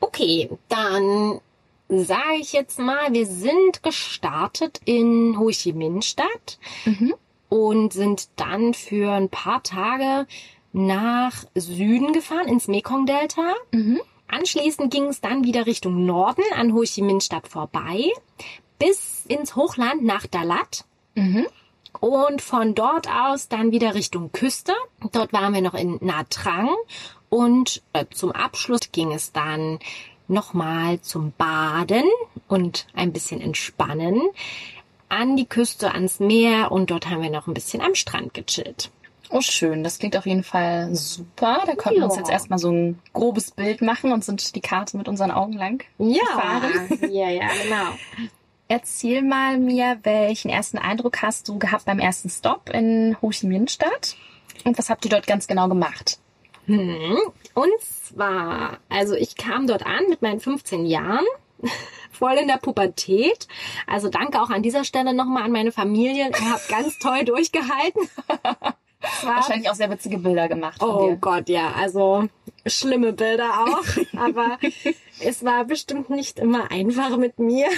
Okay, 0.00 0.50
dann 0.68 1.40
sage 1.88 2.36
ich 2.40 2.52
jetzt 2.52 2.78
mal, 2.78 3.12
wir 3.12 3.26
sind 3.26 3.82
gestartet 3.82 4.80
in 4.84 5.38
Ho 5.38 5.50
Chi 5.50 5.72
Minh 5.72 6.02
Stadt 6.02 6.58
und 7.48 7.92
sind 7.92 8.28
dann 8.36 8.74
für 8.74 9.12
ein 9.12 9.28
paar 9.28 9.62
Tage 9.62 10.26
nach 10.72 11.44
Süden 11.54 12.12
gefahren, 12.12 12.48
ins 12.48 12.66
Mekong-Delta. 12.68 13.54
Anschließend 14.28 14.92
ging 14.92 15.04
es 15.04 15.20
dann 15.20 15.44
wieder 15.44 15.66
Richtung 15.66 16.04
Norden 16.04 16.42
an 16.54 16.74
Ho 16.74 16.82
Chi 16.82 17.02
Minh 17.02 17.20
Stadt 17.20 17.46
vorbei, 17.46 18.10
bis 18.78 19.24
ins 19.26 19.54
Hochland 19.54 20.02
nach 20.04 20.26
Dalat. 20.26 20.84
Und 22.00 22.42
von 22.42 22.74
dort 22.74 23.08
aus 23.08 23.48
dann 23.48 23.72
wieder 23.72 23.94
Richtung 23.94 24.32
Küste. 24.32 24.72
Dort 25.12 25.32
waren 25.32 25.54
wir 25.54 25.60
noch 25.62 25.74
in 25.74 25.98
Nha 26.00 26.24
Trang. 26.30 26.68
Und 27.28 27.82
äh, 27.92 28.04
zum 28.12 28.32
Abschluss 28.32 28.92
ging 28.92 29.12
es 29.12 29.32
dann 29.32 29.78
nochmal 30.28 31.00
zum 31.00 31.32
Baden 31.38 32.04
und 32.48 32.86
ein 32.94 33.12
bisschen 33.12 33.40
entspannen 33.40 34.20
an 35.08 35.36
die 35.36 35.46
Küste, 35.46 35.92
ans 35.92 36.18
Meer. 36.20 36.72
Und 36.72 36.90
dort 36.90 37.08
haben 37.08 37.22
wir 37.22 37.30
noch 37.30 37.46
ein 37.46 37.54
bisschen 37.54 37.80
am 37.80 37.94
Strand 37.94 38.34
gechillt. 38.34 38.90
Oh, 39.30 39.40
schön. 39.40 39.82
Das 39.82 39.98
klingt 39.98 40.16
auf 40.16 40.26
jeden 40.26 40.44
Fall 40.44 40.94
super. 40.94 41.62
Da 41.66 41.74
konnten 41.74 41.98
wir 41.98 42.04
uns 42.04 42.14
Ja. 42.14 42.20
jetzt 42.20 42.30
erstmal 42.30 42.60
so 42.60 42.70
ein 42.70 43.00
grobes 43.12 43.50
Bild 43.50 43.82
machen 43.82 44.12
und 44.12 44.24
sind 44.24 44.54
die 44.54 44.60
Karte 44.60 44.96
mit 44.96 45.08
unseren 45.08 45.32
Augen 45.32 45.54
lang 45.54 45.82
gefahren. 45.98 46.88
ja, 47.10 47.28
ja, 47.30 47.48
genau. 47.62 48.30
Erzähl 48.68 49.22
mal 49.22 49.58
mir, 49.58 50.00
welchen 50.02 50.50
ersten 50.50 50.78
Eindruck 50.78 51.22
hast 51.22 51.48
du 51.48 51.58
gehabt 51.58 51.84
beim 51.84 52.00
ersten 52.00 52.28
Stop 52.28 52.68
in 52.70 53.16
Ho 53.22 53.30
Chi 53.30 53.46
Minh 53.46 53.68
Stadt? 53.68 54.16
Und 54.64 54.76
was 54.76 54.90
habt 54.90 55.04
ihr 55.04 55.10
dort 55.10 55.26
ganz 55.26 55.46
genau 55.46 55.68
gemacht? 55.68 56.18
Hm. 56.66 57.16
Und 57.54 57.80
zwar, 57.80 58.78
also 58.88 59.14
ich 59.14 59.36
kam 59.36 59.68
dort 59.68 59.86
an 59.86 60.08
mit 60.08 60.20
meinen 60.20 60.40
15 60.40 60.84
Jahren, 60.84 61.24
voll 62.10 62.34
in 62.34 62.48
der 62.48 62.56
Pubertät. 62.56 63.46
Also 63.86 64.08
danke 64.08 64.42
auch 64.42 64.50
an 64.50 64.62
dieser 64.62 64.82
Stelle 64.82 65.14
nochmal 65.14 65.44
an 65.44 65.52
meine 65.52 65.70
Familie. 65.70 66.28
Ihr 66.28 66.50
habt 66.50 66.68
ganz 66.68 66.98
toll 66.98 67.24
durchgehalten. 67.24 68.08
Wahrscheinlich 69.22 69.70
auch 69.70 69.74
sehr 69.74 69.90
witzige 69.90 70.18
Bilder 70.18 70.48
gemacht 70.48 70.82
Oh 70.82 71.10
dir. 71.10 71.16
Gott, 71.16 71.48
ja, 71.48 71.72
also 71.72 72.28
schlimme 72.66 73.12
Bilder 73.12 73.64
auch, 73.64 73.84
aber 74.18 74.58
es 75.20 75.44
war 75.44 75.64
bestimmt 75.64 76.10
nicht 76.10 76.38
immer 76.38 76.70
einfach 76.70 77.16
mit 77.16 77.38
mir. 77.38 77.68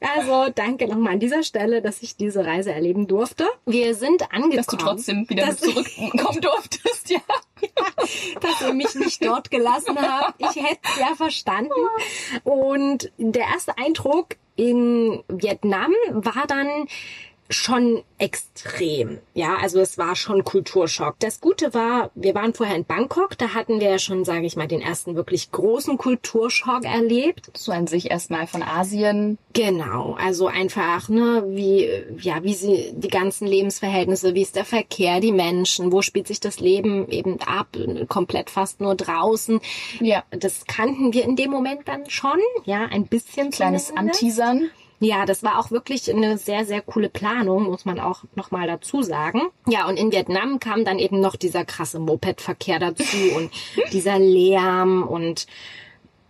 also 0.00 0.52
danke 0.54 0.86
nochmal 0.88 1.14
an 1.14 1.20
dieser 1.20 1.42
Stelle, 1.42 1.82
dass 1.82 2.02
ich 2.02 2.16
diese 2.16 2.44
Reise 2.44 2.72
erleben 2.72 3.06
durfte. 3.06 3.46
Wir 3.66 3.94
sind 3.94 4.22
angekommen. 4.32 4.56
Dass 4.56 4.66
du 4.66 4.76
trotzdem 4.76 5.28
wieder 5.28 5.56
zurückkommen 5.56 6.40
durftest, 6.40 7.10
ja. 7.10 7.20
dass 8.40 8.60
ihr 8.62 8.74
mich 8.74 8.94
nicht 8.94 9.24
dort 9.24 9.50
gelassen 9.50 9.96
habt. 10.00 10.34
Ich 10.38 10.62
hätte 10.62 10.80
es 10.82 10.98
ja 10.98 11.14
verstanden. 11.14 11.72
Und 12.44 13.12
der 13.18 13.44
erste 13.44 13.76
Eindruck 13.78 14.36
in 14.56 15.22
Vietnam 15.28 15.92
war 16.10 16.46
dann 16.46 16.86
schon 17.50 18.02
extrem. 18.18 19.18
Ja, 19.34 19.56
also 19.56 19.80
es 19.80 19.98
war 19.98 20.14
schon 20.14 20.44
Kulturschock. 20.44 21.16
Das 21.18 21.40
Gute 21.40 21.74
war, 21.74 22.10
wir 22.14 22.34
waren 22.34 22.54
vorher 22.54 22.76
in 22.76 22.84
Bangkok, 22.84 23.36
da 23.38 23.54
hatten 23.54 23.80
wir 23.80 23.90
ja 23.90 23.98
schon, 23.98 24.24
sage 24.24 24.46
ich 24.46 24.56
mal, 24.56 24.68
den 24.68 24.80
ersten 24.80 25.16
wirklich 25.16 25.50
großen 25.50 25.98
Kulturschock 25.98 26.84
erlebt. 26.84 27.50
So 27.56 27.72
an 27.72 27.86
sich 27.86 28.10
erstmal 28.10 28.46
von 28.46 28.62
Asien. 28.62 29.38
Genau, 29.52 30.16
also 30.20 30.46
einfach, 30.46 31.08
ne, 31.08 31.44
wie, 31.48 31.90
ja, 32.20 32.42
wie 32.42 32.54
sie, 32.54 32.92
die 32.94 33.08
ganzen 33.08 33.46
Lebensverhältnisse, 33.46 34.34
wie 34.34 34.42
ist 34.42 34.56
der 34.56 34.64
Verkehr, 34.64 35.20
die 35.20 35.32
Menschen, 35.32 35.92
wo 35.92 36.02
spielt 36.02 36.28
sich 36.28 36.40
das 36.40 36.60
Leben 36.60 37.08
eben 37.08 37.40
ab, 37.40 37.76
komplett 38.08 38.50
fast 38.50 38.80
nur 38.80 38.94
draußen. 38.94 39.60
Ja. 40.00 40.22
Das 40.30 40.66
kannten 40.66 41.12
wir 41.12 41.24
in 41.24 41.36
dem 41.36 41.50
Moment 41.50 41.88
dann 41.88 42.08
schon, 42.08 42.38
ja, 42.64 42.84
ein 42.84 43.06
bisschen 43.06 43.50
Kleines 43.50 43.88
zumindest. 43.88 44.22
Anteasern. 44.22 44.70
Ja, 45.02 45.24
das 45.24 45.42
war 45.42 45.58
auch 45.58 45.70
wirklich 45.70 46.12
eine 46.12 46.36
sehr, 46.36 46.66
sehr 46.66 46.82
coole 46.82 47.08
Planung, 47.08 47.64
muss 47.64 47.86
man 47.86 47.98
auch 47.98 48.24
nochmal 48.34 48.66
dazu 48.66 49.02
sagen. 49.02 49.40
Ja, 49.66 49.88
und 49.88 49.96
in 49.96 50.12
Vietnam 50.12 50.60
kam 50.60 50.84
dann 50.84 50.98
eben 50.98 51.20
noch 51.20 51.36
dieser 51.36 51.64
krasse 51.64 51.98
Moped-Verkehr 51.98 52.78
dazu 52.78 53.16
und 53.36 53.50
dieser 53.92 54.18
Lärm 54.18 55.02
und 55.02 55.46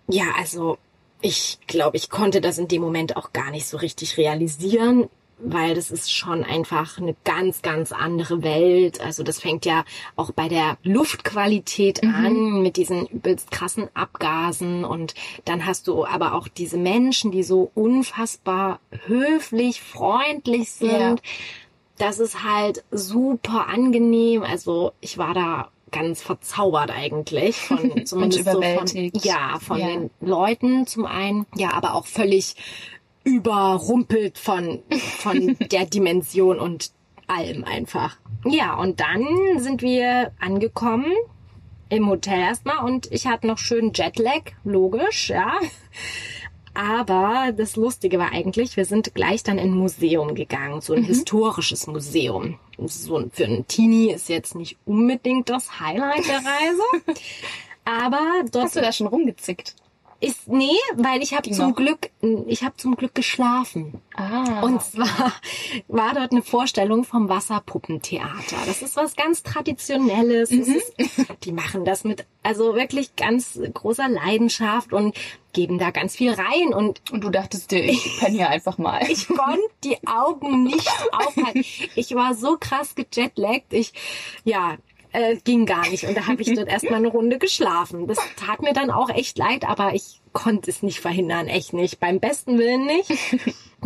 ja, 0.08 0.26
also 0.38 0.78
ich 1.20 1.58
glaube, 1.66 1.96
ich 1.96 2.10
konnte 2.10 2.40
das 2.40 2.58
in 2.58 2.68
dem 2.68 2.80
Moment 2.80 3.16
auch 3.16 3.32
gar 3.32 3.50
nicht 3.50 3.66
so 3.66 3.76
richtig 3.76 4.16
realisieren, 4.16 5.08
weil 5.42 5.74
das 5.74 5.90
ist 5.90 6.12
schon 6.12 6.44
einfach 6.44 6.98
eine 6.98 7.14
ganz, 7.24 7.62
ganz 7.62 7.92
andere 7.92 8.42
Welt. 8.42 9.00
Also 9.00 9.22
das 9.22 9.40
fängt 9.40 9.64
ja 9.64 9.84
auch 10.16 10.30
bei 10.32 10.48
der 10.48 10.76
Luftqualität 10.82 12.02
an 12.02 12.62
mit 12.62 12.76
diesen 12.76 13.06
übelst 13.06 13.50
krassen 13.50 13.88
Abgasen 13.94 14.84
und 14.84 15.14
dann 15.44 15.66
hast 15.66 15.88
du 15.88 16.04
aber 16.04 16.34
auch 16.34 16.48
diese 16.48 16.76
Menschen, 16.78 17.30
die 17.30 17.42
so 17.42 17.70
unfassbar 17.74 18.80
höflich, 19.06 19.80
freundlich 19.80 20.70
sind. 20.72 20.90
Ja. 20.90 21.16
Das 21.98 22.18
ist 22.18 22.42
halt 22.44 22.84
super 22.90 23.68
angenehm. 23.68 24.42
Also 24.42 24.92
ich 25.00 25.18
war 25.18 25.34
da 25.34 25.68
ganz 25.90 26.22
verzaubert 26.22 26.90
eigentlich 26.90 27.56
von 27.56 28.04
zumindest 28.06 28.44
so 28.44 28.62
von, 28.62 29.10
ja, 29.22 29.58
von 29.60 29.78
Ja. 29.78 29.86
den 29.88 30.10
Leuten 30.20 30.86
zum 30.86 31.04
einen, 31.04 31.46
ja, 31.56 31.72
aber 31.72 31.94
auch 31.94 32.06
völlig 32.06 32.54
überrumpelt 33.30 34.38
von, 34.38 34.82
von 35.18 35.56
der 35.72 35.86
Dimension 35.86 36.58
und 36.58 36.90
allem 37.26 37.64
einfach. 37.64 38.16
Ja, 38.44 38.74
und 38.74 39.00
dann 39.00 39.24
sind 39.58 39.82
wir 39.82 40.32
angekommen 40.40 41.12
im 41.88 42.08
Hotel 42.08 42.38
erstmal 42.38 42.84
und 42.84 43.10
ich 43.12 43.26
hatte 43.26 43.46
noch 43.46 43.58
schön 43.58 43.92
Jetlag, 43.94 44.52
logisch, 44.64 45.30
ja. 45.30 45.52
Aber 46.72 47.52
das 47.56 47.76
Lustige 47.76 48.18
war 48.18 48.32
eigentlich, 48.32 48.76
wir 48.76 48.84
sind 48.84 49.14
gleich 49.14 49.42
dann 49.42 49.58
in 49.58 49.72
ein 49.72 49.76
Museum 49.76 50.34
gegangen, 50.34 50.80
so 50.80 50.94
ein 50.94 51.02
historisches 51.02 51.86
Museum. 51.88 52.58
So 52.78 53.28
für 53.32 53.44
einen 53.44 53.66
Teenie 53.66 54.12
ist 54.12 54.28
jetzt 54.28 54.54
nicht 54.54 54.78
unbedingt 54.86 55.50
das 55.50 55.80
Highlight 55.80 56.26
der 56.28 56.36
Reise. 56.36 57.20
Aber 57.84 58.44
dort 58.50 58.66
Hast 58.66 58.76
du 58.76 58.80
da 58.80 58.92
schon 58.92 59.08
rumgezickt? 59.08 59.74
Ist 60.20 60.48
nee, 60.48 60.76
weil 60.96 61.22
ich 61.22 61.34
habe 61.34 61.50
zum 61.50 61.70
noch. 61.70 61.76
Glück 61.76 62.10
ich 62.46 62.62
habe 62.62 62.76
zum 62.76 62.96
Glück 62.96 63.14
geschlafen. 63.14 64.02
Ah. 64.14 64.60
Und 64.60 64.82
zwar 64.82 65.32
war 65.88 66.14
dort 66.14 66.32
eine 66.32 66.42
Vorstellung 66.42 67.04
vom 67.04 67.28
Wasserpuppentheater. 67.28 68.56
Das 68.66 68.82
ist 68.82 68.96
was 68.96 69.16
ganz 69.16 69.42
Traditionelles. 69.42 70.50
Es 70.50 70.68
ist, 70.68 70.94
die 71.44 71.52
machen 71.52 71.84
das 71.84 72.04
mit 72.04 72.26
also 72.42 72.74
wirklich 72.74 73.16
ganz 73.16 73.58
großer 73.72 74.08
Leidenschaft 74.08 74.92
und 74.92 75.16
geben 75.52 75.78
da 75.78 75.90
ganz 75.90 76.16
viel 76.16 76.32
rein. 76.32 76.74
Und 76.74 77.00
Und 77.10 77.24
du 77.24 77.30
dachtest 77.30 77.70
dir, 77.70 77.82
ich 77.82 78.04
penne 78.20 78.36
hier 78.36 78.50
einfach 78.50 78.76
mal. 78.76 79.02
ich 79.08 79.26
konnte 79.26 79.60
die 79.84 79.96
Augen 80.06 80.64
nicht 80.64 80.90
aufhalten. 81.12 81.64
Ich 81.94 82.14
war 82.14 82.34
so 82.34 82.56
krass 82.58 82.94
gejetlaggt. 82.94 83.72
Ich, 83.72 83.92
ja, 84.44 84.76
äh, 85.12 85.36
ging 85.36 85.66
gar 85.66 85.88
nicht. 85.88 86.04
Und 86.04 86.16
da 86.16 86.26
habe 86.26 86.42
ich 86.42 86.54
dort 86.54 86.68
erstmal 86.68 86.96
eine 86.96 87.08
Runde 87.08 87.38
geschlafen. 87.38 88.06
Das 88.06 88.18
tat 88.36 88.62
mir 88.62 88.72
dann 88.72 88.90
auch 88.90 89.10
echt 89.10 89.38
leid, 89.38 89.64
aber 89.68 89.94
ich 89.94 90.20
konnte 90.32 90.70
es 90.70 90.82
nicht 90.82 91.00
verhindern, 91.00 91.46
echt 91.48 91.72
nicht. 91.72 92.00
Beim 92.00 92.20
besten 92.20 92.58
Willen 92.58 92.86
nicht. 92.86 93.10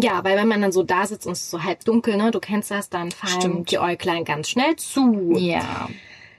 Ja, 0.00 0.24
weil 0.24 0.36
wenn 0.36 0.48
man 0.48 0.60
dann 0.60 0.72
so 0.72 0.82
da 0.82 1.06
sitzt 1.06 1.24
und 1.26 1.32
es 1.34 1.42
ist 1.42 1.50
so 1.50 1.62
halb 1.62 1.84
dunkel, 1.84 2.16
ne, 2.16 2.32
du 2.32 2.40
kennst 2.40 2.72
das, 2.72 2.90
dann 2.90 3.12
fallen 3.12 3.40
Stimmt. 3.40 3.70
die 3.70 3.78
Äuglein 3.78 4.24
ganz 4.24 4.48
schnell 4.48 4.74
zu. 4.76 5.34
ja. 5.36 5.88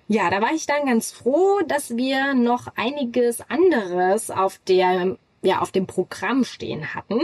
Ja, 0.07 0.29
da 0.29 0.39
war 0.39 0.53
ich 0.53 0.67
dann 0.67 0.85
ganz 0.85 1.11
froh, 1.11 1.61
dass 1.67 1.97
wir 1.97 2.35
noch 2.35 2.67
einiges 2.75 3.41
anderes 3.49 4.29
auf 4.29 4.59
der, 4.67 5.17
ja, 5.41 5.61
auf 5.61 5.71
dem 5.71 5.87
Programm 5.87 6.43
stehen 6.43 6.93
hatten. 6.93 7.21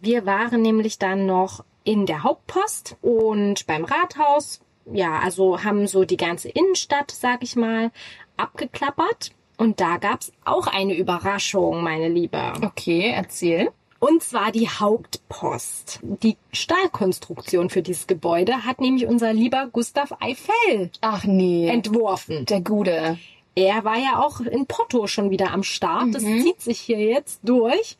Wir 0.00 0.26
waren 0.26 0.60
nämlich 0.60 0.98
dann 0.98 1.26
noch 1.26 1.64
in 1.84 2.04
der 2.04 2.24
Hauptpost 2.24 2.96
und 3.00 3.66
beim 3.66 3.84
Rathaus. 3.84 4.60
Ja, 4.92 5.18
also 5.18 5.62
haben 5.64 5.86
so 5.86 6.04
die 6.04 6.16
ganze 6.16 6.48
Innenstadt, 6.48 7.10
sag 7.10 7.42
ich 7.42 7.56
mal, 7.56 7.90
abgeklappert. 8.36 9.30
Und 9.58 9.80
da 9.80 9.96
gab's 9.96 10.32
auch 10.44 10.66
eine 10.66 10.94
Überraschung, 10.94 11.82
meine 11.82 12.08
Liebe. 12.08 12.52
Okay, 12.62 13.12
erzähl. 13.14 13.70
Und 13.98 14.22
zwar 14.22 14.52
die 14.52 14.68
Hauptpost. 14.68 16.00
Die 16.02 16.36
Stahlkonstruktion 16.52 17.70
für 17.70 17.80
dieses 17.82 18.06
Gebäude 18.06 18.64
hat 18.66 18.80
nämlich 18.80 19.06
unser 19.06 19.32
lieber 19.32 19.68
Gustav 19.72 20.12
Eiffel 20.20 20.90
Ach 21.00 21.24
nee. 21.24 21.68
entworfen. 21.68 22.44
der 22.44 22.60
Gude. 22.60 23.18
er 23.54 23.84
war 23.84 23.96
ja 23.96 24.22
auch 24.22 24.40
in 24.40 24.66
Porto 24.66 25.06
schon 25.06 25.30
wieder 25.30 25.50
am 25.52 25.62
Start. 25.62 26.14
Das 26.14 26.22
zieht 26.22 26.60
sich 26.60 26.78
hier 26.78 26.98
jetzt 27.00 27.40
durch. 27.42 27.96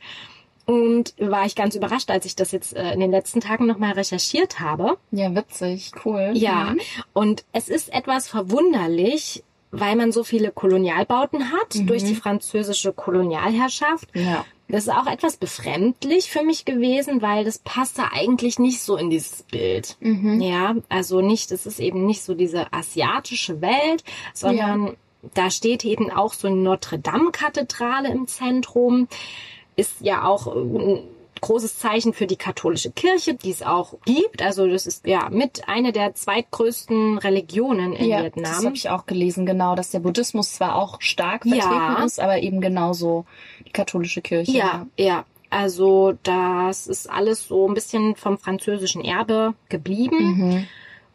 Und 0.67 1.15
war 1.19 1.47
ich 1.47 1.55
ganz 1.55 1.75
überrascht, 1.77 2.11
als 2.11 2.27
ich 2.27 2.35
das 2.35 2.51
jetzt 2.51 2.75
äh, 2.75 2.93
in 2.93 2.99
den 3.01 3.13
letzten 3.13 3.41
Tagen 3.41 3.67
nochmal 3.67 3.93
recherchiert 3.93 4.59
habe. 4.61 4.99
Ja, 5.13 5.33
witzig, 5.35 5.93
cool. 6.05 6.33
Ja, 6.35 6.73
Mhm. 6.73 6.81
und 7.13 7.45
es 7.53 7.69
ist 7.69 7.93
etwas 7.93 8.29
verwunderlich, 8.29 9.45
weil 9.71 9.95
man 9.97 10.11
so 10.11 10.25
viele 10.25 10.51
Kolonialbauten 10.51 11.53
hat 11.53 11.89
durch 11.89 12.03
die 12.05 12.15
französische 12.17 12.93
Kolonialherrschaft. 12.93 14.09
Ja. 14.15 14.45
Das 14.69 14.85
ist 14.85 14.93
auch 14.93 15.07
etwas 15.07 15.37
befremdlich 15.37 16.29
für 16.31 16.43
mich 16.43 16.65
gewesen, 16.65 17.23
weil 17.23 17.45
das 17.45 17.59
passte 17.61 18.03
eigentlich 18.13 18.59
nicht 18.59 18.81
so 18.81 18.97
in 18.97 19.11
dieses 19.11 19.45
Bild. 19.45 19.97
Ja, 20.01 20.75
also 20.89 21.21
nicht, 21.21 21.53
es 21.53 21.67
ist 21.67 21.79
eben 21.79 22.05
nicht 22.07 22.23
so 22.23 22.35
diese 22.35 22.73
asiatische 22.73 23.61
Welt, 23.61 24.03
sondern 24.35 24.97
da 25.35 25.51
steht 25.51 25.85
eben 25.85 26.11
auch 26.11 26.33
so 26.33 26.49
eine 26.49 26.57
Notre-Dame-Kathedrale 26.57 28.09
im 28.11 28.27
Zentrum. 28.27 29.07
Ist 29.77 30.01
ja 30.01 30.25
auch 30.25 30.47
ein 30.47 31.01
großes 31.43 31.79
Zeichen 31.79 32.15
für 32.15 32.27
die 32.27 32.37
katholische 32.37 32.91
Kirche, 32.91 33.35
die 33.35 33.51
es 33.51 33.63
auch 33.63 33.95
gibt. 34.07 34.41
Also 34.43 34.67
das 34.67 34.87
ist 34.87 35.07
ja 35.07 35.29
mit 35.31 35.69
eine 35.69 35.93
der 35.93 36.15
zweitgrößten 36.15 37.19
Religionen 37.19 37.93
in 37.93 38.09
Ja, 38.09 38.17
das 38.23 38.25
Vietnam. 38.37 38.65
habe 38.65 38.75
ich 38.75 38.89
auch 38.89 39.05
gelesen, 39.07 39.45
genau, 39.45 39.75
dass 39.75 39.91
der 39.91 40.01
Buddhismus 40.01 40.55
zwar 40.55 40.77
auch 40.77 41.01
stark 41.03 41.45
Ja. 41.45 41.57
vertreten 41.61 42.07
ist, 42.07 42.21
aber 42.21 42.39
eben 42.41 42.61
genauso 42.63 43.27
die 43.67 43.71
katholische 43.73 44.23
Kirche. 44.23 44.53
Ja, 44.57 44.87
ja. 44.99 45.25
Also 45.51 46.15
das 46.25 46.87
ist 46.87 47.09
alles 47.09 47.47
so 47.47 47.69
ein 47.69 47.75
bisschen 47.75 48.17
vom 48.17 48.39
französischen 48.39 49.05
Erbe 49.05 49.55
geblieben. 49.69 50.67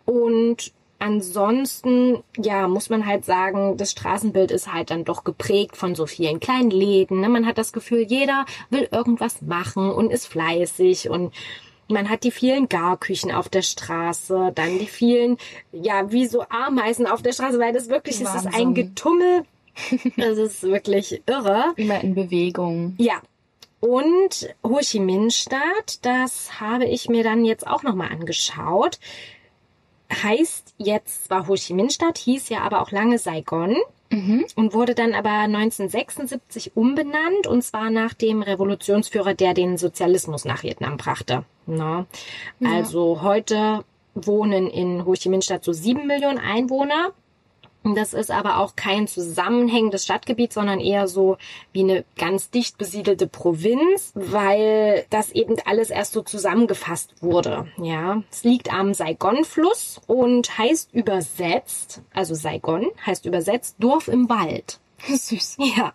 Mhm. 0.06 0.14
Und 0.14 0.72
ansonsten, 1.02 2.24
ja, 2.38 2.68
muss 2.68 2.90
man 2.90 3.06
halt 3.06 3.26
sagen, 3.26 3.76
das 3.78 3.92
Straßenbild 3.92 4.52
ist 4.52 4.72
halt 4.72 4.92
dann 4.92 5.04
doch 5.04 5.24
geprägt 5.24 5.76
von 5.76 5.96
so 5.96 6.06
vielen 6.06 6.40
kleinen 6.40 6.70
Läden. 6.70 7.22
Ne? 7.22 7.30
Man 7.30 7.46
hat 7.46 7.58
das 7.58 7.74
Gefühl, 7.74 8.06
jeder 8.08 8.46
will 8.70 8.88
irgendwas 8.92 9.42
machen 9.42 9.92
und 9.92 10.12
ist 10.12 10.28
fleißig 10.28 11.10
und 11.10 11.34
man 11.88 12.10
hat 12.10 12.24
die 12.24 12.32
vielen 12.32 12.70
Garküchen 12.70 13.32
auf 13.32 13.50
der 13.50 13.64
Straße, 13.64 14.52
dann 14.56 14.80
die 14.80 14.88
vielen, 14.88 15.38
ja, 15.74 16.12
wie 16.12 16.26
so 16.26 16.46
Ameisen 16.50 17.06
auf 17.06 17.22
der 17.22 17.34
Straße, 17.34 17.60
weil 17.60 17.74
das 17.74 17.90
wirklich, 17.90 18.16
es 18.16 18.22
ist 18.22 18.48
ein 18.48 18.54
Wahnsinn. 18.54 18.74
Getummel. 18.76 19.44
Das 20.18 20.38
ist 20.38 20.64
wirklich 20.64 21.24
irre. 21.26 21.74
Immer 21.78 22.02
in 22.02 22.14
Bewegung. 22.14 22.94
Ja. 22.98 23.22
Und 23.80 24.54
Ho 24.64 24.80
Chi 24.82 25.00
Minh 25.00 25.32
Stadt, 25.32 26.00
das 26.04 26.60
habe 26.60 26.86
ich 26.86 27.10
mir 27.10 27.24
dann 27.24 27.46
jetzt 27.46 27.66
auch 27.66 27.82
nochmal 27.82 28.10
angeschaut. 28.12 29.00
Heißt 30.12 30.74
jetzt 30.78 31.26
zwar 31.26 31.48
Ho 31.48 31.56
Chi 31.56 31.74
Minh 31.74 31.90
Stadt, 31.90 32.18
hieß 32.18 32.50
ja 32.50 32.62
aber 32.62 32.82
auch 32.82 32.92
lange 32.92 33.18
Saigon 33.18 33.76
und 34.58 34.74
wurde 34.74 34.94
dann 34.94 35.14
aber 35.14 35.30
1976 35.30 36.76
umbenannt 36.76 37.48
und 37.48 37.62
zwar 37.64 37.90
nach 37.90 38.14
dem 38.14 38.42
Revolutionsführer, 38.42 39.34
der 39.34 39.54
den 39.54 39.78
Sozialismus 39.78 40.44
nach 40.46 40.64
Vietnam 40.64 40.98
brachte. 40.98 41.46
Na, 41.66 42.06
Also 42.68 43.22
heute 43.22 43.86
wohnen 44.14 44.68
in 44.70 45.06
Ho 45.06 45.14
Chi 45.14 45.30
Minh 45.30 45.42
Stadt 45.42 45.64
so 45.64 45.72
sieben 45.72 46.08
Millionen 46.08 46.40
Einwohner. 46.40 47.12
Das 47.84 48.14
ist 48.14 48.30
aber 48.30 48.58
auch 48.58 48.76
kein 48.76 49.08
zusammenhängendes 49.08 50.04
Stadtgebiet, 50.06 50.54
sondern 50.54 50.80
eher 50.80 51.08
so 51.08 51.38
wie 51.74 51.82
eine 51.82 52.06
ganz 52.16 52.52
dicht 52.52 52.78
besiedelte 52.78 53.26
Provinz, 53.26 54.12
weil 54.14 55.06
das 55.10 55.32
eben 55.32 55.56
alles 55.66 55.90
erst 55.90 56.14
so 56.14 56.22
zusammengefasst 56.22 57.14
wurde. 57.22 57.68
Ja, 57.78 58.22
es 58.32 58.44
liegt 58.44 58.72
am 58.72 58.94
Saigon-Fluss 58.94 60.00
und 60.06 60.58
heißt 60.58 60.94
übersetzt, 60.94 62.02
also 62.14 62.36
Saigon 62.36 62.86
heißt 63.06 63.26
übersetzt 63.26 63.78
Dorf 63.80 64.08
im 64.08 64.30
Wald. 64.30 64.80
Süß. 65.08 65.58
Ja, 65.76 65.94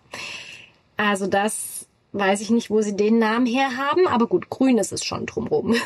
also 0.97 1.27
das 1.27 1.76
weiß 2.13 2.41
ich 2.41 2.49
nicht, 2.49 2.69
wo 2.69 2.81
sie 2.81 2.95
den 2.95 3.19
Namen 3.19 3.45
her 3.45 3.77
haben, 3.77 4.07
aber 4.07 4.27
gut, 4.27 4.49
grün 4.49 4.77
ist 4.77 4.91
es 4.91 5.03
schon 5.03 5.25
drumrum. 5.25 5.75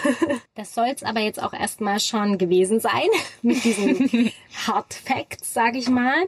Das 0.56 0.76
soll 0.76 0.92
es 0.94 1.02
aber 1.02 1.22
jetzt 1.22 1.42
auch 1.42 1.54
erstmal 1.54 2.00
schon 2.00 2.38
gewesen 2.38 2.80
sein 2.80 3.08
mit 3.42 3.64
diesen 3.64 4.32
Hard 4.68 4.94
Facts, 4.94 5.54
sage 5.54 5.80
ich 5.80 5.90
mal, 5.90 6.28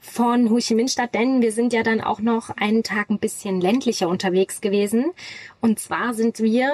von 0.00 0.48
Ho 0.48 0.58
Chi 0.58 0.74
Minh 0.74 0.88
Stadt, 0.88 1.14
denn 1.14 1.42
wir 1.42 1.52
sind 1.52 1.72
ja 1.72 1.82
dann 1.82 2.00
auch 2.00 2.20
noch 2.20 2.50
einen 2.50 2.82
Tag 2.82 3.10
ein 3.10 3.18
bisschen 3.18 3.60
ländlicher 3.60 4.08
unterwegs 4.08 4.60
gewesen. 4.60 5.12
Und 5.60 5.80
zwar 5.80 6.14
sind 6.14 6.38
wir 6.38 6.72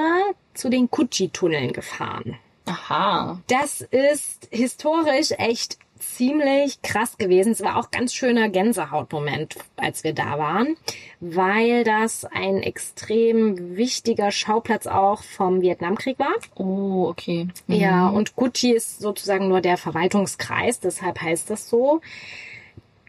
zu 0.55 0.69
den 0.69 0.91
Kuchi-Tunneln 0.91 1.73
gefahren. 1.73 2.37
Aha. 2.67 3.41
Das 3.49 3.81
ist 3.81 4.49
historisch 4.51 5.33
echt 5.33 5.79
ziemlich 6.01 6.83
krass 6.83 7.17
gewesen. 7.19 7.53
Es 7.53 7.63
war 7.63 7.77
auch 7.77 7.91
ganz 7.91 8.15
schöner 8.15 8.49
Gänsehautmoment, 8.49 9.57
als 9.77 10.05
wir 10.05 10.13
da 10.13 10.39
waren, 10.39 10.77
weil 11.21 11.85
das 11.85 12.25
ein 12.25 12.63
extrem 12.63 13.77
wichtiger 13.77 14.31
Schauplatz 14.31 14.87
auch 14.87 15.23
vom 15.23 15.61
Vietnamkrieg 15.63 16.19
war. 16.19 16.35
Oh, 16.57 17.07
okay. 17.09 17.49
Ja, 17.69 18.09
und 18.09 18.37
Gucci 18.37 18.73
ist 18.73 19.01
sozusagen 19.01 19.49
nur 19.49 19.61
der 19.61 19.77
Verwaltungskreis, 19.77 20.81
deshalb 20.81 21.21
heißt 21.21 21.51
das 21.51 21.69
so. 21.69 22.01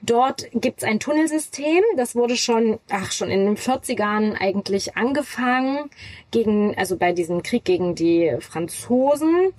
Dort 0.03 0.47
gibt's 0.53 0.83
ein 0.83 0.99
Tunnelsystem, 0.99 1.83
das 1.95 2.15
wurde 2.15 2.35
schon, 2.35 2.79
ach, 2.89 3.11
schon 3.11 3.29
in 3.29 3.45
den 3.45 3.55
40ern 3.55 4.35
eigentlich 4.39 4.97
angefangen, 4.97 5.91
gegen, 6.31 6.75
also 6.75 6.97
bei 6.97 7.13
diesem 7.13 7.43
Krieg 7.43 7.65
gegen 7.65 7.93
die 7.93 8.35
Franzosen. 8.39 9.53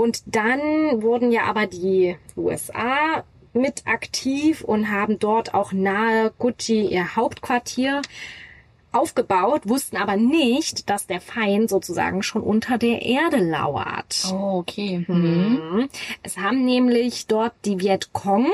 Und 0.00 0.22
dann 0.24 1.02
wurden 1.02 1.30
ja 1.30 1.42
aber 1.42 1.66
die 1.66 2.16
USA 2.34 3.22
mit 3.52 3.86
aktiv 3.86 4.62
und 4.62 4.90
haben 4.90 5.18
dort 5.18 5.52
auch 5.52 5.72
nahe 5.72 6.32
Gucci 6.38 6.86
ihr 6.86 7.16
Hauptquartier 7.16 8.00
aufgebaut, 8.92 9.68
wussten 9.68 9.98
aber 9.98 10.16
nicht, 10.16 10.88
dass 10.88 11.06
der 11.06 11.20
Feind 11.20 11.68
sozusagen 11.68 12.22
schon 12.22 12.40
unter 12.40 12.78
der 12.78 13.02
Erde 13.02 13.36
lauert. 13.44 14.32
Oh, 14.32 14.60
okay. 14.60 15.04
Mhm. 15.06 15.60
Mhm. 15.74 15.88
Es 16.22 16.38
haben 16.38 16.64
nämlich 16.64 17.26
dort 17.26 17.52
die 17.66 17.78
Vietcong 17.78 18.46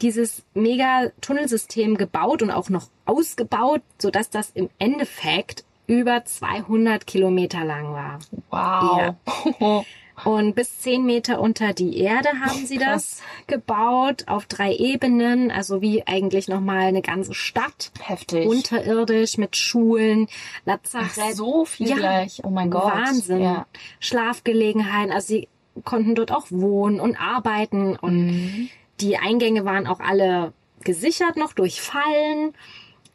dieses 0.00 0.44
Mega-Tunnelsystem 0.54 1.98
gebaut 1.98 2.40
und 2.40 2.50
auch 2.50 2.70
noch 2.70 2.88
ausgebaut, 3.04 3.82
sodass 3.98 4.30
das 4.30 4.48
im 4.54 4.70
Endeffekt 4.78 5.62
über 5.86 6.24
200 6.24 7.06
Kilometer 7.06 7.66
lang 7.66 7.92
war. 7.92 8.18
Wow. 8.48 9.84
Und 10.24 10.54
bis 10.54 10.80
10 10.80 11.04
Meter 11.04 11.40
unter 11.40 11.72
die 11.72 11.98
Erde 11.98 12.28
haben 12.44 12.66
sie 12.66 12.78
das 12.78 13.22
gebaut, 13.46 14.24
auf 14.26 14.44
drei 14.46 14.74
Ebenen, 14.74 15.50
also 15.50 15.80
wie 15.80 16.06
eigentlich 16.06 16.46
nochmal 16.48 16.80
eine 16.88 17.00
ganze 17.02 17.32
Stadt. 17.34 17.90
Heftig. 18.02 18.46
Unterirdisch 18.46 19.38
mit 19.38 19.56
Schulen, 19.56 20.26
Ach, 20.30 20.66
Lazarett. 20.66 21.36
so 21.36 21.64
viel 21.64 21.88
Ja, 21.88 21.96
gleich. 21.96 22.40
Oh 22.44 22.50
mein 22.50 22.70
Gott. 22.70 22.84
Wahnsinn. 22.92 23.40
Ja. 23.42 23.66
Schlafgelegenheiten, 23.98 25.12
also 25.12 25.26
sie 25.28 25.48
konnten 25.84 26.14
dort 26.14 26.32
auch 26.32 26.46
wohnen 26.50 27.00
und 27.00 27.16
arbeiten 27.16 27.96
und 27.96 28.26
Mhm. 28.26 28.68
die 29.00 29.16
Eingänge 29.16 29.64
waren 29.64 29.86
auch 29.86 30.00
alle 30.00 30.52
gesichert 30.84 31.36
noch 31.36 31.52
durch 31.54 31.80
Fallen. 31.80 32.52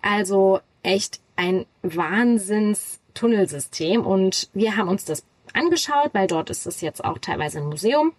Also 0.02 0.60
echt 0.84 1.20
ein 1.36 1.65
Wahnsinns-Tunnelsystem 1.84 4.06
und 4.06 4.50
wir 4.54 4.78
haben 4.78 4.88
uns 4.89 5.06
das 5.06 5.24
angeschaut, 5.56 6.10
weil 6.13 6.28
dort 6.28 6.50
ist 6.50 6.65
es 6.68 6.82
jetzt 6.82 7.04
auch 7.04 7.18
teilweise 7.18 7.60
ein 7.60 7.65
Museum. 7.68 8.13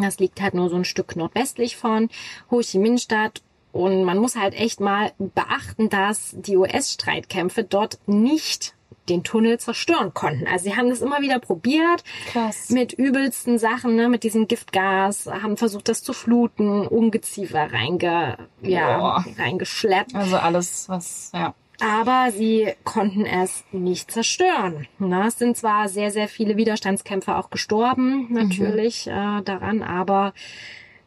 Das 0.00 0.18
liegt 0.18 0.42
halt 0.42 0.54
nur 0.54 0.68
so 0.68 0.76
ein 0.76 0.84
Stück 0.84 1.16
nordwestlich 1.16 1.76
von 1.76 2.10
Ho 2.50 2.60
Chi 2.60 2.78
Minh 2.78 2.98
Stadt. 2.98 3.42
Und 3.72 4.04
man 4.04 4.18
muss 4.18 4.36
halt 4.36 4.54
echt 4.54 4.78
mal 4.78 5.12
beachten, 5.18 5.88
dass 5.88 6.34
die 6.36 6.56
US-Streitkrämpfe 6.56 7.64
dort 7.64 7.98
nicht 8.06 8.74
den 9.08 9.22
Tunnel 9.22 9.58
zerstören 9.58 10.14
konnten. 10.14 10.46
Also 10.46 10.64
sie 10.64 10.76
haben 10.76 10.88
das 10.88 11.02
immer 11.02 11.20
wieder 11.20 11.38
probiert 11.38 12.04
Krass. 12.32 12.70
mit 12.70 12.92
übelsten 12.92 13.58
Sachen, 13.58 13.96
ne, 13.96 14.08
mit 14.08 14.22
diesem 14.22 14.48
Giftgas, 14.48 15.26
haben 15.26 15.56
versucht, 15.56 15.88
das 15.88 16.02
zu 16.02 16.12
fluten, 16.12 16.86
Ungeziefer 16.86 17.72
reinge, 17.72 18.38
ja, 18.62 18.98
Boah. 18.98 19.24
reingeschleppt. 19.38 20.14
Also 20.14 20.36
alles, 20.36 20.88
was, 20.88 21.30
ja. 21.34 21.54
Aber 21.80 22.30
sie 22.30 22.72
konnten 22.84 23.26
es 23.26 23.64
nicht 23.72 24.10
zerstören. 24.10 24.86
Na, 24.98 25.26
es 25.26 25.38
sind 25.38 25.56
zwar 25.56 25.88
sehr, 25.88 26.10
sehr 26.10 26.28
viele 26.28 26.56
Widerstandskämpfer 26.56 27.38
auch 27.38 27.50
gestorben, 27.50 28.28
natürlich 28.30 29.06
äh, 29.06 29.42
daran, 29.42 29.82
aber 29.82 30.32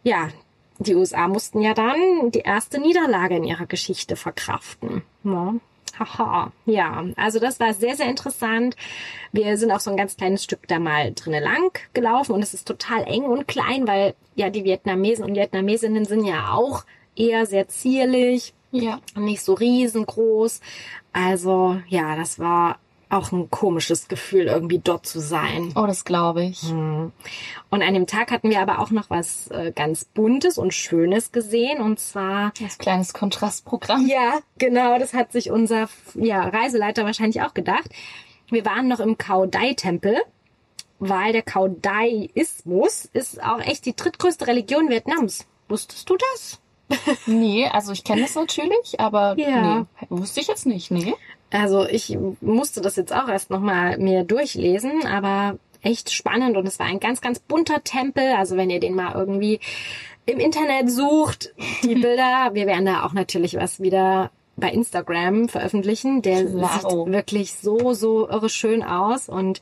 ja, 0.04 0.30
die 0.80 0.96
USA 0.96 1.28
mussten 1.28 1.62
ja 1.62 1.74
dann 1.74 2.32
die 2.32 2.40
erste 2.40 2.80
Niederlage 2.80 3.36
in 3.38 3.44
ihrer 3.44 3.66
Geschichte 3.66 4.16
verkraften. 4.16 5.04
Ja. 5.24 5.56
Haha, 6.00 6.52
ja, 6.66 7.06
also 7.16 7.40
das 7.40 7.60
war 7.60 7.74
sehr, 7.74 7.96
sehr 7.96 8.08
interessant. 8.08 8.76
Wir 9.32 9.58
sind 9.58 9.72
auch 9.72 9.80
so 9.80 9.90
ein 9.90 9.98
ganz 9.98 10.16
kleines 10.16 10.44
Stück 10.44 10.68
da 10.68 10.78
mal 10.78 11.12
drinnen 11.14 11.44
lang 11.44 11.80
gelaufen 11.94 12.34
und 12.34 12.44
es 12.44 12.54
ist 12.54 12.68
total 12.68 13.04
eng 13.06 13.24
und 13.24 13.48
klein, 13.48 13.88
weil 13.88 14.14
ja 14.36 14.52
die 14.52 14.64
Vietnamesen 14.64 15.26
und 15.26 15.36
Vietnamesinnen 15.36 16.06
sind 16.06 16.24
ja 16.24 16.52
auch 16.54 16.86
eher 17.16 17.48
sehr 17.48 17.68
zierlich, 17.68 18.54
Ja. 18.72 19.00
nicht 19.16 19.42
so 19.42 19.54
riesengroß. 19.54 20.62
Also 21.14 21.82
ja, 21.88 22.16
das 22.16 22.38
war 22.40 22.78
auch 23.10 23.32
ein 23.32 23.50
komisches 23.50 24.10
Gefühl, 24.10 24.48
irgendwie 24.48 24.80
dort 24.80 25.06
zu 25.06 25.22
sein. 25.22 25.72
Oh, 25.76 25.86
das 25.88 26.04
glaube 26.04 26.44
ich. 26.44 26.62
Und 26.64 27.14
an 27.72 27.94
dem 27.94 28.06
Tag 28.06 28.32
hatten 28.32 28.50
wir 28.50 28.60
aber 28.60 28.80
auch 28.80 28.92
noch 28.92 29.10
was 29.10 29.48
äh, 29.48 29.72
ganz 29.74 30.04
Buntes 30.04 30.58
und 30.58 30.74
Schönes 30.74 31.32
gesehen. 31.32 31.82
Und 31.82 32.00
zwar, 32.02 32.52
Das 32.62 32.78
kleines 32.78 33.14
Kontrastprogramm. 33.14 34.06
ja, 34.08 34.40
genau, 34.58 35.00
das 35.00 35.14
hat 35.14 35.32
sich 35.32 35.52
unser 35.52 35.88
ja, 36.16 36.50
Reiseleiter 36.50 37.06
wahrscheinlich 37.06 37.42
auch 37.42 37.54
gedacht. 37.54 37.90
Wir 38.50 38.66
waren 38.66 38.90
noch 38.90 39.00
im 39.00 39.18
Kaodai-Tempel, 39.18 40.18
weil 41.00 41.32
der 41.32 41.44
Kaodaiismus 41.44 43.06
ist 43.14 43.42
auch 43.42 43.62
echt 43.62 43.86
die 43.86 43.96
drittgrößte 43.96 44.48
Religion 44.48 44.90
Vietnams. 44.90 45.46
Wusstest 45.70 46.10
du 46.10 46.18
das? 46.34 46.60
Nee, 47.26 47.68
also 47.68 47.92
ich 47.92 48.04
kenne 48.04 48.22
das 48.22 48.36
natürlich, 48.36 49.00
aber 49.00 49.36
Ja. 49.38 49.80
nee, 49.80 49.86
wusste 50.10 50.40
ich 50.40 50.48
jetzt 50.48 50.66
nicht, 50.66 50.92
nee. 50.92 51.14
Also 51.52 51.86
ich 51.86 52.18
musste 52.42 52.82
das 52.82 52.96
jetzt 52.96 53.14
auch 53.14 53.28
erst 53.28 53.50
nochmal 53.50 53.98
mir 53.98 54.24
durchlesen, 54.24 55.06
aber 55.06 55.58
echt 55.82 56.12
spannend 56.12 56.58
und 56.58 56.68
es 56.68 56.80
war 56.80 56.86
ein 56.88 57.00
ganz, 57.00 57.22
ganz 57.22 57.40
bunter 57.40 57.84
Tempel. 57.84 58.34
Also 58.38 58.58
wenn 58.58 58.70
ihr 58.70 58.80
den 58.80 58.96
mal 58.96 59.14
irgendwie 59.16 59.60
im 60.26 60.40
Internet 60.40 60.90
sucht, 60.90 61.54
die 61.84 61.96
Bilder, 62.02 62.50
wir 62.54 62.68
werden 62.68 62.86
da 62.86 63.06
auch 63.06 63.14
natürlich 63.14 63.56
was 63.56 63.80
wieder 63.80 64.32
bei 64.58 64.70
Instagram 64.72 65.50
veröffentlichen. 65.50 66.22
Der 66.22 66.46
Klaro. 66.46 67.06
sieht 67.06 67.14
wirklich 67.14 67.54
so, 67.54 67.94
so 67.94 68.28
irre 68.28 68.50
schön 68.50 68.84
aus 68.84 69.30
und 69.30 69.62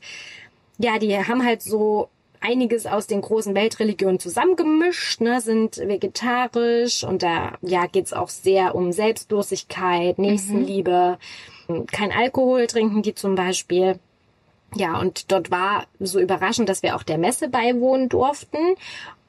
ja, 0.78 0.98
die 0.98 1.16
haben 1.16 1.44
halt 1.44 1.62
so 1.62 2.08
einiges 2.46 2.86
aus 2.86 3.06
den 3.06 3.20
großen 3.20 3.54
Weltreligionen 3.54 4.20
zusammengemischt, 4.20 5.20
ne, 5.20 5.40
sind 5.40 5.78
vegetarisch 5.78 7.04
und 7.04 7.22
da 7.22 7.54
ja 7.62 7.86
geht's 7.86 8.12
auch 8.12 8.28
sehr 8.28 8.74
um 8.74 8.92
Selbstlosigkeit, 8.92 10.18
Nächstenliebe. 10.18 11.18
Kein 11.90 12.12
Alkohol 12.12 12.66
trinken 12.66 13.02
die 13.02 13.14
zum 13.14 13.34
Beispiel. 13.34 13.98
Ja, 14.74 14.98
und 15.00 15.32
dort 15.32 15.50
war 15.50 15.86
so 16.00 16.20
überraschend, 16.20 16.68
dass 16.68 16.82
wir 16.82 16.96
auch 16.96 17.02
der 17.02 17.18
Messe 17.18 17.48
beiwohnen 17.48 18.08
durften. 18.08 18.58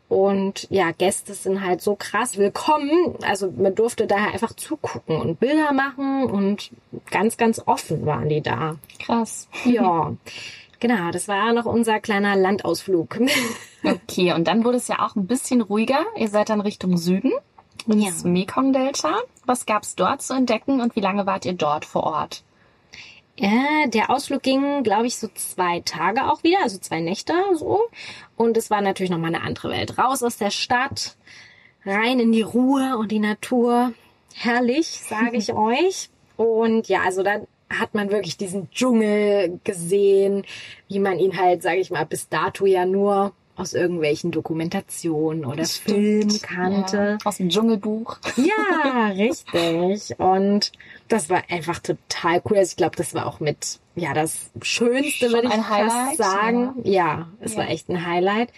Und 0.10 0.68
ja, 0.70 0.92
Gäste 0.92 1.34
sind 1.34 1.64
halt 1.64 1.82
so 1.82 1.96
krass 1.96 2.38
willkommen. 2.38 3.16
Also 3.24 3.52
man 3.52 3.76
durfte 3.76 4.08
daher 4.08 4.32
einfach 4.34 4.54
zugucken 4.54 5.20
und 5.20 5.40
Bilder 5.40 5.74
machen 5.74 6.24
und 6.24 6.72
ganz, 7.12 7.36
ganz 7.38 7.62
offen 7.66 8.06
waren 8.06 8.30
die 8.30 8.42
da. 8.42 8.76
Krass. 9.00 9.50
Ja, 9.66 10.14
genau, 10.80 11.12
das 11.12 11.28
war 11.28 11.54
noch 11.54 11.66
unser 11.66 12.00
kleiner 12.00 12.36
Landausflug. 12.36 13.20
Okay, 13.84 14.34
und 14.34 14.48
dann 14.48 14.66
wurde 14.66 14.78
es 14.78 14.88
ja 14.90 15.06
auch 15.06 15.16
ein 15.16 15.28
bisschen 15.28 15.62
ruhiger. 15.62 16.00
Ihr 16.18 16.28
seid 16.28 16.50
dann 16.50 16.60
Richtung 16.60 16.98
Süden, 16.98 17.32
ins 17.86 18.24
Ja. 18.24 18.30
Mekong-Delta. 18.30 19.20
Was 19.46 19.66
gab's 19.66 19.96
dort 19.96 20.22
zu 20.22 20.34
entdecken 20.34 20.82
und 20.82 20.96
wie 20.98 21.00
lange 21.00 21.26
wart 21.26 21.46
ihr 21.46 21.54
dort 21.54 21.86
vor 21.86 22.04
Ort? 22.04 22.44
Ja, 23.38 23.86
der 23.88 24.10
Ausflug 24.10 24.42
ging, 24.42 24.84
glaube 24.84 25.06
ich, 25.06 25.18
so 25.18 25.30
zwei 25.36 25.80
Tage 25.82 26.30
auch 26.30 26.44
wieder, 26.44 26.58
also 26.64 26.80
zwei 26.80 27.00
Nächte 27.00 27.34
so. 27.54 27.82
Und 28.36 28.58
es 28.58 28.70
war 28.72 28.82
natürlich 28.82 29.12
nochmal 29.12 29.34
eine 29.34 29.44
andere 29.44 29.70
Welt. 29.70 29.98
Raus 29.98 30.24
aus 30.24 30.38
der 30.38 30.50
Stadt, 30.52 31.16
rein 31.86 32.20
in 32.20 32.32
die 32.32 32.42
Ruhe 32.42 32.98
und 32.98 33.12
die 33.12 33.20
Natur. 33.20 33.94
Herrlich, 34.34 34.88
sage 34.88 35.38
ich 35.38 35.54
euch. 35.54 36.10
Und 36.36 36.90
ja, 36.90 37.02
also 37.06 37.22
da 37.24 37.40
hat 37.70 37.94
man 37.94 38.12
wirklich 38.12 38.38
diesen 38.38 38.70
Dschungel 38.72 39.60
gesehen, 39.64 40.44
wie 40.88 41.00
man 41.00 41.20
ihn 41.20 41.38
halt, 41.38 41.62
sage 41.64 41.80
ich 41.80 41.92
mal, 41.92 42.06
bis 42.06 42.30
dato 42.30 42.66
ja 42.66 42.86
nur 42.86 43.34
aus 43.56 43.74
irgendwelchen 43.74 44.30
Dokumentationen 44.30 45.44
oder 45.44 45.66
Filmen 45.66 46.40
kannte. 46.44 47.18
Ja, 47.20 47.28
aus 47.28 47.38
dem 47.38 47.50
Dschungelbuch. 47.50 48.18
Ja, 48.36 49.08
richtig. 49.08 50.20
Und 50.20 50.72
das 51.08 51.30
war 51.32 51.42
einfach 51.50 51.80
total 51.80 52.42
cool. 52.46 52.58
Also 52.58 52.72
ich 52.72 52.78
glaube, 52.78 52.96
das 52.96 53.16
war 53.16 53.26
auch 53.26 53.40
mit, 53.40 53.80
ja, 53.96 54.14
das 54.14 54.52
Schönste, 54.62 55.26
Schon 55.26 55.34
würde 55.34 55.48
ich 55.48 55.54
fast 55.56 55.70
Highlight, 55.72 56.18
sagen. 56.18 56.74
Ja, 56.84 57.30
es 57.40 57.54
Ja. 57.54 57.58
war 57.60 57.70
echt 57.70 57.90
ein 57.90 58.06
Highlight. 58.06 58.50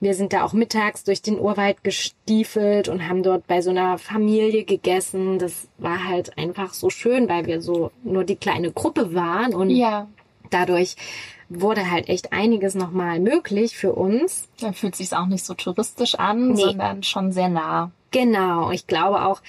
Wir 0.00 0.14
sind 0.14 0.32
da 0.32 0.44
auch 0.44 0.52
mittags 0.52 1.02
durch 1.04 1.22
den 1.22 1.40
Urwald 1.40 1.82
gestiefelt 1.82 2.88
und 2.88 3.08
haben 3.08 3.22
dort 3.22 3.46
bei 3.48 3.60
so 3.62 3.70
einer 3.70 3.98
Familie 3.98 4.64
gegessen. 4.64 5.38
Das 5.38 5.68
war 5.78 6.06
halt 6.06 6.38
einfach 6.38 6.72
so 6.72 6.88
schön, 6.90 7.28
weil 7.28 7.46
wir 7.46 7.60
so 7.60 7.90
nur 8.04 8.24
die 8.24 8.36
kleine 8.36 8.70
Gruppe 8.70 9.14
waren 9.14 9.54
und 9.54 9.70
Ja. 9.70 10.06
dadurch 10.50 10.94
wurde 11.48 11.90
halt 11.90 12.08
echt 12.08 12.32
einiges 12.32 12.74
nochmal 12.74 13.18
möglich 13.20 13.76
für 13.76 13.92
uns. 13.92 14.48
Dann 14.60 14.74
fühlt 14.74 14.94
sich's 14.94 15.12
auch 15.12 15.26
nicht 15.26 15.44
so 15.44 15.54
touristisch 15.54 16.14
an, 16.14 16.52
Nee. 16.52 16.62
sondern 16.62 17.02
schon 17.02 17.32
sehr 17.32 17.48
nah. 17.48 17.90
Genau, 18.10 18.70
ich 18.70 18.86
glaube 18.86 19.24
auch, 19.24 19.40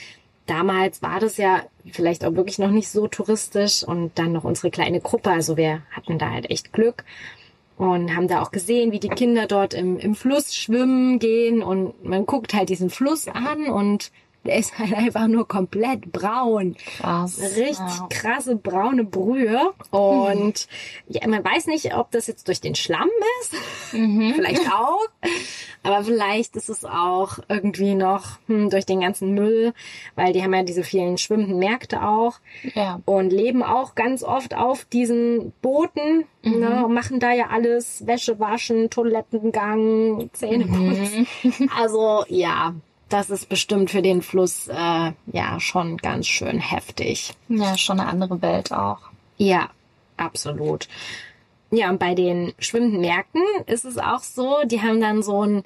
damals 0.45 1.01
war 1.01 1.19
das 1.19 1.38
ja 1.38 1.62
vielleicht 1.91 2.25
auch 2.25 2.33
wirklich 2.35 2.57
noch 2.57 2.71
nicht 2.71 2.89
so 2.89 3.07
touristisch 3.07 3.83
und 3.83 4.17
dann 4.17 4.31
noch 4.31 4.45
unsere 4.45 4.71
kleine 4.71 4.99
Gruppe. 4.99 5.29
Also 5.29 5.57
wir 5.57 5.81
hatten 5.91 6.17
da 6.17 6.31
halt 6.31 6.49
echt 6.49 6.73
Glück 6.73 7.03
und 7.79 8.13
haben 8.13 8.27
da 8.27 8.41
auch 8.41 8.51
gesehen, 8.51 8.91
wie 8.91 8.99
die 8.99 9.07
Kinder 9.07 9.47
dort 9.47 9.73
im, 9.73 9.97
im 9.97 10.13
Fluss 10.13 10.53
schwimmen 10.53 11.17
gehen. 11.17 11.63
Und 11.63 12.03
man 12.03 12.25
guckt 12.25 12.53
halt 12.53 12.67
diesen 12.67 12.89
Fluss 12.89 13.29
an 13.29 13.69
und 13.69 14.11
der 14.45 14.58
ist 14.58 14.78
halt 14.80 14.93
einfach 14.93 15.28
nur 15.28 15.47
komplett 15.47 16.12
braun. 16.12 16.75
Krass. 16.97 17.39
Richtig 17.41 17.78
Ja. 17.78 18.08
krasse 18.10 18.56
braune 18.56 19.04
Brühe. 19.04 19.73
Und 19.91 20.67
ja, 21.08 21.28
man 21.28 21.43
weiß 21.43 21.67
nicht, 21.67 21.93
ob 21.95 22.12
das 22.12 22.28
jetzt 22.28 22.47
durch 22.47 22.62
den 22.62 22.75
Schlamm 22.75 23.10
ist. 23.41 23.56
vielleicht 23.91 24.71
auch. 24.71 25.08
Aber 25.84 26.04
vielleicht 26.04 26.56
ist 26.58 26.69
es 26.69 26.84
auch 26.86 27.39
irgendwie 27.47 27.95
noch 27.95 28.38
hm, 28.47 28.69
durch 28.69 28.86
den 28.86 28.99
ganzen 29.02 29.34
Müll, 29.34 29.73
weil 30.15 30.34
die 30.34 30.43
haben 30.43 30.54
ja 30.54 30.63
diese 30.63 30.84
vielen 30.84 31.17
schwimmenden 31.17 31.58
Märkte 31.60 32.02
auch 32.04 32.39
Ja. 32.75 32.99
und 33.06 33.32
leben 33.32 33.63
auch 33.63 33.95
ganz 33.95 34.23
oft 34.23 34.56
auf 34.56 34.86
diesen 34.86 35.54
Booten 35.62 36.25
ne, 36.43 36.86
und 36.86 36.93
machen 36.93 37.19
da 37.19 37.32
ja 37.34 37.47
alles, 37.52 38.06
Wäsche 38.08 38.39
waschen, 38.39 38.89
Toilettengang, 38.89 40.30
Zähne 40.34 40.65
putzen. 40.65 41.28
Also 41.78 42.23
ja, 42.28 42.73
das 43.10 43.30
ist 43.30 43.50
bestimmt 43.50 43.91
für 43.91 44.02
den 44.02 44.22
Fluss 44.22 44.67
äh, 44.67 45.12
ja 45.32 45.60
schon 45.60 45.98
ganz 45.98 46.28
schön 46.28 46.60
heftig. 46.60 47.34
Ja, 47.48 47.78
schon 47.78 48.00
eine 48.00 48.10
andere 48.10 48.41
Welt 48.41 48.72
auch. 48.72 49.00
Ja, 49.38 49.69
absolut. 50.17 50.88
Ja, 51.72 51.89
und 51.89 52.00
bei 52.00 52.15
den 52.15 52.54
schwimmenden 52.60 53.02
Märkten 53.02 53.43
ist 53.67 53.86
es 53.86 53.98
auch 53.98 54.22
so, 54.22 54.58
die 54.65 54.82
haben 54.82 55.02
dann 55.02 55.22
so 55.22 55.41
einen 55.41 55.63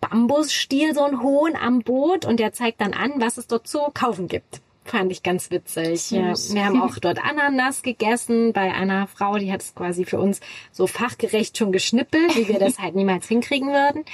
Bambusstiel, 0.00 0.94
so 0.94 1.02
einen 1.02 1.22
hohen 1.22 1.56
am 1.56 1.80
Boot 1.80 2.24
und 2.26 2.38
der 2.40 2.52
zeigt 2.52 2.80
dann 2.80 2.92
an, 2.92 3.12
was 3.16 3.38
es 3.38 3.46
dort 3.46 3.66
zu 3.66 3.78
kaufen 3.94 4.28
gibt. 4.28 4.60
Fand 4.84 5.10
ich 5.10 5.24
ganz 5.24 5.50
witzig. 5.50 6.12
Ja, 6.12 6.34
wir 6.34 6.64
haben 6.64 6.80
auch 6.80 6.98
dort 6.98 7.18
Ananas 7.18 7.82
gegessen 7.82 8.52
bei 8.52 8.72
einer 8.72 9.08
Frau, 9.08 9.36
die 9.36 9.50
hat 9.50 9.62
es 9.62 9.74
quasi 9.74 10.04
für 10.04 10.20
uns 10.20 10.40
so 10.70 10.86
fachgerecht 10.86 11.58
schon 11.58 11.72
geschnippelt, 11.72 12.36
wie 12.36 12.46
wir 12.46 12.60
das 12.60 12.78
halt 12.80 12.94
niemals 12.94 13.26
hinkriegen 13.26 13.68
würden. 13.68 14.04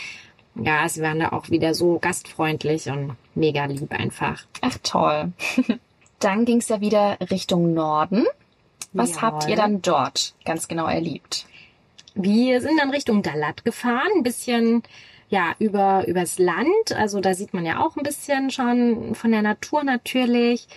Ja, 0.54 0.88
sie 0.88 1.02
waren 1.02 1.20
da 1.20 1.30
auch 1.30 1.50
wieder 1.50 1.74
so 1.74 1.98
gastfreundlich 1.98 2.88
und 2.88 3.16
mega 3.34 3.64
lieb 3.64 3.92
einfach. 3.92 4.44
Ach 4.60 4.76
toll. 4.82 5.32
Dann 6.18 6.44
ging's 6.44 6.68
ja 6.68 6.80
wieder 6.80 7.18
Richtung 7.30 7.74
Norden. 7.74 8.26
Was 8.92 9.10
Jawohl. 9.10 9.22
habt 9.22 9.48
ihr 9.48 9.56
dann 9.56 9.80
dort 9.80 10.34
ganz 10.44 10.68
genau 10.68 10.86
erlebt? 10.86 11.46
Wir 12.14 12.60
sind 12.60 12.78
dann 12.78 12.90
Richtung 12.90 13.22
Dalat 13.22 13.64
gefahren, 13.64 14.10
ein 14.16 14.22
bisschen 14.22 14.82
ja 15.30 15.54
über 15.58 16.06
übers 16.06 16.38
Land. 16.38 16.92
Also 16.94 17.20
da 17.20 17.34
sieht 17.34 17.54
man 17.54 17.64
ja 17.64 17.80
auch 17.80 17.96
ein 17.96 18.02
bisschen 18.02 18.50
schon 18.50 19.14
von 19.14 19.32
der 19.32 19.42
Natur 19.42 19.82
natürlich. 19.82 20.68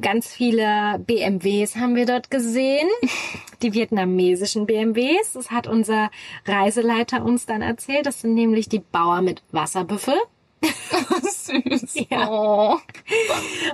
Ganz 0.00 0.32
viele 0.32 0.98
BMWs 1.06 1.76
haben 1.76 1.94
wir 1.94 2.04
dort 2.04 2.30
gesehen, 2.30 2.88
die 3.62 3.74
vietnamesischen 3.74 4.66
BMWs. 4.66 5.34
Das 5.34 5.50
hat 5.52 5.68
unser 5.68 6.10
Reiseleiter 6.46 7.24
uns 7.24 7.46
dann 7.46 7.62
erzählt. 7.62 8.06
Das 8.06 8.20
sind 8.20 8.34
nämlich 8.34 8.68
die 8.68 8.80
Bauer 8.80 9.22
mit 9.22 9.42
Wasserbüffel. 9.52 10.16
Süß. 11.22 12.06
Ja. 12.10 12.28
Oh. 12.28 12.78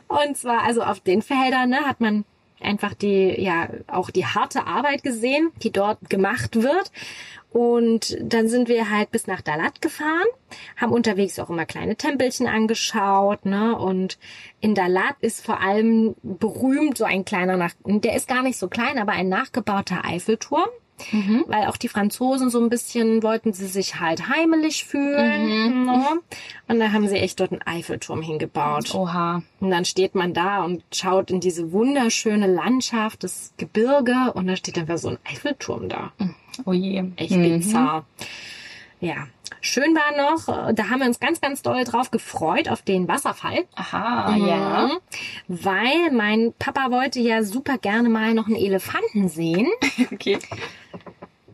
Und 0.08 0.36
zwar 0.36 0.62
also 0.62 0.82
auf 0.82 1.00
den 1.00 1.22
Feldern 1.22 1.70
ne, 1.70 1.80
hat 1.86 2.00
man 2.00 2.24
einfach 2.60 2.94
die, 2.94 3.40
ja, 3.40 3.68
auch 3.86 4.10
die 4.10 4.26
harte 4.26 4.66
Arbeit 4.66 5.02
gesehen, 5.02 5.50
die 5.62 5.72
dort 5.72 6.10
gemacht 6.10 6.56
wird. 6.56 6.92
Und 7.52 8.16
dann 8.22 8.48
sind 8.48 8.68
wir 8.68 8.90
halt 8.90 9.10
bis 9.10 9.26
nach 9.26 9.40
Dalat 9.40 9.82
gefahren, 9.82 10.26
haben 10.76 10.92
unterwegs 10.92 11.38
auch 11.40 11.50
immer 11.50 11.66
kleine 11.66 11.96
Tempelchen 11.96 12.46
angeschaut, 12.46 13.44
ne? 13.44 13.76
Und 13.76 14.18
in 14.60 14.76
Dalat 14.76 15.16
ist 15.20 15.44
vor 15.44 15.60
allem 15.60 16.14
berühmt 16.22 16.96
so 16.96 17.04
ein 17.04 17.24
kleiner, 17.24 17.56
nach 17.56 17.74
der 17.84 18.14
ist 18.14 18.28
gar 18.28 18.42
nicht 18.42 18.58
so 18.58 18.68
klein, 18.68 18.98
aber 18.98 19.12
ein 19.12 19.28
nachgebauter 19.28 20.04
Eiffelturm. 20.04 20.68
Weil 21.46 21.66
auch 21.66 21.76
die 21.76 21.88
Franzosen 21.88 22.50
so 22.50 22.60
ein 22.60 22.68
bisschen 22.68 23.22
wollten 23.22 23.52
sie 23.52 23.66
sich 23.66 24.00
halt 24.00 24.28
heimelig 24.28 24.84
fühlen. 24.84 25.86
Ne? 25.86 26.20
Und 26.68 26.78
da 26.78 26.92
haben 26.92 27.08
sie 27.08 27.16
echt 27.16 27.40
dort 27.40 27.52
einen 27.52 27.62
Eiffelturm 27.62 28.22
hingebaut. 28.22 28.94
Oha. 28.94 29.42
Und 29.60 29.70
dann 29.70 29.84
steht 29.84 30.14
man 30.14 30.34
da 30.34 30.62
und 30.62 30.82
schaut 30.92 31.30
in 31.30 31.40
diese 31.40 31.72
wunderschöne 31.72 32.46
Landschaft, 32.46 33.24
das 33.24 33.54
Gebirge 33.56 34.32
und 34.34 34.46
da 34.46 34.56
steht 34.56 34.78
einfach 34.78 34.98
so 34.98 35.08
ein 35.08 35.18
Eiffelturm 35.24 35.88
da. 35.88 36.12
Oh 36.64 36.72
je. 36.72 37.04
Echt 37.16 37.30
Mhm. 37.32 37.42
bizarr. 37.58 38.04
Ja, 39.00 39.28
schön 39.62 39.94
war 39.94 40.14
noch, 40.36 40.74
da 40.74 40.90
haben 40.90 41.00
wir 41.00 41.06
uns 41.06 41.20
ganz, 41.20 41.40
ganz 41.40 41.62
doll 41.62 41.84
drauf 41.84 42.10
gefreut 42.10 42.68
auf 42.68 42.82
den 42.82 43.08
Wasserfall. 43.08 43.64
Aha, 43.74 44.36
ja. 44.36 44.86
Mhm. 44.88 44.98
Weil 45.48 46.10
mein 46.12 46.52
Papa 46.58 46.90
wollte 46.90 47.18
ja 47.20 47.42
super 47.42 47.78
gerne 47.78 48.10
mal 48.10 48.34
noch 48.34 48.46
einen 48.46 48.56
Elefanten 48.56 49.28
sehen. 49.28 49.68
Okay. 50.12 50.38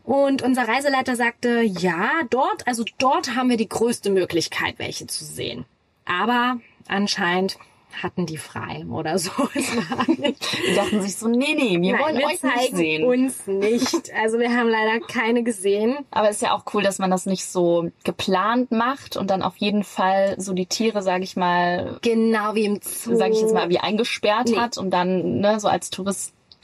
Und 0.03 0.41
unser 0.41 0.67
Reiseleiter 0.67 1.17
sagte, 1.17 1.61
ja, 1.63 2.09
dort, 2.29 2.65
also 2.65 2.85
dort 2.97 3.35
haben 3.35 3.49
wir 3.49 3.57
die 3.57 3.67
größte 3.67 4.09
Möglichkeit, 4.09 4.75
welche 4.79 5.05
zu 5.07 5.25
sehen. 5.25 5.65
Aber 6.05 6.59
anscheinend 6.87 7.57
hatten 8.01 8.25
die 8.25 8.37
frei 8.37 8.85
oder 8.89 9.17
so. 9.17 9.31
Die 10.07 10.75
dachten 10.75 11.01
sich 11.01 11.15
so, 11.17 11.27
nee, 11.27 11.55
nee, 11.55 11.81
wir 11.81 11.93
Nein, 11.93 12.01
wollen 12.01 12.17
wir 12.17 12.25
euch 12.27 12.43
nicht 12.43 12.75
sehen. 12.75 13.03
uns 13.05 13.47
nicht. 13.47 14.13
Also 14.13 14.39
wir 14.39 14.49
haben 14.55 14.69
leider 14.69 14.99
keine 15.05 15.43
gesehen. 15.43 15.97
Aber 16.11 16.29
ist 16.29 16.41
ja 16.41 16.53
auch 16.55 16.63
cool, 16.73 16.83
dass 16.83 16.99
man 16.99 17.09
das 17.11 17.25
nicht 17.25 17.45
so 17.45 17.89
geplant 18.03 18.71
macht 18.71 19.17
und 19.17 19.29
dann 19.29 19.41
auf 19.41 19.57
jeden 19.57 19.83
Fall 19.83 20.35
so 20.39 20.53
die 20.53 20.65
Tiere, 20.65 21.01
sage 21.01 21.23
ich 21.23 21.35
mal, 21.35 21.97
Genau 22.01 22.55
wie 22.55 22.65
im 22.65 22.79
Zoo. 22.81 23.15
sage 23.15 23.33
ich 23.33 23.41
jetzt 23.41 23.53
mal, 23.53 23.69
wie 23.69 23.79
eingesperrt 23.79 24.49
Nee. 24.49 24.57
hat 24.57 24.77
und 24.77 24.91
dann 24.91 25.39
ne, 25.39 25.59
so 25.59 25.67
als 25.67 25.89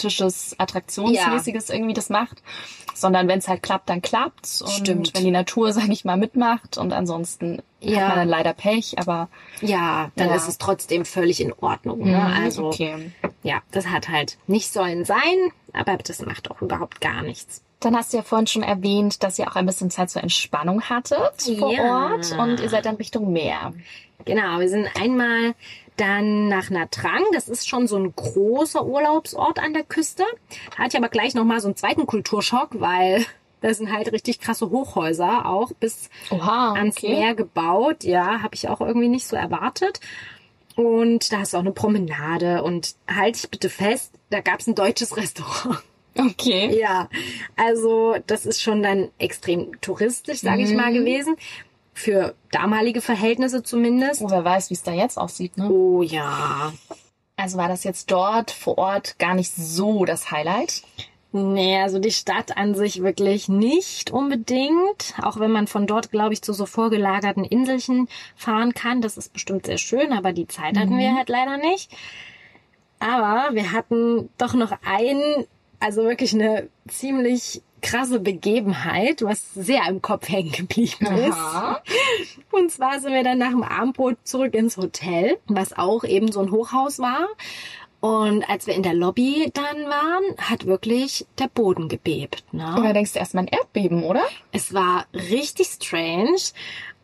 touristisches, 0.03 0.55
attraktionsmäßiges 0.59 1.69
irgendwie 1.69 1.93
das 1.93 2.09
macht. 2.09 2.41
Sondern 2.95 3.27
wenn 3.27 3.39
es 3.39 3.47
halt 3.47 3.63
klappt, 3.63 3.89
dann 3.89 4.01
klappt's. 4.01 4.61
Und 4.61 4.69
Stimmt. 4.71 5.15
wenn 5.15 5.23
die 5.23 5.31
Natur, 5.31 5.73
sage 5.73 5.91
ich 5.91 6.05
mal, 6.05 6.17
mitmacht 6.17 6.77
und 6.77 6.93
ansonsten 6.93 7.61
Ja. 7.79 8.01
hat 8.01 8.07
man 8.09 8.17
dann 8.17 8.29
leider 8.29 8.53
Pech, 8.53 8.95
aber 8.99 9.29
Ja, 9.61 10.11
dann 10.15 10.29
Ja. 10.29 10.35
ist 10.35 10.47
es 10.47 10.57
trotzdem 10.57 11.03
völlig 11.05 11.41
in 11.41 11.53
Ordnung. 11.53 11.99
Ne? 11.99 12.17
Mhm, 12.17 12.43
Also 12.43 12.67
okay. 12.67 13.11
ja, 13.41 13.61
das 13.71 13.87
hat 13.87 14.09
halt 14.09 14.37
nicht 14.47 14.71
sollen 14.71 15.05
sein, 15.05 15.21
aber 15.73 15.97
das 15.97 16.21
macht 16.21 16.51
auch 16.51 16.61
überhaupt 16.61 17.01
gar 17.01 17.23
nichts. 17.23 17.61
Dann 17.79 17.95
hast 17.97 18.13
du 18.13 18.17
ja 18.17 18.23
vorhin 18.23 18.47
schon 18.47 18.63
erwähnt, 18.63 19.23
dass 19.23 19.37
ihr 19.39 19.47
auch 19.49 19.55
ein 19.57 19.65
bisschen 19.65 19.89
Zeit 19.89 20.09
zur 20.09 20.21
Entspannung 20.23 20.83
hattet 20.83 21.41
vor 21.59 21.73
Ja. 21.73 22.11
Ort 22.11 22.31
und 22.37 22.61
ihr 22.61 22.69
seid 22.69 22.85
dann 22.85 22.95
Richtung 22.95 23.33
Meer. 23.33 23.73
Genau, 24.25 24.59
wir 24.59 24.69
sind 24.69 24.87
einmal 25.01 25.53
dann 25.97 26.47
nach 26.47 26.69
Natrang. 26.69 27.23
Das 27.33 27.49
ist 27.49 27.67
schon 27.67 27.87
so 27.87 27.97
ein 27.97 28.13
großer 28.15 28.85
Urlaubsort 28.85 29.59
an 29.59 29.73
der 29.73 29.83
Küste. 29.83 30.23
Da 30.71 30.77
hatte 30.79 30.89
ich 30.89 30.97
aber 30.97 31.09
gleich 31.09 31.33
nochmal 31.33 31.59
so 31.59 31.67
einen 31.67 31.75
zweiten 31.75 32.05
Kulturschock, 32.05 32.69
weil 32.79 33.25
das 33.61 33.77
sind 33.77 33.91
halt 33.91 34.11
richtig 34.11 34.39
krasse 34.39 34.69
Hochhäuser 34.69 35.45
auch 35.45 35.71
bis 35.79 36.09
Oha, 36.29 36.73
ans 36.73 37.01
Meer 37.01 37.35
gebaut. 37.35 38.03
Ja, 38.03 38.41
habe 38.41 38.55
ich 38.55 38.67
auch 38.69 38.81
irgendwie 38.81 39.09
nicht 39.09 39.27
so 39.27 39.35
erwartet. 39.35 39.99
Und 40.75 41.31
da 41.31 41.39
hast 41.39 41.53
du 41.53 41.57
auch 41.57 41.61
eine 41.61 41.71
Promenade 41.71 42.63
und 42.63 42.95
halt 43.07 43.35
dich 43.35 43.49
bitte 43.49 43.69
fest, 43.69 44.13
da 44.29 44.41
gab's 44.41 44.67
ein 44.67 44.75
deutsches 44.75 45.15
Restaurant. 45.17 45.79
Okay. 46.15 46.79
Ja, 46.79 47.09
also 47.55 48.15
das 48.27 48.45
ist 48.45 48.61
schon 48.61 48.83
dann 48.83 49.09
extrem 49.17 49.79
touristisch, 49.81 50.39
sage 50.39 50.61
ich 50.61 50.73
mal, 50.73 50.93
gewesen. 50.93 51.35
Für 51.93 52.35
damalige 52.51 53.01
Verhältnisse 53.01 53.63
zumindest. 53.63 54.21
Oh, 54.21 54.29
wer 54.29 54.43
weiß, 54.43 54.69
wie 54.69 54.73
es 54.73 54.83
da 54.83 54.91
jetzt 54.91 55.17
aussieht, 55.17 55.57
ne? 55.57 55.69
Oh 55.69 56.01
ja. 56.01 56.73
Also 57.35 57.57
war 57.57 57.67
das 57.67 57.83
jetzt 57.83 58.11
dort 58.11 58.51
vor 58.51 58.77
Ort 58.77 59.17
gar 59.19 59.35
nicht 59.35 59.53
so 59.53 60.05
das 60.05 60.31
Highlight? 60.31 60.83
Nee, 61.35 61.81
also 61.81 61.97
die 61.97 62.11
Stadt 62.11 62.57
an 62.57 62.75
sich 62.75 63.01
wirklich 63.01 63.49
nicht 63.49 64.11
unbedingt. 64.11 65.15
Auch 65.19 65.39
wenn 65.39 65.49
man 65.49 65.65
von 65.65 65.87
dort, 65.87 66.11
glaube 66.11 66.33
ich, 66.33 66.43
zu 66.43 66.53
so 66.53 66.67
vorgelagerten 66.67 67.43
Inselchen 67.43 68.07
fahren 68.35 68.75
kann. 68.75 69.01
Das 69.01 69.17
ist 69.17 69.33
bestimmt 69.33 69.65
sehr 69.65 69.79
schön, 69.79 70.13
aber 70.13 70.31
die 70.31 70.47
Zeit 70.47 70.77
hatten 70.77 70.97
wir 70.97 71.15
halt 71.15 71.29
leider 71.29 71.57
nicht. 71.57 71.91
Aber 72.99 73.55
wir 73.55 73.71
hatten 73.71 74.29
doch 74.37 74.53
noch 74.53 74.73
einen, 74.85 75.45
also 75.79 76.03
wirklich 76.03 76.35
eine 76.35 76.69
ziemlich 76.87 77.63
krasse 77.83 78.19
Begebenheit, 78.19 79.21
was 79.21 79.53
sehr 79.53 79.87
im 79.87 80.01
Kopf 80.01 80.27
hängen 80.29 80.51
geblieben 80.51 81.05
ist. 81.05 81.37
Und 82.51 82.71
zwar 82.71 82.99
sind 82.99 83.13
wir 83.13 83.23
dann 83.23 83.37
nach 83.37 83.51
dem 83.51 83.63
Abendbrot 83.63 84.17
zurück 84.23 84.55
ins 84.55 84.77
Hotel, 84.77 85.37
was 85.45 85.77
auch 85.77 86.03
eben 86.03 86.31
so 86.31 86.41
ein 86.41 86.51
Hochhaus 86.51 86.97
war. 86.97 87.27
Und 87.99 88.49
als 88.49 88.67
wir 88.67 88.73
in 88.73 88.83
der 88.83 88.93
Lobby 88.93 89.49
dann 89.53 89.85
waren, 89.85 90.23
hat 90.37 90.65
wirklich 90.65 91.25
der 91.39 91.47
Boden 91.47 91.87
gebebt. 91.87 92.43
Ne? 92.51 92.75
Oder 92.77 92.91
denkst 92.91 93.13
du 93.13 93.19
erstmal 93.19 93.45
ein 93.45 93.47
Erdbeben, 93.47 94.03
oder? 94.03 94.23
Es 94.51 94.73
war 94.73 95.05
richtig 95.13 95.67
strange. 95.67 96.37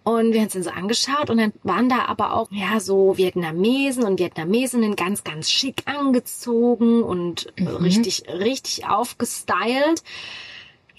Und 0.04 0.34
wir 0.34 0.40
haben 0.40 0.46
uns 0.46 0.54
dann 0.54 0.64
so 0.64 0.72
angeschaut 0.72 1.30
und 1.30 1.38
dann 1.38 1.54
waren 1.64 1.88
da 1.88 2.06
aber 2.06 2.34
auch, 2.34 2.48
ja, 2.52 2.80
so 2.80 3.18
Vietnamesen 3.18 4.04
und 4.04 4.20
Vietnamesinnen 4.20 4.96
ganz, 4.96 5.24
ganz 5.24 5.52
schick 5.52 5.84
angezogen 5.86 7.04
und 7.04 7.54
richtig, 7.60 8.24
richtig 8.28 8.88
aufgestylt. 8.88 10.04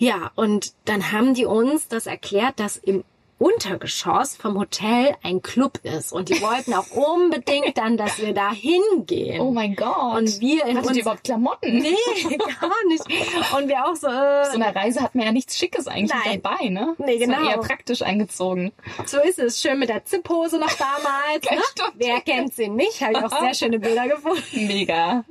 Ja, 0.01 0.33
und 0.35 0.73
dann 0.87 1.13
haben 1.13 1.35
die 1.35 1.45
uns 1.45 1.87
das 1.87 2.07
erklärt, 2.07 2.59
dass 2.59 2.79
im 2.79 3.05
Untergeschoss 3.41 4.37
vom 4.37 4.59
Hotel 4.59 5.17
ein 5.23 5.41
Club 5.41 5.79
ist 5.83 6.13
und 6.13 6.29
die 6.29 6.41
wollten 6.43 6.75
auch 6.75 6.91
unbedingt 6.91 7.79
dann, 7.79 7.97
dass 7.97 8.19
wir 8.21 8.35
da 8.35 8.53
hingehen. 8.53 9.41
Oh 9.41 9.51
mein 9.51 9.75
Gott. 9.75 10.19
Und 10.19 10.41
wir 10.41 10.67
in 10.67 10.77
Hattet 10.77 10.89
uns- 10.91 10.97
ihr 10.99 11.03
überhaupt 11.03 11.25
Klamotten? 11.25 11.79
Nee, 11.79 11.97
gar 12.61 12.71
nicht. 12.89 13.05
Und 13.57 13.69
wir 13.69 13.87
auch 13.87 13.97
so, 13.97 14.09
äh, 14.09 14.45
So 14.45 14.57
einer 14.61 14.77
Reise 14.77 15.01
hat 15.01 15.15
man 15.15 15.25
ja 15.25 15.33
nichts 15.33 15.57
Schickes 15.57 15.89
eigentlich 15.89 16.13
Nein. 16.25 16.41
dabei, 16.43 16.69
ne? 16.69 16.95
Nee, 16.99 17.15
Ist 17.15 17.29
man 17.29 17.39
genau. 17.41 17.51
eher 17.51 17.59
praktisch 17.59 18.03
eingezogen. 18.03 18.73
So 19.07 19.19
ist 19.21 19.39
es. 19.39 19.61
Schön 19.63 19.79
mit 19.79 19.89
der 19.89 20.05
Zipphose 20.05 20.59
noch 20.59 20.73
damals. 20.75 21.45
Ja, 21.45 21.55
Ne? 21.57 21.63
Wer 21.95 22.21
kennt 22.21 22.55
sie 22.55 22.69
nicht? 22.69 23.01
Habe 23.01 23.13
ich 23.15 23.19
auch 23.25 23.41
sehr 23.41 23.55
schöne 23.55 23.79
Bilder 23.79 24.07
gefunden. 24.07 24.43
Mega. 24.67 25.25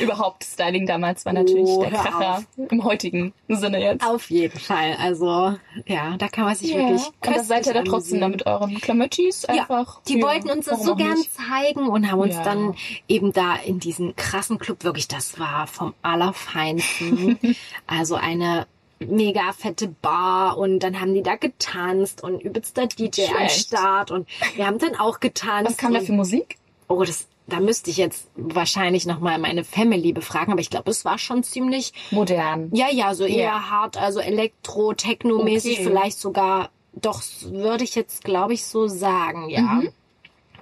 Überhaupt 0.00 0.44
Styling 0.44 0.86
damals 0.86 1.24
war 1.24 1.32
natürlich 1.32 1.68
Oh, 1.68 1.82
der 1.82 1.90
Kracher 1.92 2.42
im 2.70 2.84
heutigen 2.84 3.32
Sinne 3.48 3.80
jetzt. 3.82 4.04
Auf 4.06 4.30
jeden 4.30 4.58
Fall. 4.58 4.96
Also, 5.00 5.56
ja, 5.86 6.16
da 6.18 6.28
kann 6.28 6.44
man 6.44 6.54
sich 6.54 6.74
wirklich 6.74 7.02
Seid 7.46 7.66
ihr 7.66 7.74
da 7.74 7.82
trotzdem 7.82 8.20
da 8.20 8.28
mit 8.28 8.46
euren 8.46 8.80
Klamöttis 8.80 9.44
einfach. 9.44 9.96
Ja, 9.96 10.00
die 10.08 10.18
Ja, 10.18 10.26
wollten 10.26 10.50
uns 10.50 10.66
das 10.66 10.82
so 10.84 10.94
gern 10.96 11.14
nicht? 11.18 11.30
zeigen 11.34 11.88
und 11.88 12.10
haben 12.10 12.20
uns 12.20 12.34
Ja. 12.34 12.42
dann 12.44 12.74
eben 13.08 13.32
da 13.32 13.54
in 13.56 13.80
diesen 13.80 14.14
krassen 14.16 14.58
Club 14.58 14.84
wirklich, 14.84 15.08
das 15.08 15.38
war 15.38 15.66
vom 15.66 15.94
Allerfeinsten. 16.02 17.38
also 17.86 18.14
eine 18.16 18.66
mega 18.98 19.52
fette 19.52 19.88
Bar 19.88 20.56
und 20.56 20.78
dann 20.80 21.00
haben 21.00 21.12
die 21.14 21.22
da 21.22 21.36
getanzt 21.36 22.22
und 22.22 22.40
übelster 22.42 22.86
DJ 22.86 23.22
am 23.24 23.36
Schlecht. 23.48 23.68
Start 23.68 24.10
und 24.10 24.26
wir 24.54 24.66
haben 24.66 24.78
dann 24.78 24.96
auch 24.96 25.20
getanzt. 25.20 25.72
Was 25.72 25.76
kam 25.76 25.92
da 25.92 26.00
für 26.00 26.12
Musik? 26.12 26.56
Oh, 26.88 27.04
das, 27.04 27.26
da 27.46 27.60
müsste 27.60 27.90
ich 27.90 27.98
jetzt 27.98 28.26
wahrscheinlich 28.36 29.04
nochmal 29.06 29.38
meine 29.38 29.64
Family 29.64 30.12
befragen, 30.14 30.52
aber 30.52 30.62
ich 30.62 30.70
glaube, 30.70 30.90
es 30.90 31.04
war 31.04 31.18
schon 31.18 31.42
ziemlich, 31.42 31.92
Modern. 32.10 32.70
ja, 32.72 32.86
ja, 32.90 33.12
so 33.14 33.24
eher 33.26 33.70
hart, 33.70 33.98
also 33.98 34.20
Elektro, 34.20 34.94
Techno-mäßig, 34.94 35.74
Okay. 35.80 35.84
vielleicht 35.84 36.18
sogar, 36.18 36.70
doch, 36.96 37.22
würde 37.42 37.84
ich 37.84 37.94
jetzt, 37.94 38.24
glaube 38.24 38.54
ich, 38.54 38.64
so 38.64 38.88
sagen, 38.88 39.48
ja. 39.50 39.82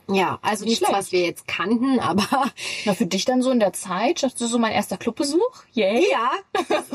Ja, 0.06 0.38
also 0.42 0.64
Nicht 0.64 0.70
nichts, 0.72 0.86
schlecht. 0.86 0.92
was 0.98 1.12
wir 1.12 1.22
jetzt 1.22 1.48
kannten, 1.48 1.98
aber 2.00 2.26
Na, 2.84 2.92
für 2.94 3.06
dich 3.06 3.24
dann 3.24 3.40
so 3.40 3.50
in 3.50 3.60
der 3.60 3.72
Zeit, 3.72 4.22
dachtest 4.22 4.40
du 4.40 4.46
so 4.46 4.58
mein 4.58 4.72
erster 4.72 4.98
Clubbesuch? 4.98 5.62
Yay. 5.72 6.06
ja, 6.10 6.30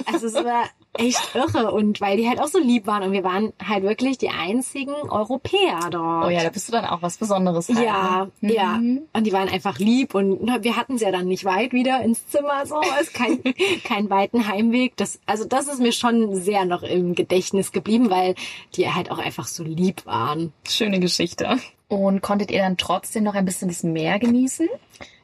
also 0.06 0.28
es 0.28 0.36
war 0.36 0.66
echt 0.94 1.36
irre 1.36 1.72
und 1.72 2.02
weil 2.02 2.18
die 2.18 2.28
halt 2.28 2.42
auch 2.42 2.48
so 2.48 2.60
lieb 2.60 2.88
waren 2.88 3.04
und 3.04 3.12
wir 3.12 3.24
waren 3.24 3.54
halt 3.64 3.84
wirklich 3.84 4.18
die 4.18 4.30
einzigen 4.30 4.94
Europäer 4.94 5.90
dort. 5.92 6.26
Oh 6.26 6.30
ja, 6.30 6.44
da 6.44 6.50
bist 6.50 6.68
du 6.68 6.72
dann 6.72 6.86
auch 6.86 7.02
was 7.02 7.18
Besonderes. 7.18 7.70
halt, 7.70 7.80
Ja, 7.80 8.28
ne? 8.42 8.54
ja. 8.54 8.78
Mhm. 8.78 9.02
Und 9.14 9.24
die 9.26 9.32
waren 9.32 9.50
einfach 9.50 9.80
lieb 9.80 10.16
und 10.16 10.64
wir 10.64 10.76
hatten 10.76 10.96
es 10.96 11.02
ja 11.02 11.12
dann 11.12 11.28
nicht 11.28 11.46
weit 11.46 11.74
wieder 11.74 12.02
ins 12.02 12.28
Zimmer, 12.28 12.66
so 12.66 12.82
ist 13.02 13.14
kein, 13.14 13.40
kein 13.84 14.10
weiten 14.10 14.48
Heimweg. 14.48 14.98
Das, 14.98 15.20
also 15.26 15.46
das 15.46 15.68
ist 15.68 15.80
mir 15.80 15.92
schon 15.92 16.36
sehr 16.36 16.66
noch 16.66 16.84
im 16.84 17.16
Gedächtnis 17.16 17.72
geblieben, 17.72 18.10
weil 18.10 18.36
die 18.76 18.90
halt 18.92 19.12
auch 19.12 19.20
einfach 19.20 19.48
so 19.48 19.64
lieb 19.64 20.06
waren. 20.06 20.54
Schöne 20.68 21.00
Geschichte. 21.00 21.58
Und 21.88 22.22
konntet 22.22 22.52
ihr 22.52 22.60
dann 22.60 22.78
trotzdem 22.78 23.24
noch 23.24 23.34
ein 23.36 23.46
bisschen 23.46 23.68
das 23.68 23.84
Meer 23.84 24.20
genießen? 24.20 24.68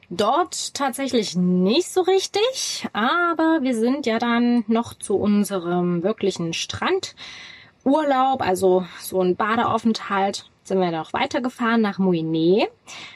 Dort 0.08 0.74
tatsächlich 0.74 1.34
nicht 1.34 1.88
so 1.88 2.02
richtig, 2.02 2.86
aber 2.92 3.58
wir 3.62 3.74
sind 3.74 4.06
ja 4.06 4.18
dann 4.18 4.64
noch 4.68 4.94
zu 4.94 5.16
unserem 5.16 6.04
wirklichen 6.04 6.52
Strandurlaub, 6.52 8.40
also 8.40 8.86
so 9.00 9.20
ein 9.20 9.34
Badeaufenthalt, 9.34 10.48
sind 10.62 10.80
wir 10.80 10.90
noch 10.90 11.12
weitergefahren 11.12 11.80
nach 11.80 11.98
Mouinet. 11.98 12.68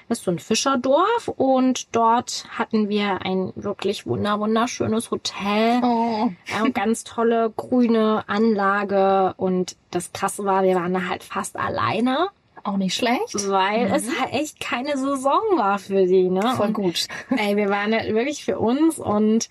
Das 0.09 0.19
ist 0.19 0.25
so 0.25 0.31
ein 0.31 0.39
Fischerdorf 0.39 1.29
und 1.29 1.95
dort 1.95 2.47
hatten 2.57 2.89
wir 2.89 3.23
ein 3.23 3.53
wirklich 3.57 4.07
wunder 4.07 4.41
wunderschönes 4.41 5.11
Hotel. 5.11 5.81
Oh. 5.83 6.31
Eine 6.57 6.73
ganz 6.73 7.05
tolle 7.05 7.53
grüne 7.57 8.25
Anlage 8.27 9.35
und 9.37 9.77
das 9.91 10.13
Krasse 10.13 10.45
war, 10.45 10.63
wir 10.63 10.77
waren 10.77 10.95
da 10.95 11.09
halt 11.09 11.25
fast 11.25 11.57
alleine, 11.57 12.29
Auch 12.63 12.77
nicht 12.77 12.95
schlecht. 12.95 13.49
weil 13.49 13.91
es 13.93 14.05
halt 14.21 14.33
echt 14.33 14.61
keine 14.61 14.97
Saison 14.97 15.41
war 15.57 15.79
für 15.79 16.07
die, 16.07 16.29
ne? 16.29 16.55
Voll 16.57 16.69
Und 16.69 16.73
gut. 16.75 17.07
Ey, 17.31 17.57
wir 17.57 17.69
waren 17.69 17.95
halt 17.95 18.13
wirklich 18.15 18.45
für 18.45 18.59
uns 18.59 18.99
und 18.99 19.49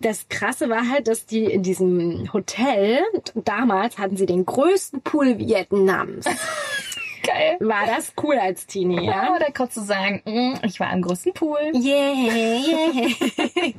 das 0.00 0.28
Krasse 0.28 0.68
war 0.68 0.88
halt, 0.88 1.08
dass 1.08 1.26
die 1.26 1.44
in 1.44 1.62
diesem 1.62 2.32
Hotel, 2.32 3.02
damals 3.34 3.98
hatten 3.98 4.16
sie 4.16 4.26
den 4.26 4.46
größten 4.46 5.02
Pool 5.02 5.38
Vietnams. 5.38 6.24
geil. 7.28 7.56
War 7.60 7.86
das 7.86 8.12
cool 8.22 8.36
als 8.38 8.66
Teenie, 8.66 9.06
ja? 9.06 9.34
Oder 9.34 9.52
kurz 9.52 9.74
zu 9.74 9.82
sagen, 9.82 10.22
mm, 10.24 10.64
ich 10.64 10.80
war 10.80 10.90
am 10.90 11.02
größten 11.02 11.32
Pool. 11.34 11.58
Yeah, 11.74 12.12
yeah. 12.14 13.08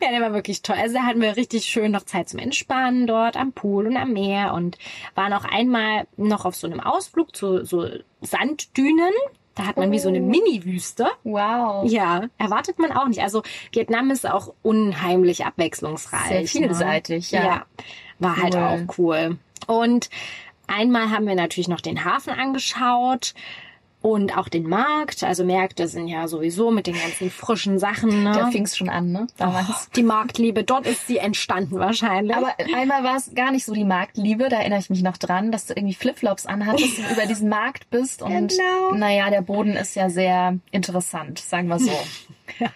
ja, 0.00 0.10
der 0.10 0.20
war 0.20 0.32
wirklich 0.32 0.62
toll. 0.62 0.76
Also 0.78 0.94
da 0.96 1.02
hatten 1.02 1.20
wir 1.20 1.36
richtig 1.36 1.64
schön 1.64 1.92
noch 1.92 2.04
Zeit 2.04 2.28
zum 2.28 2.40
Entspannen 2.40 3.06
dort 3.06 3.36
am 3.36 3.52
Pool 3.52 3.86
und 3.86 3.96
am 3.96 4.12
Meer 4.12 4.54
und 4.54 4.78
waren 5.14 5.32
auch 5.32 5.44
einmal 5.44 6.06
noch 6.16 6.44
auf 6.44 6.54
so 6.54 6.66
einem 6.66 6.80
Ausflug 6.80 7.34
zu 7.34 7.64
so 7.64 7.88
Sanddünen. 8.20 9.12
Da 9.54 9.66
hat 9.66 9.76
man 9.76 9.92
wie 9.92 10.00
so 10.00 10.08
eine 10.08 10.18
Mini-Wüste. 10.20 11.06
Wow. 11.22 11.88
Ja, 11.88 12.24
erwartet 12.38 12.80
man 12.80 12.90
auch 12.90 13.06
nicht. 13.06 13.22
Also 13.22 13.42
Vietnam 13.70 14.10
ist 14.10 14.28
auch 14.28 14.52
unheimlich 14.62 15.44
abwechslungsreich. 15.46 16.50
Sehr 16.50 16.62
vielseitig, 16.62 17.30
ne? 17.30 17.38
ja. 17.38 17.44
ja. 17.44 17.66
War 18.18 18.36
halt 18.36 18.54
Cool. 18.54 18.62
auch 18.62 18.98
cool. 18.98 19.38
Und 19.66 20.10
einmal 20.66 21.10
haben 21.10 21.26
wir 21.26 21.34
natürlich 21.34 21.68
noch 21.68 21.80
den 21.80 22.04
Hafen 22.04 22.30
angeschaut 22.32 23.34
und 24.00 24.36
auch 24.36 24.50
den 24.50 24.68
Markt. 24.68 25.24
Also 25.24 25.44
Märkte 25.46 25.88
sind 25.88 26.08
ja 26.08 26.28
sowieso 26.28 26.70
mit 26.70 26.86
den 26.86 26.94
ganzen 26.94 27.30
frischen 27.30 27.78
Sachen. 27.78 28.24
Da 28.26 28.46
Ne? 28.46 28.52
fing's 28.52 28.76
schon 28.76 28.90
an, 28.90 29.12
ne? 29.12 29.26
Damals. 29.38 29.88
Die 29.96 30.02
Marktliebe, 30.02 30.62
dort 30.62 30.86
ist 30.86 31.06
sie 31.06 31.16
entstanden 31.16 31.78
wahrscheinlich. 31.78 32.36
Aber 32.36 32.54
einmal 32.76 33.02
war 33.02 33.16
es 33.16 33.34
gar 33.34 33.50
nicht 33.50 33.64
so 33.64 33.72
die 33.72 33.84
Marktliebe, 33.84 34.50
da 34.50 34.58
erinnere 34.58 34.80
ich 34.80 34.90
mich 34.90 35.02
noch 35.02 35.16
dran, 35.16 35.52
dass 35.52 35.64
du 35.66 35.72
irgendwie 35.74 35.94
Flipflops 35.94 36.44
anhattest 36.44 36.98
und 36.98 37.10
über 37.12 37.24
diesen 37.24 37.48
Markt 37.48 37.88
bist 37.88 38.20
und 38.20 38.48
Genau. 38.48 38.92
naja, 38.94 39.30
der 39.30 39.40
Boden 39.40 39.72
ist 39.74 39.94
ja 39.96 40.10
sehr 40.10 40.58
interessant, 40.70 41.38
sagen 41.38 41.68
wir 41.68 41.78
so. 41.78 41.90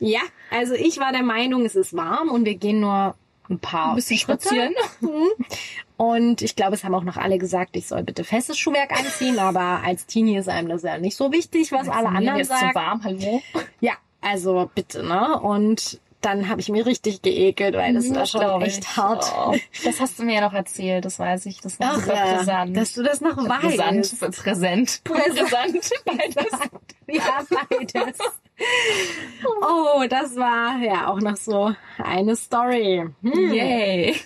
ja, 0.00 0.20
also 0.52 0.74
ich 0.74 0.98
war 0.98 1.10
der 1.12 1.24
Meinung, 1.24 1.64
es 1.66 1.74
ist 1.74 1.96
warm 1.96 2.28
und 2.28 2.44
wir 2.44 2.54
gehen 2.54 2.78
nur 2.80 3.16
ein 3.50 3.58
paar 3.58 3.90
Ein 3.90 3.96
bisschen 3.96 4.18
Schritte. 4.18 4.42
spazieren. 4.48 4.74
Und 5.96 6.42
ich 6.42 6.56
glaube, 6.56 6.74
es 6.74 6.82
haben 6.84 6.94
auch 6.94 7.04
noch 7.04 7.16
alle 7.16 7.38
gesagt, 7.38 7.76
ich 7.76 7.86
soll 7.86 8.02
bitte 8.02 8.24
festes 8.24 8.58
Schuhwerk 8.58 8.92
anziehen, 8.98 9.38
aber 9.38 9.82
als 9.84 10.06
Teenie 10.06 10.36
ist 10.38 10.48
einem 10.48 10.68
das 10.68 10.82
ja 10.82 10.98
nicht 10.98 11.16
so 11.16 11.30
wichtig, 11.30 11.70
was 11.70 11.88
alle 11.88 12.08
anderen 12.08 12.38
jetzt 12.38 12.48
sagen. 12.48 12.70
zu 12.70 12.74
warm, 12.74 13.04
hallo. 13.04 13.42
Ja, 13.80 13.92
also 14.20 14.68
bitte, 14.74 15.04
ne? 15.04 15.38
Und 15.40 16.00
dann 16.24 16.48
habe 16.48 16.60
ich 16.60 16.68
mir 16.68 16.86
richtig 16.86 17.22
geekelt, 17.22 17.74
weil 17.74 17.94
das 17.94 18.12
war 18.14 18.26
schon 18.26 18.62
echt 18.62 18.80
ich. 18.80 18.96
hart. 18.96 19.24
Oh, 19.36 19.54
das 19.84 20.00
hast 20.00 20.18
du 20.18 20.24
mir 20.24 20.36
ja 20.36 20.40
noch 20.40 20.54
erzählt, 20.54 21.04
das 21.04 21.18
weiß 21.18 21.46
ich. 21.46 21.60
Das 21.60 21.78
war 21.78 21.96
Ach, 21.98 22.06
ja, 22.06 22.36
brisant. 22.36 22.76
dass 22.76 22.92
du 22.94 23.02
das 23.02 23.20
noch 23.20 23.36
weißt. 23.36 24.20
präsent. 24.36 25.00
Brisant, 25.04 25.90
beides. 26.04 26.50
Ja, 27.06 27.44
beides. 27.68 28.18
Oh, 29.44 30.04
das 30.08 30.36
war 30.36 30.78
ja 30.78 31.08
auch 31.08 31.20
noch 31.20 31.36
so 31.36 31.74
eine 31.98 32.34
Story. 32.34 33.04
Hm. 33.22 33.52
Yay. 33.52 34.16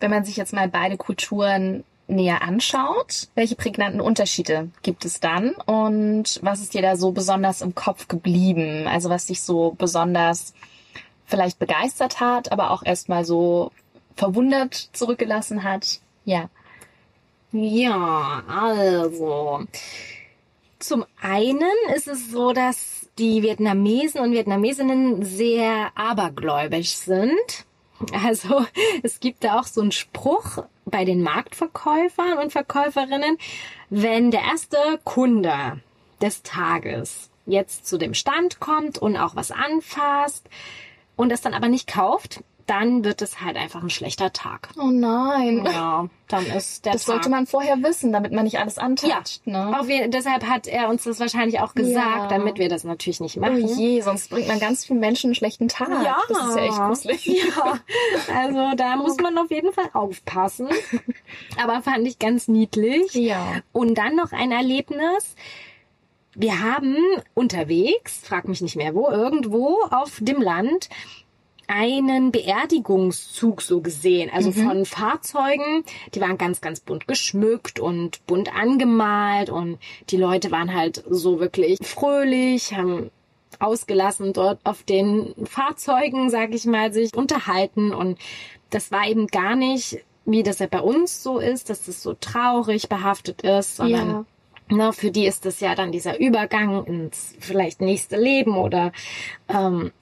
Wenn 0.00 0.10
man 0.10 0.24
sich 0.24 0.36
jetzt 0.36 0.52
mal 0.52 0.68
beide 0.68 0.96
Kulturen 0.96 1.84
näher 2.08 2.42
anschaut, 2.42 3.28
welche 3.36 3.54
prägnanten 3.54 4.00
Unterschiede 4.00 4.70
gibt 4.82 5.04
es 5.04 5.20
dann 5.20 5.52
und 5.66 6.40
was 6.42 6.60
ist 6.60 6.74
dir 6.74 6.82
da 6.82 6.96
so 6.96 7.12
besonders 7.12 7.62
im 7.62 7.74
Kopf 7.76 8.08
geblieben? 8.08 8.88
Also 8.88 9.08
was 9.08 9.26
dich 9.26 9.40
so 9.40 9.74
besonders 9.78 10.52
vielleicht 11.32 11.58
begeistert 11.58 12.20
hat, 12.20 12.52
aber 12.52 12.70
auch 12.70 12.82
erstmal 12.84 13.24
so 13.24 13.72
verwundert 14.16 14.74
zurückgelassen 14.92 15.64
hat? 15.64 16.00
Ja. 16.26 16.50
Ja, 17.52 18.42
also. 18.46 19.64
Zum 20.78 21.04
einen 21.20 21.72
ist 21.96 22.06
es 22.06 22.30
so, 22.30 22.52
dass 22.52 23.08
die 23.18 23.42
Vietnamesen 23.42 24.20
und 24.20 24.32
Vietnamesinnen 24.32 25.24
sehr 25.24 25.90
abergläubisch 25.94 26.96
sind. 26.96 27.64
Also 28.12 28.66
es 29.02 29.18
gibt 29.18 29.42
da 29.44 29.58
auch 29.58 29.66
so 29.66 29.80
einen 29.80 29.92
Spruch 29.92 30.64
bei 30.84 31.06
den 31.06 31.22
Marktverkäufern 31.22 32.38
und 32.38 32.52
Verkäuferinnen, 32.52 33.38
wenn 33.88 34.30
der 34.30 34.42
erste 34.42 34.76
Kunde 35.04 35.80
des 36.20 36.42
Tages 36.42 37.30
jetzt 37.46 37.86
zu 37.86 37.96
dem 37.96 38.12
Stand 38.12 38.60
kommt 38.60 38.98
und 38.98 39.16
auch 39.16 39.34
was 39.34 39.50
anfasst 39.50 40.46
und 41.16 41.30
es 41.32 41.40
dann 41.40 41.54
aber 41.54 41.68
nicht 41.68 41.86
kauft, 41.86 42.42
dann 42.66 43.04
wird 43.04 43.22
es 43.22 43.40
halt 43.40 43.56
einfach 43.56 43.82
ein 43.82 43.90
schlechter 43.90 44.32
Tag. 44.32 44.68
Oh 44.78 44.86
nein. 44.86 45.64
Ja, 45.66 46.06
dann 46.28 46.46
ist 46.46 46.84
der 46.84 46.92
Das 46.92 47.04
Tag 47.04 47.14
sollte 47.14 47.28
man 47.28 47.46
vorher 47.46 47.82
wissen, 47.82 48.12
damit 48.12 48.30
man 48.32 48.44
nicht 48.44 48.60
alles 48.60 48.78
antatscht. 48.78 49.44
Ne? 49.48 49.76
Auf 49.78 49.88
jeden, 49.88 50.12
deshalb 50.12 50.46
hat 50.46 50.68
er 50.68 50.88
uns 50.88 51.02
das 51.02 51.18
wahrscheinlich 51.18 51.58
auch 51.60 51.74
gesagt, 51.74 52.06
Ja. 52.16 52.28
damit 52.28 52.58
wir 52.58 52.68
das 52.68 52.84
natürlich 52.84 53.18
nicht 53.20 53.36
Oh 53.36 53.40
machen. 53.40 53.66
je, 53.66 54.00
sonst 54.00 54.30
bringt 54.30 54.46
man 54.46 54.60
ganz 54.60 54.84
vielen 54.86 55.00
Menschen 55.00 55.28
einen 55.28 55.34
schlechten 55.34 55.66
Tag. 55.66 55.88
Ja. 56.04 56.16
Das 56.28 56.38
ist 56.50 56.56
ja 56.56 56.62
echt 56.62 56.78
gruselig. 56.78 57.26
Ja, 57.26 57.78
also 58.34 58.76
da 58.76 58.96
muss 58.96 59.16
man 59.16 59.36
auf 59.38 59.50
jeden 59.50 59.72
Fall 59.72 59.90
aufpassen. 59.92 60.68
Aber 61.62 61.82
fand 61.82 62.06
ich 62.06 62.20
ganz 62.20 62.46
niedlich. 62.46 63.12
Ja. 63.14 63.56
Und 63.72 63.98
dann 63.98 64.14
noch 64.14 64.30
ein 64.30 64.52
Erlebnis. 64.52 65.34
Wir 66.34 66.60
haben 66.60 66.96
unterwegs, 67.34 68.20
frag 68.24 68.48
mich 68.48 68.62
nicht 68.62 68.76
mehr 68.76 68.94
wo, 68.94 69.08
irgendwo 69.08 69.78
auf 69.90 70.18
dem 70.20 70.40
Land 70.40 70.88
einen 71.68 72.32
Beerdigungszug 72.32 73.62
so 73.62 73.80
gesehen. 73.80 74.30
Also 74.32 74.52
von 74.52 74.84
Fahrzeugen, 74.84 75.84
die 76.14 76.20
waren 76.20 76.36
ganz, 76.38 76.60
ganz 76.60 76.80
bunt 76.80 77.08
geschmückt 77.08 77.80
und 77.80 78.24
bunt 78.26 78.54
angemalt 78.54 79.48
und 79.48 79.78
die 80.10 80.16
Leute 80.16 80.50
waren 80.50 80.74
halt 80.74 81.02
so 81.08 81.40
wirklich 81.40 81.78
fröhlich, 81.82 82.74
haben 82.74 83.10
ausgelassen 83.58 84.32
dort 84.32 84.58
auf 84.64 84.82
den 84.82 85.34
Fahrzeugen, 85.44 86.30
sag 86.30 86.54
ich 86.54 86.64
mal, 86.66 86.92
sich 86.92 87.14
unterhalten 87.14 87.94
und 87.94 88.18
das 88.70 88.90
war 88.90 89.06
eben 89.06 89.26
gar 89.28 89.54
nicht, 89.54 89.98
wie 90.24 90.42
das 90.42 90.58
ja 90.58 90.66
bei 90.66 90.80
uns 90.80 91.22
so 91.22 91.38
ist, 91.38 91.70
dass 91.70 91.88
es 91.88 92.02
so 92.02 92.14
traurig 92.14 92.88
behaftet 92.88 93.42
ist, 93.42 93.76
sondern 93.76 94.08
Ja. 94.08 94.24
Ne, 94.68 94.92
für 94.92 95.10
die 95.10 95.26
ist 95.26 95.44
das 95.44 95.60
ja 95.60 95.74
dann 95.74 95.92
dieser 95.92 96.18
Übergang 96.18 96.84
ins 96.86 97.34
vielleicht 97.40 97.80
nächste 97.80 98.16
Leben 98.16 98.56
oder 98.56 98.92
ähm, 99.48 99.92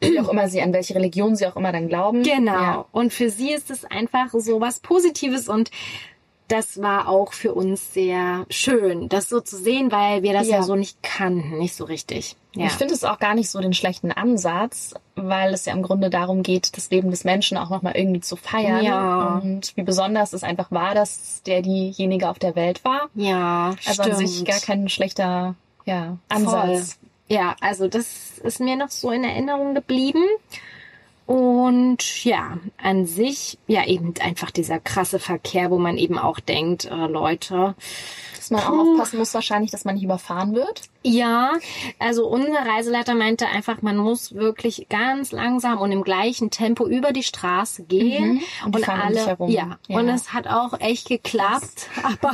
Wie 0.00 0.20
auch 0.20 0.28
immer 0.28 0.48
sie, 0.48 0.60
an 0.60 0.72
welche 0.72 0.94
Religion 0.94 1.36
sie 1.36 1.46
auch 1.46 1.56
immer 1.56 1.72
dann 1.72 1.88
glauben. 1.88 2.22
genau. 2.22 2.52
Ja. 2.52 2.84
Und 2.92 3.12
für 3.12 3.30
sie 3.30 3.52
ist 3.52 3.70
es 3.70 3.84
einfach 3.84 4.28
so 4.32 4.60
was 4.60 4.80
Positives 4.80 5.48
und 5.48 5.70
das 6.50 6.82
war 6.82 7.08
auch 7.08 7.32
für 7.32 7.54
uns 7.54 7.94
sehr 7.94 8.44
schön, 8.50 9.08
das 9.08 9.28
so 9.28 9.40
zu 9.40 9.56
sehen, 9.56 9.92
weil 9.92 10.22
wir 10.22 10.32
das 10.32 10.48
ja, 10.48 10.56
Ja. 10.56 10.62
so 10.62 10.74
nicht 10.74 11.02
kannten, 11.02 11.58
nicht 11.58 11.74
so 11.74 11.84
richtig. 11.84 12.36
Ja. 12.54 12.66
Ich 12.66 12.72
finde 12.72 12.94
es 12.94 13.04
auch 13.04 13.18
gar 13.20 13.34
nicht 13.34 13.48
so 13.48 13.60
den 13.60 13.72
schlechten 13.72 14.10
Ansatz, 14.10 14.94
weil 15.14 15.54
es 15.54 15.64
ja 15.66 15.72
im 15.72 15.82
Grunde 15.82 16.10
darum 16.10 16.42
geht, 16.42 16.76
das 16.76 16.90
Leben 16.90 17.10
des 17.10 17.22
Menschen 17.24 17.56
auch 17.56 17.70
nochmal 17.70 17.96
irgendwie 17.96 18.20
zu 18.20 18.34
feiern. 18.34 18.84
Ja. 18.84 19.40
Und 19.42 19.76
wie 19.76 19.82
besonders 19.82 20.32
es 20.32 20.42
einfach 20.42 20.72
war, 20.72 20.94
dass 20.94 21.42
der 21.44 21.62
diejenige 21.62 22.28
auf 22.28 22.38
der 22.40 22.56
Welt 22.56 22.84
war. 22.84 23.08
ja, 23.14 23.74
Also 23.86 24.02
stimmt. 24.02 24.18
an 24.18 24.26
sich 24.26 24.44
gar 24.44 24.58
kein 24.60 24.88
schlechter 24.88 25.54
ja, 25.84 26.16
Ansatz. 26.28 26.96
Voll. 26.98 27.36
Ja, 27.36 27.54
also 27.60 27.86
das 27.86 28.38
ist 28.42 28.58
mir 28.58 28.74
noch 28.74 28.90
so 28.90 29.12
in 29.12 29.22
Erinnerung 29.22 29.74
geblieben. 29.74 30.24
Und 31.30 32.24
ja, 32.24 32.58
an 32.82 33.06
sich, 33.06 33.56
ja, 33.68 33.86
eben 33.86 34.14
einfach 34.20 34.50
dieser 34.50 34.80
krasse 34.80 35.20
Verkehr, 35.20 35.70
wo 35.70 35.78
man 35.78 35.96
eben 35.96 36.18
auch 36.18 36.40
denkt, 36.40 36.86
äh, 36.86 37.06
Leute, 37.06 37.76
Dass 38.40 38.50
man 38.50 38.60
auch 38.62 38.70
aufpassen 38.78 39.18
muss 39.18 39.34
wahrscheinlich, 39.34 39.70
dass 39.70 39.84
man 39.84 39.94
nicht 39.96 40.04
überfahren 40.04 40.54
wird. 40.54 40.82
Ja, 41.02 41.52
also 41.98 42.26
unser 42.26 42.58
Reiseleiter 42.66 43.14
meinte 43.14 43.46
einfach, 43.46 43.80
man 43.82 43.96
muss 43.98 44.34
wirklich 44.34 44.86
ganz 44.88 45.30
langsam 45.32 45.78
und 45.78 45.92
im 45.92 46.02
gleichen 46.02 46.50
Tempo 46.50 46.86
über 46.86 47.12
die 47.12 47.22
Straße 47.22 47.84
gehen 47.84 48.34
Mhm. 48.34 48.40
Und 48.66 48.76
dich 48.76 48.88
alle, 48.88 49.26
herum. 49.26 49.50
ja, 49.50 49.78
Ja. 49.88 49.98
und 49.98 50.08
es 50.08 50.32
hat 50.32 50.46
auch 50.46 50.78
echt 50.80 51.08
geklappt, 51.08 51.88
aber 52.02 52.32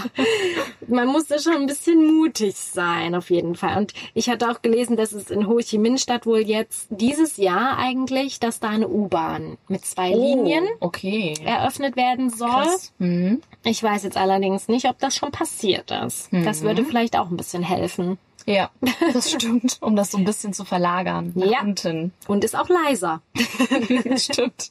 man 0.89 1.09
musste 1.09 1.39
schon 1.41 1.55
ein 1.55 1.67
bisschen 1.67 2.07
mutig 2.19 2.55
sein 2.57 3.15
auf 3.15 3.31
jeden 3.31 3.55
Fall. 3.57 3.79
Und 3.79 3.93
ich 4.15 4.29
hatte 4.31 4.51
auch 4.51 4.63
gelesen, 4.63 4.97
dass 4.97 5.13
es 5.13 5.31
in 5.31 5.47
Ho 5.49 5.59
Chi 5.59 5.79
Minh 5.79 5.99
Stadt 5.99 6.27
wohl 6.27 6.41
jetzt 6.41 6.87
dieses 6.91 7.37
Jahr 7.37 7.79
eigentlich, 7.79 8.41
dass 8.41 8.61
da 8.61 8.69
eine 8.69 8.89
U-Bahn 8.89 9.59
mit 9.69 9.85
zwei 9.85 10.11
Linien 10.11 10.65
Oh, 10.81 10.87
okay. 10.87 11.35
eröffnet 11.45 11.97
werden 11.97 12.31
soll. 12.31 12.67
Mhm. 12.99 13.43
Ich 13.65 13.83
weiß 13.83 14.05
jetzt 14.05 14.17
allerdings 14.17 14.69
nicht, 14.69 14.87
ob 14.87 14.99
das 14.99 15.17
schon 15.17 15.31
passiert 15.33 15.91
ist. 16.05 16.29
Das 16.33 16.63
würde 16.63 16.85
vielleicht 16.85 17.17
auch 17.17 17.31
ein 17.31 17.37
bisschen 17.37 17.63
helfen. 17.63 18.19
Ja, 18.45 18.71
das 19.13 19.31
stimmt. 19.33 19.79
Um 19.81 19.97
das 19.97 20.11
so 20.13 20.19
ein 20.19 20.25
bisschen 20.25 20.53
zu 20.53 20.65
verlagern. 20.65 21.33
Nach 21.35 21.47
Ja. 21.47 21.61
unten. 21.63 22.13
Und 22.29 22.45
ist 22.45 22.57
auch 22.57 22.69
leiser. 22.69 23.21
Stimmt. 24.17 24.71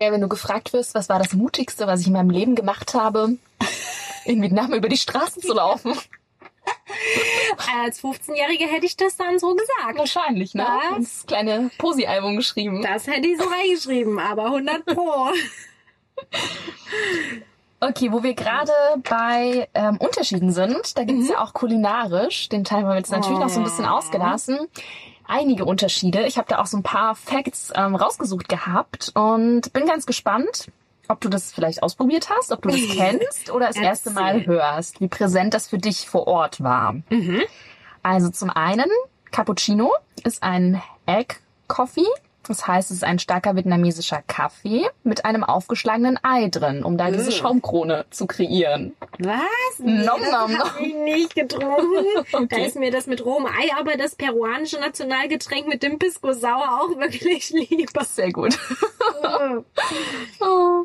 Ja, 0.00 0.10
wenn 0.10 0.20
du 0.20 0.28
gefragt 0.28 0.72
wirst, 0.72 0.94
was 0.96 1.08
war 1.08 1.20
das 1.20 1.32
Mutigste, 1.32 1.86
was 1.86 2.00
ich 2.00 2.08
in 2.08 2.14
meinem 2.14 2.30
Leben 2.30 2.56
gemacht 2.56 2.94
habe, 2.94 3.36
in 4.24 4.42
Vietnam 4.42 4.72
über 4.74 4.88
die 4.88 4.96
Straßen 4.96 5.40
zu 5.40 5.52
laufen? 5.54 5.92
Als 7.84 8.02
15-Jährige 8.02 8.64
hätte 8.66 8.86
ich 8.86 8.96
das 8.96 9.16
dann 9.16 9.38
so 9.38 9.54
gesagt. 9.54 9.98
Wahrscheinlich, 9.98 10.54
ne? 10.54 10.66
Was? 10.66 10.98
Das 10.98 11.26
kleine 11.26 11.70
Posi-Album 11.78 12.36
geschrieben. 12.36 12.82
Das 12.82 13.06
hätte 13.06 13.28
ich 13.28 13.38
so 13.38 13.44
reingeschrieben, 13.44 14.18
aber 14.18 14.46
100 14.46 14.84
pro. 14.86 15.30
Okay, 17.84 18.12
wo 18.12 18.22
wir 18.22 18.34
gerade 18.34 18.70
bei 19.08 19.68
ähm, 19.74 19.96
Unterschieden 19.96 20.52
sind, 20.52 20.96
da 20.96 21.02
gibt 21.02 21.22
es 21.22 21.28
ja 21.30 21.42
auch 21.42 21.52
kulinarisch, 21.52 22.48
den 22.48 22.62
Teil 22.62 22.82
haben 22.82 22.88
wir 22.90 22.96
jetzt 22.96 23.10
natürlich 23.10 23.40
noch 23.40 23.48
so 23.48 23.58
ein 23.58 23.64
bisschen 23.64 23.86
Oh. 23.86 23.94
ausgelassen. 23.94 24.56
Einige 25.26 25.64
Unterschiede. 25.64 26.22
Ich 26.26 26.38
habe 26.38 26.46
da 26.48 26.58
auch 26.60 26.66
so 26.66 26.76
ein 26.76 26.84
paar 26.84 27.16
Facts 27.16 27.72
ähm, 27.74 27.96
rausgesucht 27.96 28.48
gehabt 28.48 29.10
und 29.14 29.72
bin 29.72 29.86
ganz 29.86 30.06
gespannt, 30.06 30.68
ob 31.08 31.20
du 31.20 31.28
das 31.28 31.52
vielleicht 31.52 31.82
ausprobiert 31.82 32.30
hast, 32.30 32.52
ob 32.52 32.62
du 32.62 32.68
das 32.68 32.80
kennst 32.96 33.50
oder 33.50 33.66
das 33.66 33.76
erste 33.76 34.10
Mal 34.10 34.46
hörst, 34.46 35.00
wie 35.00 35.08
präsent 35.08 35.52
das 35.54 35.66
für 35.66 35.78
dich 35.78 36.08
vor 36.08 36.28
Ort 36.28 36.62
war. 36.62 36.94
Also 38.04 38.30
zum 38.30 38.50
einen, 38.50 38.86
Cappuccino 39.32 39.92
ist 40.22 40.42
ein 40.44 40.80
Egg 41.06 41.34
Coffee. 41.66 42.06
Das 42.46 42.66
heißt, 42.66 42.90
es 42.90 42.98
ist 42.98 43.04
ein 43.04 43.18
starker 43.18 43.54
vietnamesischer 43.56 44.22
Kaffee 44.26 44.86
mit 45.04 45.24
einem 45.24 45.44
aufgeschlagenen 45.44 46.18
Ei 46.22 46.48
drin, 46.48 46.82
um 46.84 46.98
da 46.98 47.10
diese 47.10 47.26
Ugh. 47.28 47.32
Schaumkrone 47.32 48.04
zu 48.10 48.26
kreieren. 48.26 48.94
Was? 49.18 49.38
Nee, 49.78 50.04
Nom, 50.04 50.20
das 50.20 50.30
nom, 50.32 50.58
hab 50.58 50.80
ich 50.80 50.94
nicht 50.94 51.34
getrunken. 51.34 52.04
Da 52.32 52.38
Okay. 52.38 52.66
ist 52.66 52.76
mir 52.76 52.90
das 52.90 53.06
mit 53.06 53.24
rohem 53.24 53.46
Ei, 53.46 53.70
aber 53.78 53.96
das 53.96 54.14
peruanische 54.16 54.78
Nationalgetränk 54.80 55.68
mit 55.68 55.82
dem 55.82 55.98
Pisco 55.98 56.32
Sauer 56.32 56.80
auch 56.82 56.98
wirklich 56.98 57.50
lieber. 57.70 58.04
Sehr 58.04 58.32
gut. 58.32 58.58
Oh. 60.40 60.84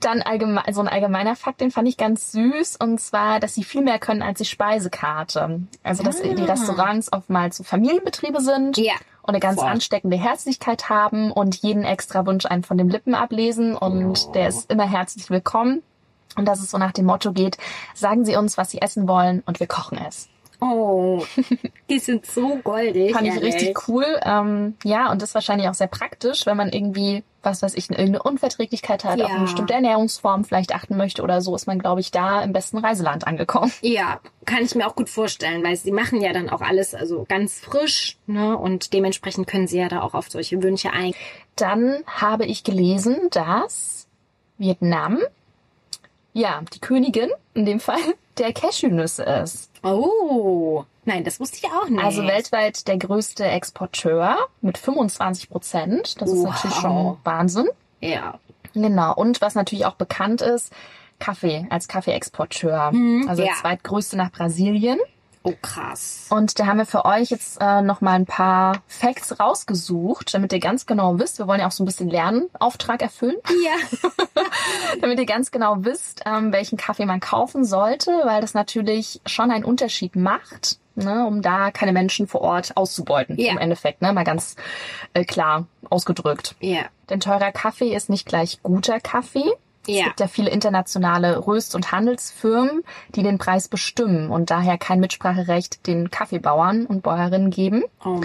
Dann 0.00 0.22
allgemein, 0.22 0.72
so 0.72 0.80
ein 0.80 0.88
allgemeiner 0.88 1.36
Fakt, 1.36 1.60
den 1.60 1.70
fand 1.70 1.88
ich 1.88 1.96
ganz 1.96 2.32
süß, 2.32 2.76
und 2.76 3.00
zwar, 3.00 3.40
dass 3.40 3.54
sie 3.54 3.64
viel 3.64 3.82
mehr 3.82 3.98
können 3.98 4.22
als 4.22 4.38
die 4.38 4.44
Speisekarte. 4.44 5.60
Also, 5.82 6.02
dass 6.02 6.20
die 6.22 6.28
Restaurants 6.30 7.12
oftmals 7.12 7.62
Familienbetriebe 7.64 8.40
sind 8.40 8.76
Ja. 8.76 8.94
Und 9.26 9.30
eine 9.30 9.40
ganz 9.40 9.60
Voll. 9.60 9.68
ansteckende 9.68 10.16
Herzlichkeit 10.16 10.88
haben 10.88 11.32
und 11.32 11.56
jeden 11.56 11.84
extra 11.84 12.24
Wunsch 12.26 12.46
einen 12.46 12.62
von 12.62 12.78
den 12.78 12.88
Lippen 12.88 13.14
ablesen 13.14 13.76
und 13.76 14.34
der 14.34 14.48
ist 14.48 14.70
immer 14.70 14.88
herzlich 14.88 15.30
willkommen. 15.30 15.82
Und 16.36 16.46
dass 16.46 16.60
es 16.60 16.70
so 16.70 16.78
nach 16.78 16.92
dem 16.92 17.06
Motto 17.06 17.32
geht, 17.32 17.56
sagen 17.94 18.24
Sie 18.24 18.36
uns, 18.36 18.58
was 18.58 18.70
Sie 18.70 18.82
essen 18.82 19.08
wollen 19.08 19.42
und 19.46 19.58
wir 19.58 19.66
kochen 19.66 19.98
es. 20.06 20.28
Oh, 20.60 21.22
die 21.90 21.98
sind 21.98 22.24
so 22.26 22.56
goldig. 22.64 23.12
Fand 23.12 23.26
ich 23.26 23.34
ehrlich. 23.34 23.54
richtig 23.54 23.88
cool. 23.88 24.06
Ähm, 24.22 24.74
ja, 24.84 25.10
und 25.10 25.20
das 25.22 25.30
ist 25.30 25.34
wahrscheinlich 25.34 25.68
auch 25.68 25.74
sehr 25.74 25.86
praktisch, 25.86 26.46
wenn 26.46 26.56
man 26.56 26.70
irgendwie, 26.70 27.22
was 27.42 27.62
weiß 27.62 27.74
ich, 27.74 27.90
irgendeine 27.90 28.22
Unverträglichkeit 28.22 29.04
hat, 29.04 29.20
auf 29.20 29.28
Ja. 29.28 29.34
eine 29.36 29.44
bestimmte 29.44 29.74
Ernährungsform 29.74 30.44
vielleicht 30.44 30.74
achten 30.74 30.96
möchte 30.96 31.22
oder 31.22 31.40
so, 31.40 31.54
ist 31.54 31.66
man, 31.66 31.78
glaube 31.78 32.00
ich, 32.00 32.10
da 32.10 32.42
im 32.42 32.52
besten 32.52 32.78
Reiseland 32.78 33.26
angekommen. 33.26 33.72
Ja, 33.82 34.20
kann 34.44 34.64
ich 34.64 34.74
mir 34.74 34.86
auch 34.86 34.94
gut 34.96 35.08
vorstellen, 35.10 35.62
weil 35.64 35.76
sie 35.76 35.92
machen 35.92 36.20
ja 36.20 36.32
dann 36.32 36.48
auch 36.50 36.60
alles 36.62 36.94
also 36.94 37.26
ganz 37.28 37.60
frisch, 37.60 38.16
ne? 38.26 38.56
Und 38.56 38.92
dementsprechend 38.92 39.46
können 39.46 39.66
sie 39.66 39.78
ja 39.78 39.88
da 39.88 40.02
auch 40.02 40.14
auf 40.14 40.28
solche 40.30 40.62
Wünsche 40.62 40.90
eingehen. 40.92 41.14
Dann 41.56 42.02
habe 42.06 42.46
ich 42.46 42.64
gelesen, 42.64 43.16
dass 43.30 44.06
Vietnam, 44.58 45.18
ja, 46.32 46.62
die 46.74 46.80
Königin 46.80 47.30
in 47.54 47.64
dem 47.66 47.80
Fall 47.80 48.00
der 48.38 48.52
Cashewnüsse 48.52 49.22
ist. 49.22 49.70
Oh, 49.82 50.84
nein, 51.04 51.24
das 51.24 51.40
wusste 51.40 51.58
ich 51.58 51.64
auch 51.70 51.88
nicht. 51.88 52.02
Also 52.02 52.26
weltweit 52.26 52.86
der 52.88 52.98
größte 52.98 53.44
Exporteur 53.44 54.36
mit 54.60 54.78
25 54.78 55.48
Prozent. 55.50 56.20
Das 56.20 56.30
ist 56.30 56.38
Wow. 56.38 56.50
natürlich 56.50 56.76
schon 56.76 57.18
Wahnsinn. 57.24 57.68
Ja. 58.00 58.38
Genau. 58.74 59.14
Und 59.14 59.40
was 59.40 59.54
natürlich 59.54 59.86
auch 59.86 59.94
bekannt 59.94 60.42
ist, 60.42 60.72
Kaffee 61.18 61.66
als 61.70 61.88
Kaffeeexporteur. 61.88 62.92
Mhm, 62.92 63.26
also 63.28 63.42
der 63.42 63.52
ja. 63.52 63.58
zweitgrößte 63.60 64.16
nach 64.16 64.30
Brasilien. 64.30 64.98
Oh, 65.48 65.54
krass. 65.62 66.26
Und 66.30 66.58
da 66.58 66.66
haben 66.66 66.78
wir 66.78 66.86
für 66.86 67.04
euch 67.04 67.30
jetzt 67.30 67.58
äh, 67.60 67.80
noch 67.80 68.00
mal 68.00 68.14
ein 68.14 68.26
paar 68.26 68.82
Facts 68.88 69.38
rausgesucht, 69.38 70.34
damit 70.34 70.52
ihr 70.52 70.58
ganz 70.58 70.86
genau 70.86 71.20
wisst. 71.20 71.38
Wir 71.38 71.46
wollen 71.46 71.60
ja 71.60 71.68
auch 71.68 71.72
so 71.72 71.84
ein 71.84 71.86
bisschen 71.86 72.10
Lernauftrag 72.10 73.00
erfüllen, 73.00 73.36
Ja. 73.64 73.74
damit 75.00 75.20
ihr 75.20 75.26
ganz 75.26 75.52
genau 75.52 75.76
wisst, 75.84 76.22
ähm, 76.26 76.52
welchen 76.52 76.76
Kaffee 76.76 77.06
man 77.06 77.20
kaufen 77.20 77.64
sollte, 77.64 78.10
weil 78.24 78.40
das 78.40 78.54
natürlich 78.54 79.20
schon 79.24 79.52
einen 79.52 79.64
Unterschied 79.64 80.16
macht, 80.16 80.80
ne, 80.96 81.24
um 81.24 81.42
da 81.42 81.70
keine 81.70 81.92
Menschen 81.92 82.26
vor 82.26 82.40
Ort 82.40 82.76
auszubeuten. 82.76 83.38
Ja. 83.38 83.52
Im 83.52 83.58
Endeffekt, 83.58 84.02
ne, 84.02 84.12
mal 84.12 84.24
ganz 84.24 84.56
äh, 85.14 85.24
klar 85.24 85.66
ausgedrückt. 85.90 86.56
Ja. 86.58 86.86
Denn 87.08 87.20
teurer 87.20 87.52
Kaffee 87.52 87.94
ist 87.94 88.10
nicht 88.10 88.26
gleich 88.26 88.58
guter 88.64 88.98
Kaffee. 88.98 89.48
Es 89.88 89.94
Ja. 89.96 90.04
gibt 90.04 90.20
ja 90.20 90.26
viele 90.28 90.50
internationale 90.50 91.46
Röst- 91.46 91.74
und 91.74 91.92
Handelsfirmen, 91.92 92.82
die 93.14 93.22
den 93.22 93.38
Preis 93.38 93.68
bestimmen 93.68 94.30
und 94.30 94.50
daher 94.50 94.78
kein 94.78 95.00
Mitspracherecht 95.00 95.86
den 95.86 96.10
Kaffeebauern 96.10 96.86
und 96.86 97.02
Bäuerinnen 97.02 97.50
geben. 97.50 97.84
Oh. 98.04 98.20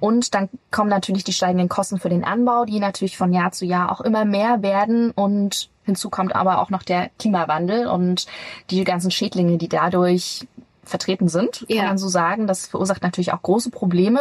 Und 0.00 0.34
dann 0.34 0.48
kommen 0.70 0.90
natürlich 0.90 1.24
die 1.24 1.32
steigenden 1.32 1.68
Kosten 1.68 1.98
für 1.98 2.08
den 2.08 2.24
Anbau, 2.24 2.64
die 2.64 2.80
natürlich 2.80 3.16
von 3.16 3.32
Jahr 3.32 3.52
zu 3.52 3.64
Jahr 3.64 3.90
auch 3.92 4.00
immer 4.00 4.24
mehr 4.24 4.62
werden. 4.62 5.10
Und 5.10 5.70
hinzu 5.84 6.10
kommt 6.10 6.34
aber 6.34 6.60
auch 6.60 6.70
noch 6.70 6.82
der 6.82 7.10
Klimawandel 7.18 7.86
und 7.86 8.26
die 8.70 8.84
ganzen 8.84 9.10
Schädlinge, 9.10 9.58
die 9.58 9.68
dadurch 9.68 10.46
vertreten 10.84 11.28
sind, 11.28 11.64
kann 11.68 11.76
Ja. 11.76 11.84
man 11.84 11.98
so 11.98 12.08
sagen. 12.08 12.46
Das 12.46 12.66
verursacht 12.66 13.02
natürlich 13.02 13.32
auch 13.32 13.42
große 13.42 13.70
Probleme 13.70 14.20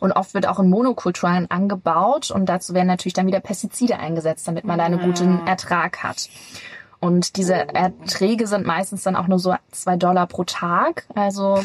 und 0.00 0.12
oft 0.12 0.34
wird 0.34 0.46
auch 0.46 0.58
in 0.58 0.70
Monokulturen 0.70 1.50
angebaut 1.50 2.30
und 2.30 2.46
dazu 2.46 2.74
werden 2.74 2.86
natürlich 2.86 3.12
dann 3.14 3.26
wieder 3.26 3.40
Pestizide 3.40 3.98
eingesetzt, 3.98 4.48
damit 4.48 4.64
man 4.64 4.78
da 4.78 4.84
einen 4.84 5.00
guten 5.00 5.46
Ertrag 5.46 6.02
hat. 6.02 6.28
Und 7.00 7.36
diese 7.36 7.54
Erträge 7.74 8.46
sind 8.46 8.66
meistens 8.66 9.02
dann 9.04 9.14
auch 9.16 9.28
nur 9.28 9.38
so 9.38 9.54
zwei 9.70 9.96
Dollar 9.96 10.26
pro 10.26 10.44
Tag. 10.44 11.06
Also 11.14 11.62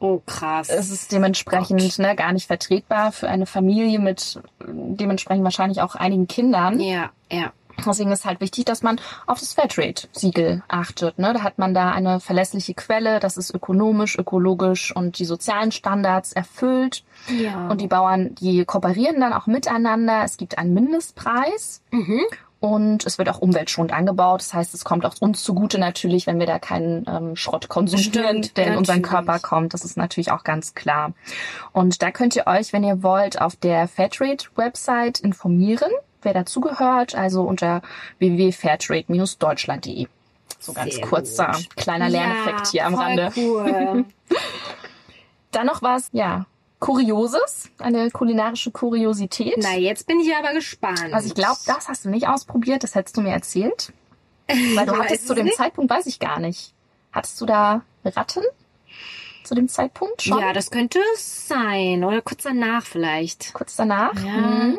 Oh, 0.00 0.20
krass. 0.26 0.68
es 0.70 0.90
ist 0.90 1.12
dementsprechend 1.12 1.98
ne, 1.98 2.14
gar 2.16 2.32
nicht 2.32 2.46
vertretbar 2.46 3.10
für 3.12 3.28
eine 3.28 3.46
Familie 3.46 3.98
mit 3.98 4.40
dementsprechend 4.66 5.44
wahrscheinlich 5.44 5.80
auch 5.82 5.94
einigen 5.94 6.26
Kindern. 6.28 6.80
ja, 6.80 7.10
ja. 7.30 7.52
Deswegen 7.84 8.12
ist 8.12 8.24
halt 8.24 8.40
wichtig, 8.40 8.64
dass 8.64 8.82
man 8.82 9.00
auf 9.26 9.40
das 9.40 9.54
Fairtrade-Siegel 9.54 10.62
achtet. 10.68 11.18
Ne? 11.18 11.32
Da 11.34 11.42
hat 11.42 11.58
man 11.58 11.74
da 11.74 11.90
eine 11.92 12.20
verlässliche 12.20 12.74
Quelle, 12.74 13.20
das 13.20 13.36
ist 13.36 13.54
ökonomisch, 13.54 14.18
ökologisch 14.18 14.94
und 14.94 15.18
die 15.18 15.24
sozialen 15.24 15.72
Standards 15.72 16.32
erfüllt. 16.32 17.04
Ja. 17.28 17.68
Und 17.68 17.80
die 17.80 17.88
Bauern, 17.88 18.34
die 18.34 18.64
kooperieren 18.64 19.20
dann 19.20 19.32
auch 19.32 19.46
miteinander. 19.46 20.22
Es 20.24 20.36
gibt 20.36 20.58
einen 20.58 20.74
Mindestpreis. 20.74 21.82
Mhm. 21.90 22.22
Und 22.60 23.04
es 23.04 23.18
wird 23.18 23.28
auch 23.28 23.40
umweltschonend 23.40 23.92
angebaut. 23.92 24.40
Das 24.40 24.54
heißt, 24.54 24.72
es 24.72 24.84
kommt 24.84 25.04
auch 25.04 25.14
uns 25.20 25.44
zugute 25.44 25.78
natürlich, 25.78 26.26
wenn 26.26 26.38
wir 26.38 26.46
da 26.46 26.58
keinen 26.58 27.04
ähm, 27.06 27.36
Schrott 27.36 27.68
konsumieren, 27.68 28.42
Stimmt, 28.42 28.56
der 28.56 28.68
in 28.68 28.76
unseren. 28.78 29.02
Körper 29.02 29.38
kommt. 29.38 29.74
Das 29.74 29.84
ist 29.84 29.98
natürlich 29.98 30.30
auch 30.30 30.44
ganz 30.44 30.72
klar. 30.74 31.12
Und 31.72 32.00
da 32.00 32.10
könnt 32.10 32.36
ihr 32.36 32.46
euch, 32.46 32.72
wenn 32.72 32.82
ihr 32.82 33.02
wollt, 33.02 33.38
auf 33.38 33.54
der 33.54 33.86
Fairtrade-Website 33.86 35.20
informieren, 35.20 35.90
wer 36.24 36.34
dazugehört. 36.34 37.14
Also 37.14 37.42
unter 37.42 37.82
www.fairtrade-deutschland.de. 38.18 40.06
So 40.58 40.72
ganz 40.72 40.94
Sehr 40.94 41.06
kurzer 41.06 41.52
gut. 41.52 41.76
kleiner 41.76 42.08
Lerneffekt 42.08 42.68
hier 42.68 42.86
am 42.86 42.94
Rande. 42.94 43.30
Cool. 43.36 44.04
Dann 45.50 45.66
noch 45.66 45.82
was, 45.82 46.08
ja, 46.12 46.46
Kurioses, 46.80 47.70
eine 47.78 48.10
kulinarische 48.10 48.70
Kuriosität. 48.70 49.54
Na, 49.58 49.74
jetzt 49.76 50.06
bin 50.06 50.20
ich 50.20 50.34
aber 50.34 50.52
gespannt. 50.52 51.12
Also 51.12 51.28
ich 51.28 51.34
glaube, 51.34 51.58
das 51.66 51.88
hast 51.88 52.04
du 52.04 52.10
nicht 52.10 52.28
ausprobiert, 52.28 52.82
das 52.82 52.94
hättest 52.94 53.16
du 53.16 53.20
mir 53.20 53.32
erzählt. 53.32 53.92
Weil 54.48 54.84
du 54.86 54.96
hattest 54.98 55.26
zu 55.26 55.34
dem 55.34 55.46
nicht. 55.46 55.56
Zeitpunkt, 55.56 55.90
weiß 55.90 56.06
ich 56.06 56.18
gar 56.18 56.40
nicht. 56.40 56.74
Hattest 57.12 57.40
du 57.40 57.46
da 57.46 57.82
Ratten? 58.04 58.42
Zu 59.44 59.54
dem 59.54 59.68
Zeitpunkt 59.68 60.22
schon? 60.22 60.40
Ja, 60.40 60.52
das 60.52 60.70
könnte 60.70 60.98
es 61.14 61.48
sein. 61.48 62.02
Oder 62.04 62.20
kurz 62.22 62.42
danach 62.42 62.84
vielleicht. 62.84 63.52
Kurz 63.54 63.76
danach? 63.76 64.14
Ja. 64.22 64.36
Mhm. 64.36 64.78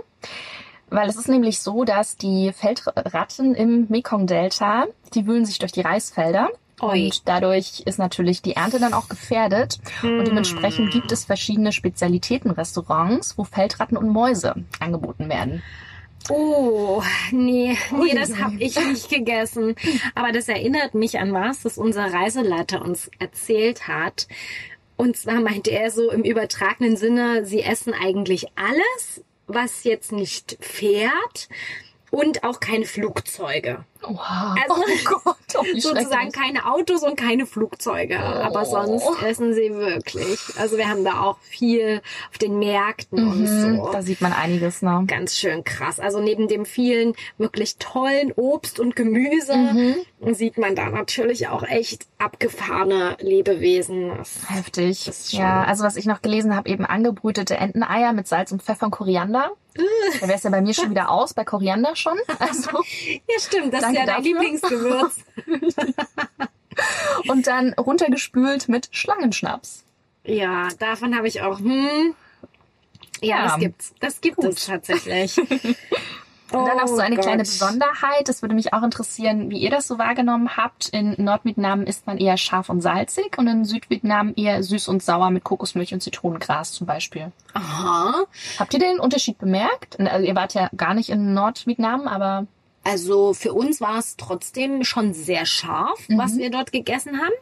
Weil 0.89 1.09
es 1.09 1.15
ist 1.15 1.29
nämlich 1.29 1.59
so, 1.59 1.83
dass 1.83 2.15
die 2.15 2.51
Feldratten 2.53 3.55
im 3.55 3.87
Mekong-Delta, 3.89 4.85
die 5.13 5.25
wühlen 5.25 5.45
sich 5.45 5.59
durch 5.59 5.71
die 5.71 5.81
Reisfelder. 5.81 6.49
Ui. 6.81 7.05
Und 7.05 7.27
dadurch 7.27 7.81
ist 7.85 7.99
natürlich 7.99 8.41
die 8.41 8.55
Ernte 8.55 8.79
dann 8.79 8.93
auch 8.93 9.07
gefährdet. 9.07 9.79
Hm. 10.01 10.19
Und 10.19 10.27
dementsprechend 10.27 10.91
gibt 10.91 11.11
es 11.11 11.25
verschiedene 11.25 11.71
Spezialitätenrestaurants, 11.71 13.37
wo 13.37 13.43
Feldratten 13.45 13.97
und 13.97 14.09
Mäuse 14.09 14.55
angeboten 14.79 15.29
werden. 15.29 15.63
Oh, 16.29 17.03
nee, 17.31 17.77
nee, 17.91 18.15
das 18.15 18.37
habe 18.39 18.55
ich 18.57 18.75
nicht 18.75 19.09
gegessen. 19.09 19.75
Aber 20.15 20.31
das 20.31 20.47
erinnert 20.47 20.95
mich 20.95 21.19
an 21.19 21.33
was, 21.33 21.61
das 21.61 21.77
unser 21.77 22.11
Reiseleiter 22.11 22.81
uns 22.81 23.11
erzählt 23.19 23.87
hat. 23.87 24.27
Und 24.97 25.17
zwar 25.17 25.41
meinte 25.41 25.71
er 25.71 25.91
so 25.91 26.09
im 26.09 26.23
übertragenen 26.23 26.97
Sinne, 26.97 27.45
sie 27.45 27.61
essen 27.61 27.93
eigentlich 27.93 28.47
alles, 28.55 29.23
was 29.47 29.83
jetzt 29.83 30.11
nicht 30.11 30.57
fährt 30.59 31.49
und 32.11 32.43
auch 32.43 32.59
keine 32.59 32.85
Flugzeuge. 32.85 33.85
Wow. 34.07 34.19
Also- 34.19 34.81
oh 34.81 35.19
Gott, 35.23 35.35
oh, 35.57 35.63
Sozusagen 35.79 36.31
keine 36.31 36.65
Autos 36.71 37.03
und 37.03 37.15
keine 37.17 37.45
Flugzeuge. 37.45 38.19
Aber 38.19 38.61
Oh. 38.61 38.65
sonst 38.65 39.23
essen 39.23 39.53
sie 39.53 39.73
wirklich. 39.73 40.39
Also 40.59 40.77
wir 40.77 40.87
haben 40.89 41.03
da 41.03 41.21
auch 41.21 41.37
viel 41.39 42.01
auf 42.31 42.37
den 42.37 42.59
Märkten 42.59 43.19
und 43.27 43.41
Mhm, 43.41 43.77
so. 43.77 43.89
Da 43.91 44.01
sieht 44.01 44.21
man 44.21 44.33
einiges, 44.33 44.81
ne? 44.81 45.03
Ganz 45.07 45.35
schön 45.37 45.63
krass. 45.63 45.99
Also 45.99 46.19
neben 46.19 46.47
dem 46.47 46.65
vielen 46.65 47.13
wirklich 47.37 47.77
tollen 47.77 48.31
Obst 48.33 48.79
und 48.79 48.95
Gemüse 48.95 49.55
Mhm. 49.55 50.33
sieht 50.33 50.57
man 50.57 50.75
da 50.75 50.89
natürlich 50.89 51.47
auch 51.47 51.63
echt 51.63 52.05
abgefahrene 52.17 53.17
Lebewesen. 53.19 54.11
Das 54.17 54.49
Heftig. 54.49 55.09
Ja, 55.31 55.63
also 55.63 55.83
was 55.83 55.95
ich 55.95 56.05
noch 56.05 56.21
gelesen 56.21 56.55
habe, 56.55 56.69
eben 56.69 56.85
angebrütete 56.85 57.55
Enteneier 57.57 58.13
mit 58.13 58.27
Salz 58.27 58.51
und 58.51 58.61
Pfeffer 58.63 58.85
und 58.87 58.91
Koriander. 58.91 59.51
Da 60.21 60.27
wäre 60.27 60.37
es 60.37 60.43
ja 60.43 60.49
bei 60.51 60.61
mir 60.61 60.73
schon 60.73 60.89
wieder 60.91 61.09
aus, 61.09 61.33
bei 61.33 61.43
Koriander 61.43 61.95
schon. 61.97 62.17
Also, 62.39 62.69
ja, 63.27 63.39
stimmt. 63.39 63.73
Das 63.73 63.81
Danke 63.95 63.99
ja 63.99 64.05
dein 64.05 64.23
dafür. 64.23 64.41
Lieblingsgewürz. 64.41 65.17
und 67.27 67.47
dann 67.47 67.73
runtergespült 67.73 68.67
mit 68.69 68.89
Schlangenschnaps. 68.91 69.83
ja, 70.23 70.69
davon 70.79 71.15
habe 71.15 71.27
ich 71.27 71.41
auch. 71.41 71.59
Hm. 71.59 72.13
Ja, 73.21 73.37
Ja. 73.37 73.43
das 73.47 73.59
gibt's. 73.59 73.93
Das 73.99 74.21
gibt 74.21 74.35
Gut. 74.37 74.45
es 74.45 74.65
tatsächlich. 74.65 75.37
Und 76.51 76.63
dann 76.67 76.77
Oh 76.77 76.81
noch 76.81 76.87
so 76.87 76.97
eine 76.99 77.15
Gott. 77.15 77.25
kleine 77.25 77.41
Besonderheit. 77.41 78.29
Das 78.29 78.43
würde 78.43 78.53
mich 78.53 78.71
auch 78.71 78.83
interessieren, 78.83 79.49
wie 79.49 79.57
ihr 79.57 79.71
das 79.71 79.87
so 79.87 79.97
wahrgenommen 79.97 80.55
habt. 80.55 80.89
In 80.89 81.15
Nordvietnam 81.17 81.83
isst 81.85 82.05
man 82.05 82.19
eher 82.19 82.37
scharf 82.37 82.69
und 82.69 82.81
salzig 82.81 83.37
und 83.39 83.47
in 83.47 83.65
Südvietnam 83.65 84.31
eher 84.37 84.61
süß 84.61 84.87
und 84.87 85.01
sauer 85.01 85.31
mit 85.31 85.43
Kokosmilch 85.43 85.93
und 85.95 86.01
Zitronengras 86.01 86.71
zum 86.71 86.85
Beispiel. 86.85 87.31
Aha. 87.55 88.25
Habt 88.59 88.73
ihr 88.75 88.79
den 88.79 88.99
Unterschied 88.99 89.39
bemerkt? 89.39 89.99
Also 89.99 90.23
ihr 90.25 90.35
wart 90.35 90.53
ja 90.53 90.69
gar 90.77 90.93
nicht 90.93 91.09
in 91.09 91.33
Nordvietnam, 91.33 92.07
aber 92.07 92.45
Also 92.85 93.33
für 93.33 93.51
uns 93.53 93.81
war 93.81 93.97
es 93.97 94.15
trotzdem 94.15 94.83
schon 94.83 95.13
sehr 95.15 95.47
scharf, 95.47 95.99
was 96.07 96.37
wir 96.37 96.51
dort 96.51 96.71
gegessen 96.71 97.19
haben. 97.19 97.33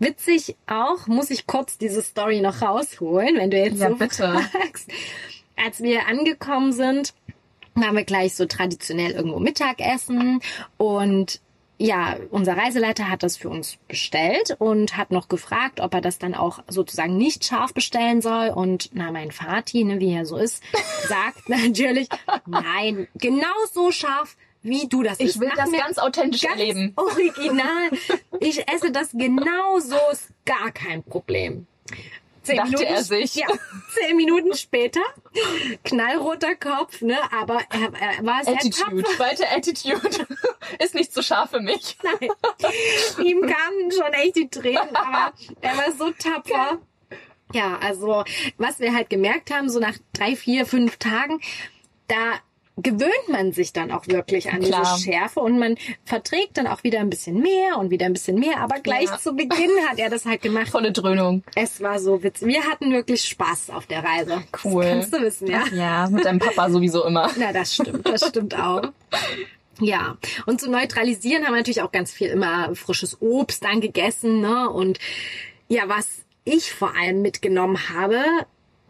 Witzig 0.00 0.56
auch, 0.66 1.06
muss 1.06 1.30
ich 1.30 1.46
kurz 1.46 1.78
diese 1.78 2.02
Story 2.02 2.40
noch 2.40 2.60
rausholen, 2.60 3.36
wenn 3.36 3.50
du 3.52 3.56
jetzt 3.56 3.78
Ja, 3.80 3.90
so 3.90 3.94
bitte. 3.94 4.16
fragst. 4.52 4.90
Als 5.56 5.80
wir 5.80 6.08
angekommen 6.08 6.72
sind, 6.72 7.14
waren 7.74 7.94
wir 7.94 8.04
gleich 8.04 8.34
so 8.34 8.46
traditionell 8.46 9.12
irgendwo 9.12 9.38
Mittagessen 9.38 10.40
und 10.76 11.40
ja, 11.78 12.16
unser 12.30 12.58
Reiseleiter 12.58 13.08
hat 13.08 13.22
das 13.22 13.38
für 13.38 13.48
uns 13.48 13.78
bestellt 13.88 14.54
und 14.58 14.98
hat 14.98 15.12
noch 15.12 15.28
gefragt, 15.28 15.80
ob 15.80 15.94
er 15.94 16.02
das 16.02 16.18
dann 16.18 16.34
auch 16.34 16.58
sozusagen 16.68 17.16
nicht 17.16 17.42
scharf 17.46 17.72
bestellen 17.72 18.20
soll. 18.20 18.50
Und 18.50 18.90
na, 18.92 19.10
mein 19.10 19.30
Vati, 19.30 19.84
ne, 19.84 19.98
wie 19.98 20.12
er 20.12 20.26
so 20.26 20.36
ist, 20.36 20.62
sagt 21.08 21.48
natürlich, 21.48 22.08
nein, 22.44 23.08
genau 23.14 23.46
so 23.72 23.92
scharf, 23.92 24.36
wie 24.62 24.88
du 24.88 25.02
das 25.02 25.20
isst. 25.20 25.40
Mach 25.40 25.66
mir 25.66 25.84
authentisch 26.02 26.42
ganz 26.42 26.60
original. 26.96 27.90
Ich 28.40 28.66
esse 28.68 28.90
das 28.90 29.10
genau 29.12 29.78
so, 29.78 29.96
ist 30.12 30.28
gar 30.44 30.70
kein 30.70 31.02
Problem. 31.02 31.66
Zehn 32.42 32.56
Dachte 32.56 32.86
er 32.86 33.02
sich. 33.02 33.34
Ja, 33.34 33.46
zehn 33.94 34.16
Minuten 34.16 34.54
später, 34.54 35.02
knallroter 35.84 36.54
Kopf, 36.54 37.02
ne, 37.02 37.18
aber 37.32 37.60
er, 37.70 37.92
er 38.00 38.24
war 38.24 38.42
sehr 38.44 38.54
Attitude, 38.54 39.02
tapfer. 39.02 39.18
weiter 39.18 39.44
Attitude. 39.54 40.26
Ist 40.78 40.94
nicht 40.94 41.12
so 41.12 41.20
scharf 41.20 41.50
für 41.50 41.60
mich. 41.60 41.98
Nein. 42.02 42.30
Ihm 43.26 43.42
kamen 43.42 43.92
schon 43.92 44.12
echt 44.14 44.36
die 44.36 44.48
Tränen, 44.48 44.96
aber 44.96 45.34
er 45.60 45.76
war 45.76 45.92
so 45.92 46.10
tapfer. 46.12 46.78
Ja, 47.52 47.78
also 47.78 48.24
was 48.56 48.80
wir 48.80 48.94
halt 48.94 49.10
gemerkt 49.10 49.50
haben, 49.50 49.68
so 49.68 49.78
nach 49.78 49.96
drei, 50.14 50.34
vier, 50.34 50.64
fünf 50.64 50.96
Tagen, 50.96 51.40
da 52.08 52.40
gewöhnt 52.82 53.28
man 53.28 53.52
sich 53.52 53.72
dann 53.72 53.90
auch 53.90 54.06
wirklich 54.06 54.50
an 54.52 54.60
Klar. 54.60 54.82
diese 54.96 55.04
Schärfe 55.04 55.40
und 55.40 55.58
man 55.58 55.76
verträgt 56.04 56.56
dann 56.58 56.66
auch 56.66 56.82
wieder 56.84 57.00
ein 57.00 57.10
bisschen 57.10 57.40
mehr 57.40 57.78
und 57.78 57.90
wieder 57.90 58.06
ein 58.06 58.12
bisschen 58.12 58.38
mehr. 58.38 58.58
Aber 58.58 58.80
gleich 58.80 59.08
Ja. 59.10 59.18
zu 59.18 59.34
Beginn 59.34 59.70
hat 59.88 59.98
er 59.98 60.10
das 60.10 60.24
halt 60.26 60.42
gemacht. 60.42 60.68
Volle 60.68 60.92
Dröhnung. 60.92 61.42
Es 61.54 61.80
war 61.80 61.98
so 61.98 62.22
witzig. 62.22 62.48
Wir 62.48 62.64
hatten 62.64 62.92
wirklich 62.92 63.22
Spaß 63.24 63.70
auf 63.70 63.86
der 63.86 64.04
Reise. 64.04 64.42
Cool. 64.64 64.84
Das 64.84 64.92
kannst 65.10 65.12
du 65.14 65.20
wissen, 65.22 65.46
ja. 65.48 65.64
Ja, 65.72 66.08
mit 66.10 66.24
deinem 66.24 66.38
Papa 66.38 66.70
sowieso 66.70 67.04
immer. 67.06 67.30
Na, 67.36 67.52
das 67.52 67.74
stimmt, 67.74 68.06
das 68.08 68.26
stimmt 68.28 68.54
auch. 68.58 68.82
Ja, 69.80 70.16
und 70.46 70.60
zu 70.60 70.70
neutralisieren 70.70 71.44
haben 71.44 71.52
wir 71.52 71.58
natürlich 71.58 71.80
auch 71.82 71.92
ganz 71.92 72.12
viel 72.12 72.28
immer 72.28 72.74
frisches 72.74 73.16
Obst 73.22 73.64
dann 73.64 73.80
gegessen, 73.80 74.40
ne? 74.40 74.68
Und 74.68 74.98
ja, 75.68 75.84
was 75.86 76.06
ich 76.44 76.72
vor 76.72 76.94
allem 76.96 77.22
mitgenommen 77.22 77.78
habe, 77.88 78.22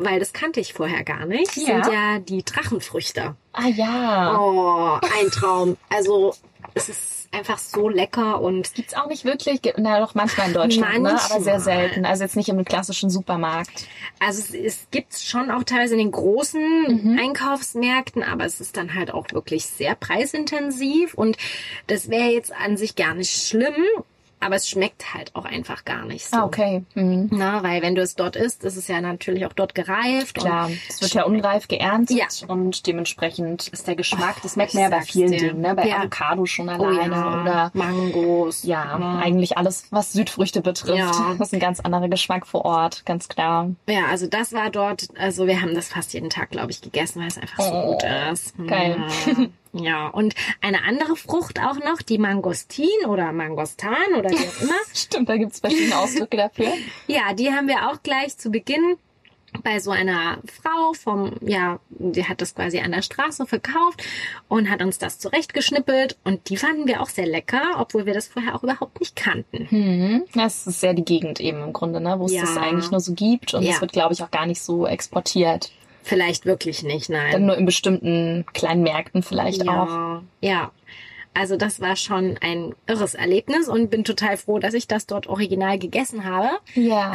weil 0.01 0.19
das 0.19 0.33
kannte 0.33 0.61
ich 0.61 0.73
vorher 0.75 1.05
gar 1.05 1.27
nicht, 1.27 1.57
Ja. 1.57 1.83
sind 1.85 1.93
ja 1.95 2.19
die 2.19 2.43
Drachenfrüchte. 2.45 3.37
Ah 3.53 3.67
ja. 3.69 4.39
Oh, 4.39 4.99
ein 5.21 5.31
Traum. 5.31 5.77
Also, 5.89 6.35
es 6.75 6.89
ist 6.89 7.29
einfach 7.33 7.59
so 7.59 7.89
lecker 7.89 8.41
und 8.41 8.75
Gibt's 8.75 8.95
auch 8.95 9.07
nicht 9.07 9.25
wirklich, 9.25 9.61
na 9.77 10.01
doch 10.01 10.15
manchmal 10.17 10.49
in 10.49 10.55
Deutschland, 10.55 11.03
ne? 11.03 11.11
aber 11.11 11.19
sehr 11.41 11.55
Manchmal. 11.55 11.61
selten. 11.61 12.05
Also 12.05 12.25
jetzt 12.25 12.35
nicht 12.37 12.49
im 12.49 12.65
klassischen 12.65 13.09
Supermarkt. 13.09 13.87
Also 14.19 14.41
es, 14.41 14.53
es 14.55 14.87
gibt's 14.91 15.25
schon 15.25 15.51
auch 15.53 15.63
teilweise 15.63 15.93
in 15.95 16.01
den 16.01 16.11
großen 16.11 16.61
Mhm. 17.13 17.19
Einkaufsmärkten, 17.21 18.25
aber 18.25 18.47
es 18.47 18.61
ist 18.61 18.77
dann 18.77 18.95
halt 18.95 19.13
auch 19.15 19.27
wirklich 19.33 19.67
sehr 19.67 19.95
preisintensiv 19.95 21.15
und 21.15 21.37
das 21.87 22.09
wäre 22.11 22.31
jetzt 22.31 22.53
an 22.53 22.77
sich 22.77 22.97
gar 22.97 23.15
nicht 23.15 23.47
schlimm, 23.47 23.77
aber 24.41 24.57
es 24.57 24.69
schmeckt 24.69 25.15
halt 25.15 25.35
auch 25.37 25.45
einfach 25.45 25.85
gar 25.85 26.05
nicht 26.07 26.27
so. 26.29 26.37
Ah, 26.37 26.45
okay. 26.45 26.83
Mhm. 26.95 27.29
Na, 27.33 27.63
weil 27.63 27.83
wenn 27.83 27.95
du 27.95 28.03
es 28.03 28.15
dort 28.15 28.37
isst, 28.37 28.65
ist 28.65 28.77
es 28.77 28.89
ja 28.89 29.01
natürlich 29.01 29.47
auch 29.47 29.53
dort 29.53 29.75
gereift. 29.75 30.35
Klar, 30.37 30.67
Und 30.67 30.79
es 30.89 31.01
wird 31.01 31.15
ja 31.15 31.25
unreif 31.25 31.69
geerntet 31.69 32.17
Ja. 32.17 32.27
und 32.49 32.87
dementsprechend 32.87 33.69
ist 33.69 33.87
der 33.87 33.97
Geschmack, 33.97 34.37
das 34.43 34.57
merkt 34.57 34.75
man 34.75 34.85
ja 34.85 34.89
bei 34.91 35.03
vielen 35.03 35.33
dir. 35.33 35.39
Dingen, 35.51 35.61
ne? 35.61 35.75
bei 35.75 35.87
Ja. 35.87 35.99
Avocado 35.99 36.47
schon 36.47 36.69
oh 36.69 36.73
alleine 36.73 37.15
ja, 37.15 37.43
oder 37.43 37.71
Mangos. 37.75 38.63
ja, 38.65 38.99
ne? 38.99 39.19
eigentlich 39.23 39.59
alles, 39.59 39.85
was 39.91 40.13
Südfrüchte 40.13 40.61
betrifft. 40.63 40.99
Ja. 40.99 41.11
Das 41.39 41.49
ist 41.49 41.55
ein 41.55 41.61
ganz 41.61 41.81
anderer 41.81 42.09
Geschmack 42.09 42.47
vor 42.47 42.65
Ort, 42.65 43.05
ganz 43.07 43.29
klar. 43.29 43.71
Ja, 43.89 44.07
also 44.11 44.27
das 44.27 44.53
war 44.53 44.71
dort, 44.71 45.09
also 45.19 45.47
wir 45.47 45.61
haben 45.63 45.75
das 45.75 45.89
fast 45.89 46.13
jeden 46.13 46.29
Tag, 46.31 46.51
glaube 46.51 46.71
ich, 46.71 46.81
gegessen, 46.83 47.21
weil 47.21 47.29
es 47.29 47.39
einfach 47.39 47.61
so 47.65 47.71
Oh, 47.73 47.93
gut 47.93 48.03
ist. 48.33 48.55
geil. 48.67 48.97
Ja. 49.73 49.81
Ja, 49.91 50.09
und 50.09 50.35
eine 50.61 50.83
andere 50.83 51.15
Frucht 51.17 51.61
auch 51.61 51.77
noch, 51.77 52.03
die 52.03 52.19
Mangostin 52.19 52.89
oder 53.07 53.33
Mangostan 53.33 54.15
oder 54.19 54.31
wie 54.31 54.35
auch 54.49 54.63
immer. 54.63 54.75
Stimmt, 54.95 55.29
da 55.29 55.37
gibt's 55.37 55.61
verschiedene 55.61 55.97
Ausdrücke 55.99 56.37
dafür. 56.37 56.73
Ja, 57.07 57.35
die 57.35 57.51
haben 57.53 57.69
wir 57.69 57.89
auch 57.91 58.03
gleich 58.03 58.37
zu 58.37 58.51
Beginn 58.51 58.97
bei 59.65 59.81
so 59.81 59.91
einer 59.91 60.39
Frau 60.63 60.93
vom, 60.93 61.33
ja, 61.41 61.81
die 61.91 62.25
hat 62.25 62.41
das 62.41 62.55
quasi 62.55 62.79
an 62.81 62.93
der 62.93 63.03
Straße 63.03 63.47
verkauft 63.47 64.03
und 64.49 64.71
hat 64.71 64.81
uns 64.81 64.99
das 64.99 65.19
zurechtgeschnippelt 65.19 66.17
und 66.25 66.49
die 66.49 66.57
fanden 66.57 66.87
wir 66.87 67.01
auch 67.03 67.09
sehr 67.09 67.27
lecker, 67.27 67.63
obwohl 67.79 68.07
wir 68.07 68.15
das 68.15 68.29
vorher 68.29 68.55
auch 68.55 68.63
überhaupt 68.63 69.01
nicht 69.01 69.17
kannten. 69.17 69.67
Mhm. 69.71 70.23
Das 70.35 70.67
ist 70.69 70.81
sehr 70.81 70.95
die 70.95 71.05
Gegend 71.05 71.41
eben 71.41 71.63
im 71.63 71.73
Grunde, 71.73 72.01
ne? 72.01 72.15
wo 72.19 72.27
es 72.27 72.33
Ja. 72.33 72.43
das 72.43 72.57
eigentlich 72.57 72.91
nur 72.93 73.01
so 73.01 73.13
gibt 73.13 73.53
und 73.55 73.65
es 73.65 73.75
Ja. 73.77 73.81
wird, 73.81 73.93
glaube 73.93 74.15
ich, 74.15 74.23
auch 74.23 74.31
gar 74.31 74.47
nicht 74.47 74.63
so 74.63 74.87
exportiert. 74.87 75.73
Vielleicht 76.03 76.47
wirklich 76.47 76.83
nicht, 76.83 77.11
nein. 77.11 77.33
Dann 77.33 77.47
nur 77.47 77.57
in 77.57 77.67
bestimmten 77.67 78.47
kleinen 78.53 78.83
Märkten 78.83 79.23
vielleicht 79.23 79.63
auch. 79.63 79.89
ja, 79.89 80.23
ja. 80.41 80.73
Also 81.33 81.57
das 81.57 81.81
war 81.81 81.95
schon 81.95 82.39
ein 82.41 82.75
irres 82.89 83.15
Erlebnis 83.15 83.69
und 83.69 83.89
bin 83.89 84.03
total 84.03 84.37
froh, 84.37 84.59
dass 84.59 84.75
ich 84.75 84.89
das 84.89 85.07
dort 85.07 85.29
original 85.29 85.79
gegessen 85.79 86.25
habe. 86.25 86.51
Ja. 86.75 87.13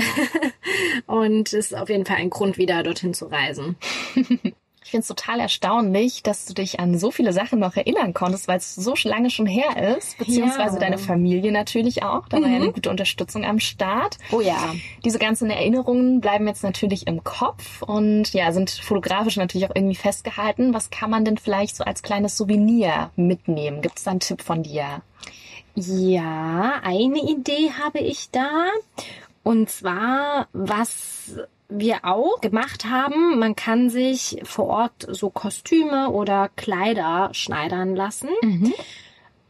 Und 1.05 1.49
es 1.49 1.71
ist 1.71 1.75
auf 1.75 1.89
jeden 1.89 2.05
Fall 2.05 2.17
ein 2.17 2.29
Grund, 2.29 2.57
wieder 2.57 2.81
dorthin 2.81 3.13
zu 3.13 3.25
reisen. 3.25 3.75
Ich 4.85 4.91
finde 4.91 5.01
es 5.01 5.07
total 5.07 5.39
erstaunlich, 5.39 6.21
dass 6.21 6.45
du 6.45 6.53
dich 6.53 6.79
an 6.79 6.99
so 6.99 7.09
viele 7.09 7.33
Sachen 7.33 7.57
noch 7.57 7.75
erinnern 7.75 8.13
konntest, 8.13 8.47
weil 8.47 8.57
es 8.59 8.75
so 8.75 8.93
lange 9.03 9.31
schon 9.31 9.47
her 9.47 9.97
ist, 9.97 10.15
beziehungsweise 10.19 10.75
Ja. 10.75 10.79
deine 10.79 10.99
Familie 10.99 11.51
natürlich 11.51 12.03
auch. 12.03 12.27
Da 12.29 12.39
war 12.39 12.47
ja 12.47 12.57
eine 12.57 12.71
gute 12.71 12.91
Unterstützung 12.91 13.45
am 13.45 13.59
Start. 13.59 14.19
Oh 14.31 14.41
ja. 14.41 14.75
Diese 15.03 15.17
ganzen 15.17 15.49
Erinnerungen 15.49 16.21
bleiben 16.21 16.47
jetzt 16.47 16.61
natürlich 16.61 17.07
im 17.07 17.23
Kopf 17.23 17.81
und 17.81 18.31
ja, 18.33 18.51
sind 18.51 18.69
fotografisch 18.69 19.37
natürlich 19.37 19.67
auch 19.67 19.75
irgendwie 19.75 19.95
festgehalten. 19.95 20.75
Was 20.75 20.91
kann 20.91 21.09
man 21.09 21.25
denn 21.25 21.39
vielleicht 21.39 21.75
so 21.75 21.83
als 21.83 22.03
kleines 22.03 22.37
Souvenir 22.37 23.09
mitnehmen? 23.15 23.81
Gibt 23.81 23.97
es 23.97 24.03
da 24.03 24.11
einen 24.11 24.19
Tipp 24.19 24.43
von 24.43 24.61
dir? 24.61 25.01
Ja, 25.73 26.79
eine 26.83 27.19
Idee 27.27 27.71
habe 27.83 28.01
ich 28.01 28.29
da. 28.29 28.67
Und 29.41 29.67
zwar, 29.67 30.47
was 30.53 31.39
wir 31.69 31.99
auch 32.03 32.41
gemacht 32.41 32.85
haben, 32.85 33.39
man 33.39 33.55
kann 33.55 33.89
sich 33.89 34.39
vor 34.43 34.67
Ort 34.67 35.07
so 35.09 35.29
Kostüme 35.29 36.09
oder 36.09 36.49
Kleider 36.55 37.29
schneidern 37.33 37.95
lassen. 37.95 38.29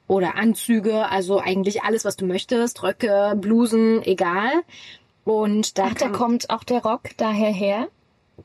Oder 0.07 0.35
Anzüge, 0.35 1.09
also 1.09 1.39
eigentlich 1.39 1.83
alles, 1.83 2.05
was 2.05 2.15
du 2.15 2.25
möchtest. 2.25 2.83
Röcke, 2.83 3.33
Blusen, 3.37 4.03
egal. 4.03 4.51
Und 5.23 5.77
da 5.79 5.87
Ach, 5.87 5.93
da 5.95 6.09
kommt 6.09 6.49
auch 6.51 6.63
der 6.63 6.83
Rock 6.83 7.09
daher 7.17 7.51
her. 7.51 7.87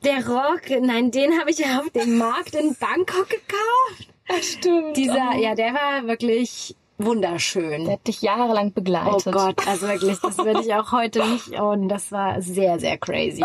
der 0.05 0.27
Rock, 0.27 0.63
nein, 0.81 1.11
den 1.11 1.39
habe 1.39 1.51
ich 1.51 1.59
ja 1.59 1.81
auf 1.81 1.91
dem 1.91 2.17
Markt 2.17 2.55
in 2.55 2.75
Bangkok 2.77 3.29
gekauft. 3.29 4.43
Stimmt. 4.43 4.97
Dieser, 4.97 5.37
ja, 5.37 5.55
der 5.55 5.75
war 5.75 6.07
wirklich 6.07 6.77
wunderschön. 7.05 7.85
Der 7.85 7.95
hat 7.95 8.07
dich 8.07 8.23
jahrelang 8.23 8.69
Oh 8.69 8.73
begleitet. 8.75 9.33
Gott, 9.33 9.67
also 9.67 9.89
wirklich, 9.89 10.19
das 10.21 10.39
würde 10.39 10.61
ich 10.63 10.75
auch 10.75 10.93
heute 10.93 11.25
nicht. 11.27 11.51
Und 11.61 11.89
das 11.89 12.13
war 12.13 12.41
sehr, 12.43 12.79
sehr 12.79 12.99
crazy. 12.99 13.45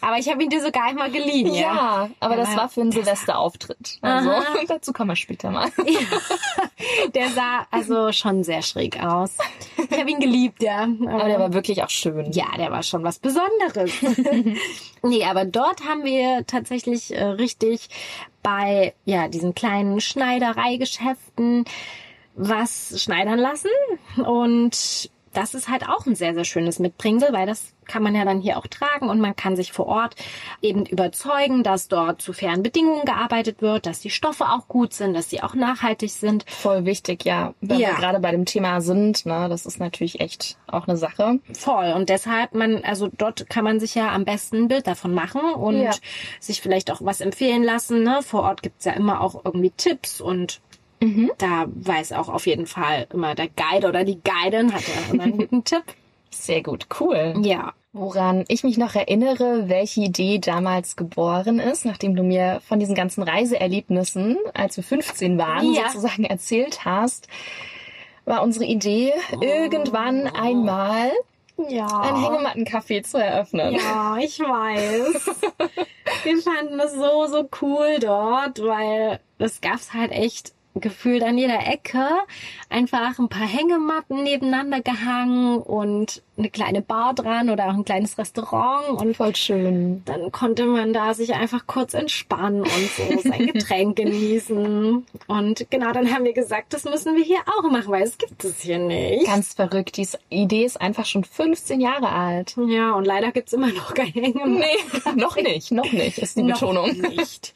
Aber 0.00 0.18
ich 0.18 0.28
habe 0.28 0.42
ihn 0.42 0.50
dir 0.50 0.60
sogar 0.62 0.84
einmal 0.84 1.10
geliehen, 1.10 1.52
ja. 1.54 1.60
Ja, 1.60 2.10
aber 2.20 2.36
das 2.36 2.50
Ja, 2.52 2.56
war 2.56 2.68
für 2.68 2.80
einen 2.82 2.90
das- 2.90 3.04
Silvesterauftritt. 3.04 3.98
Also 4.00 4.30
Aha. 4.30 4.44
dazu 4.68 4.92
kommen 4.92 5.10
wir 5.10 5.16
später 5.16 5.50
mal. 5.50 5.70
Der 7.14 7.28
sah 7.30 7.66
also 7.70 8.10
schon 8.12 8.42
sehr 8.44 8.62
schräg 8.62 9.02
aus. 9.02 9.36
Ich 9.90 9.98
habe 9.98 10.10
ihn 10.10 10.20
geliebt, 10.20 10.62
ja. 10.62 10.84
Aber 11.08 11.24
der 11.24 11.38
war 11.38 11.52
wirklich 11.52 11.82
auch 11.82 11.90
schön. 11.90 12.32
ja, 12.32 12.46
der 12.56 12.70
war 12.70 12.82
schon 12.82 13.04
was 13.04 13.18
Besonderes. 13.18 13.92
nee, 15.02 15.24
aber 15.24 15.44
dort 15.44 15.84
haben 15.86 16.04
wir 16.04 16.44
tatsächlich 16.46 17.14
äh, 17.14 17.22
richtig 17.24 17.88
bei 18.42 18.94
ja 19.04 19.28
diesen 19.28 19.54
kleinen 19.54 20.00
Schneidereigeschäften 20.00 21.64
was 22.42 23.02
schneidern 23.02 23.38
lassen 23.38 23.68
und 24.24 25.10
das 25.32 25.54
ist 25.54 25.68
halt 25.68 25.88
auch 25.88 26.06
ein 26.06 26.16
sehr, 26.16 26.34
sehr 26.34 26.42
schönes 26.44 26.80
Mitbringsel, 26.80 27.32
weil 27.32 27.46
das 27.46 27.72
kann 27.86 28.02
man 28.02 28.16
ja 28.16 28.24
dann 28.24 28.40
hier 28.40 28.58
auch 28.58 28.66
tragen 28.66 29.08
und 29.08 29.20
man 29.20 29.36
kann 29.36 29.54
sich 29.54 29.70
vor 29.70 29.86
Ort 29.86 30.16
eben 30.60 30.84
überzeugen, 30.86 31.62
dass 31.62 31.86
dort 31.86 32.20
zu 32.20 32.32
fairen 32.32 32.64
Bedingungen 32.64 33.04
gearbeitet 33.04 33.62
wird, 33.62 33.86
dass 33.86 34.00
die 34.00 34.10
Stoffe 34.10 34.46
auch 34.46 34.66
gut 34.66 34.92
sind, 34.92 35.14
dass 35.14 35.30
sie 35.30 35.40
auch 35.40 35.54
nachhaltig 35.54 36.10
sind. 36.10 36.44
Voll 36.50 36.84
wichtig, 36.84 37.24
ja. 37.24 37.54
Wenn 37.60 37.78
Ja. 37.78 37.90
wir 37.90 37.94
gerade 37.94 38.18
bei 38.18 38.32
dem 38.32 38.44
Thema 38.44 38.80
sind, 38.80 39.24
ne, 39.24 39.46
das 39.48 39.66
ist 39.66 39.78
natürlich 39.78 40.18
echt 40.20 40.56
auch 40.66 40.88
eine 40.88 40.96
Sache. 40.96 41.38
Voll. 41.56 41.92
Und 41.94 42.08
deshalb, 42.08 42.54
man, 42.56 42.82
also 42.82 43.08
dort 43.16 43.48
kann 43.48 43.62
man 43.62 43.78
sich 43.78 43.94
ja 43.94 44.10
am 44.10 44.24
besten 44.24 44.56
ein 44.64 44.68
Bild 44.68 44.88
davon 44.88 45.14
machen 45.14 45.42
und 45.54 45.80
Ja. 45.80 45.92
sich 46.40 46.60
vielleicht 46.60 46.90
auch 46.90 47.02
was 47.02 47.20
empfehlen 47.20 47.62
lassen. 47.62 48.02
Ne? 48.02 48.18
Vor 48.22 48.42
Ort 48.42 48.62
gibt's 48.64 48.84
ja 48.84 48.92
immer 48.94 49.20
auch 49.20 49.44
irgendwie 49.44 49.70
Tipps 49.70 50.20
und 50.20 50.60
da 51.38 51.66
weiß 51.68 52.12
auch 52.12 52.28
auf 52.28 52.46
jeden 52.46 52.66
Fall 52.66 53.06
immer 53.12 53.34
der 53.34 53.48
Guide 53.48 53.88
oder 53.88 54.04
die 54.04 54.20
Guidin 54.22 54.72
hat 54.72 54.82
ja 54.86 55.12
immer 55.12 55.22
einen 55.24 55.38
guten 55.38 55.64
Tipp. 55.64 55.82
Sehr 56.30 56.62
gut, 56.62 56.86
cool. 57.00 57.34
Ja. 57.42 57.72
Woran 57.92 58.44
ich 58.46 58.62
mich 58.62 58.78
noch 58.78 58.94
erinnere, 58.94 59.68
welche 59.68 60.02
Idee 60.02 60.38
damals 60.38 60.94
geboren 60.94 61.58
ist, 61.58 61.84
nachdem 61.84 62.14
du 62.14 62.22
mir 62.22 62.60
von 62.68 62.78
diesen 62.78 62.94
ganzen 62.94 63.22
Reiseerlebnissen, 63.24 64.36
als 64.54 64.76
wir 64.76 64.84
15 64.84 65.38
waren, 65.38 65.72
Ja. 65.74 65.88
sozusagen 65.88 66.24
erzählt 66.24 66.84
hast, 66.84 67.26
war 68.26 68.42
unsere 68.44 68.64
Idee, 68.66 69.12
irgendwann 69.40 70.28
einmal 70.28 71.10
Ja. 71.68 71.86
ein 71.86 72.14
Hängemattencafé 72.22 73.02
zu 73.02 73.18
eröffnen. 73.18 73.74
Ja, 73.74 74.18
ich 74.20 74.38
weiß. 74.38 75.30
Wir 76.24 76.38
fanden 76.42 76.78
das 76.78 76.94
so, 76.94 77.26
so 77.26 77.48
cool 77.62 77.98
dort, 78.00 78.60
weil 78.62 79.18
das 79.38 79.60
gab's 79.60 79.94
halt 79.94 80.12
echt 80.12 80.52
gefühlt 80.74 81.22
an 81.22 81.38
jeder 81.38 81.66
Ecke. 81.66 82.06
Einfach 82.68 83.18
ein 83.18 83.28
paar 83.28 83.46
Hängematten 83.46 84.22
nebeneinander 84.22 84.80
gehangen 84.80 85.58
und 85.58 86.22
eine 86.40 86.50
kleine 86.50 86.82
Bar 86.82 87.14
dran 87.14 87.48
oder 87.50 87.66
auch 87.68 87.74
ein 87.74 87.84
kleines 87.84 88.18
Restaurant 88.18 88.88
und 89.00 89.16
Voll 89.16 89.36
schön. 89.36 90.02
dann 90.06 90.32
konnte 90.32 90.64
man 90.66 90.92
da 90.92 91.14
sich 91.14 91.34
einfach 91.34 91.66
kurz 91.66 91.94
entspannen 91.94 92.62
und 92.62 92.70
so 92.96 93.28
sein 93.28 93.46
Getränk 93.52 93.96
genießen. 93.96 95.06
Und 95.26 95.70
genau, 95.70 95.92
dann 95.92 96.12
haben 96.12 96.24
wir 96.24 96.32
gesagt, 96.32 96.72
das 96.72 96.84
müssen 96.84 97.16
wir 97.16 97.24
hier 97.24 97.38
auch 97.46 97.70
machen, 97.70 97.90
weil 97.92 98.02
es 98.02 98.18
gibt 98.18 98.44
es 98.44 98.60
hier 98.60 98.78
nicht. 98.78 99.26
Ganz 99.26 99.54
verrückt. 99.54 99.96
Die 99.96 100.08
Idee 100.30 100.64
ist 100.64 100.80
einfach 100.80 101.04
schon 101.06 101.24
15 101.24 101.80
Jahre 101.80 102.08
alt. 102.10 102.56
Ja, 102.68 102.92
und 102.94 103.04
leider 103.04 103.30
gibt's 103.32 103.52
immer 103.52 103.68
noch 103.68 103.94
kein 103.94 104.06
Hängematten. 104.08 104.64
noch 105.16 105.36
nicht, 105.36 105.70
noch 105.72 105.92
nicht, 105.92 106.18
ist 106.18 106.36
die 106.36 106.42
Noch 106.42 106.60
Betonung. 106.60 106.90
nicht. 106.92 107.54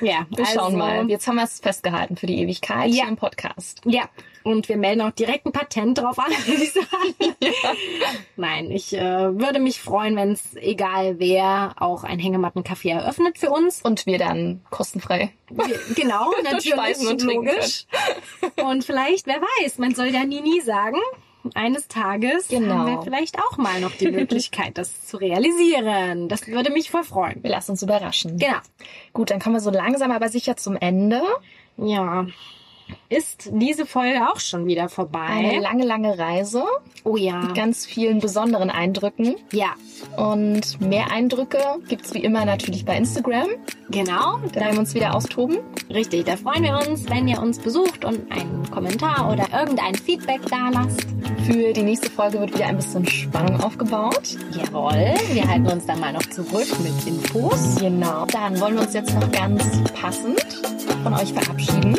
Ja, 0.00 0.26
Wir 0.30 0.46
schauen 0.46 0.58
also, 0.64 0.76
mal. 0.76 1.10
Jetzt 1.10 1.26
haben 1.26 1.36
wir 1.36 1.44
es 1.44 1.60
festgehalten 1.60 2.16
für 2.16 2.26
die 2.26 2.38
Ewigkeit 2.40 2.88
Ja. 2.88 3.02
hier 3.02 3.08
im 3.08 3.16
Podcast. 3.16 3.80
Ja, 3.84 4.04
und 4.44 4.68
wir 4.68 4.76
melden 4.76 5.00
auch 5.02 5.10
direkt 5.10 5.46
ein 5.46 5.52
Patent 5.52 5.98
drauf 5.98 6.18
an, 6.18 6.30
würde 6.46 6.62
ich 6.62 6.72
sagen. 6.72 7.34
Nein, 8.36 8.70
ich 8.70 8.92
äh, 8.94 9.38
würde 9.38 9.60
mich 9.60 9.80
freuen, 9.80 10.16
wenn 10.16 10.32
es 10.32 10.56
egal 10.56 11.18
wer 11.18 11.74
auch 11.78 12.04
ein 12.04 12.18
Hängemattencafé 12.18 12.90
eröffnet 12.90 13.38
für 13.38 13.50
uns. 13.50 13.82
Und 13.82 14.06
wir 14.06 14.18
dann 14.18 14.60
kostenfrei. 14.70 15.30
Wir, 15.50 15.78
genau, 15.94 16.30
natürlich, 16.44 17.06
und 17.08 17.22
logisch. 17.22 17.86
Und 18.64 18.84
vielleicht, 18.84 19.26
wer 19.26 19.40
weiß, 19.40 19.78
man 19.78 19.94
soll 19.94 20.08
ja 20.08 20.24
nie, 20.24 20.40
nie 20.40 20.60
sagen. 20.60 20.98
Eines 21.54 21.88
Tages 21.88 22.46
Genau. 22.48 22.74
haben 22.74 22.86
wir 22.86 23.02
vielleicht 23.02 23.36
auch 23.40 23.56
mal 23.56 23.80
noch 23.80 23.90
die 23.90 24.12
Möglichkeit, 24.12 24.78
das 24.78 25.06
zu 25.06 25.16
realisieren. 25.16 26.28
Das 26.28 26.46
würde 26.46 26.70
mich 26.70 26.90
voll 26.90 27.02
freuen. 27.02 27.42
Wir 27.42 27.50
lassen 27.50 27.72
uns 27.72 27.82
überraschen. 27.82 28.38
Genau. 28.38 28.58
Gut, 29.12 29.32
dann 29.32 29.40
kommen 29.40 29.56
wir 29.56 29.60
so 29.60 29.70
langsam 29.70 30.12
aber 30.12 30.28
sicher 30.28 30.56
zum 30.56 30.76
Ende. 30.76 31.20
Ja. 31.78 32.26
Ist 33.08 33.50
diese 33.52 33.86
Folge 33.86 34.28
auch 34.30 34.40
schon 34.40 34.66
wieder 34.66 34.82
Eine 34.82 34.88
vorbei? 34.90 35.58
lange, 35.60 35.84
lange 35.84 36.18
Reise 36.18 36.64
Oh 37.04 37.16
ja. 37.16 37.40
mit 37.40 37.54
ganz 37.54 37.84
vielen 37.86 38.20
besonderen 38.20 38.70
Eindrücken. 38.70 39.36
Ja, 39.52 39.74
Und 40.16 40.80
mehr 40.80 41.10
Eindrücke 41.10 41.58
gibt's 41.88 42.14
wie 42.14 42.22
immer 42.24 42.44
natürlich 42.44 42.84
bei 42.84 42.96
Instagram. 42.96 43.48
genau. 43.90 44.38
Da 44.52 44.60
werden 44.60 44.72
wir 44.74 44.80
uns 44.80 44.94
wieder 44.94 45.14
austoben. 45.14 45.58
Richtig, 45.90 46.24
da 46.24 46.36
freuen 46.36 46.62
wir 46.62 46.78
uns, 46.88 47.08
wenn 47.10 47.28
ihr 47.28 47.40
uns 47.40 47.58
besucht 47.58 48.04
und 48.04 48.30
einen 48.32 48.70
Kommentar 48.70 49.30
oder 49.32 49.46
irgendein 49.58 49.94
Feedback 49.94 50.40
da 50.50 50.70
lasst. 50.70 51.06
Für 51.46 51.72
die 51.72 51.82
nächste 51.82 52.10
Folge 52.10 52.38
wird 52.40 52.54
wieder 52.54 52.66
ein 52.66 52.76
bisschen 52.76 53.06
Spannung 53.06 53.60
aufgebaut. 53.60 54.36
Jawohl, 54.52 55.14
wir 55.32 55.48
halten 55.48 55.66
uns 55.66 55.86
dann 55.86 55.98
mal 56.00 56.12
noch 56.12 56.22
zurück 56.26 56.68
mit 56.82 57.06
Infos. 57.06 57.76
Genau. 57.80 58.26
Dann 58.26 58.60
wollen 58.60 58.74
wir 58.76 58.82
uns 58.82 58.94
jetzt 58.94 59.12
noch 59.14 59.30
ganz 59.32 59.64
passend 60.00 60.40
von 61.02 61.14
euch 61.14 61.32
verabschieden. 61.32 61.96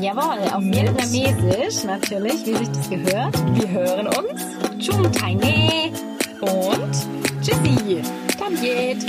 Jawohl, 0.00 0.38
auf 0.54 0.62
Vietnamesisch 0.64 1.84
natürlich, 1.84 2.46
wie 2.46 2.56
sich 2.56 2.68
das 2.70 2.88
gehört. 2.88 3.34
Wir 3.54 3.68
hören 3.68 4.06
uns 4.06 4.42
Chung 4.84 5.12
Tai 5.12 5.34
Ne. 5.34 5.92
und 6.40 7.42
Tschüssi. 7.42 8.02
dann 8.38 8.60
geht. 8.60 9.04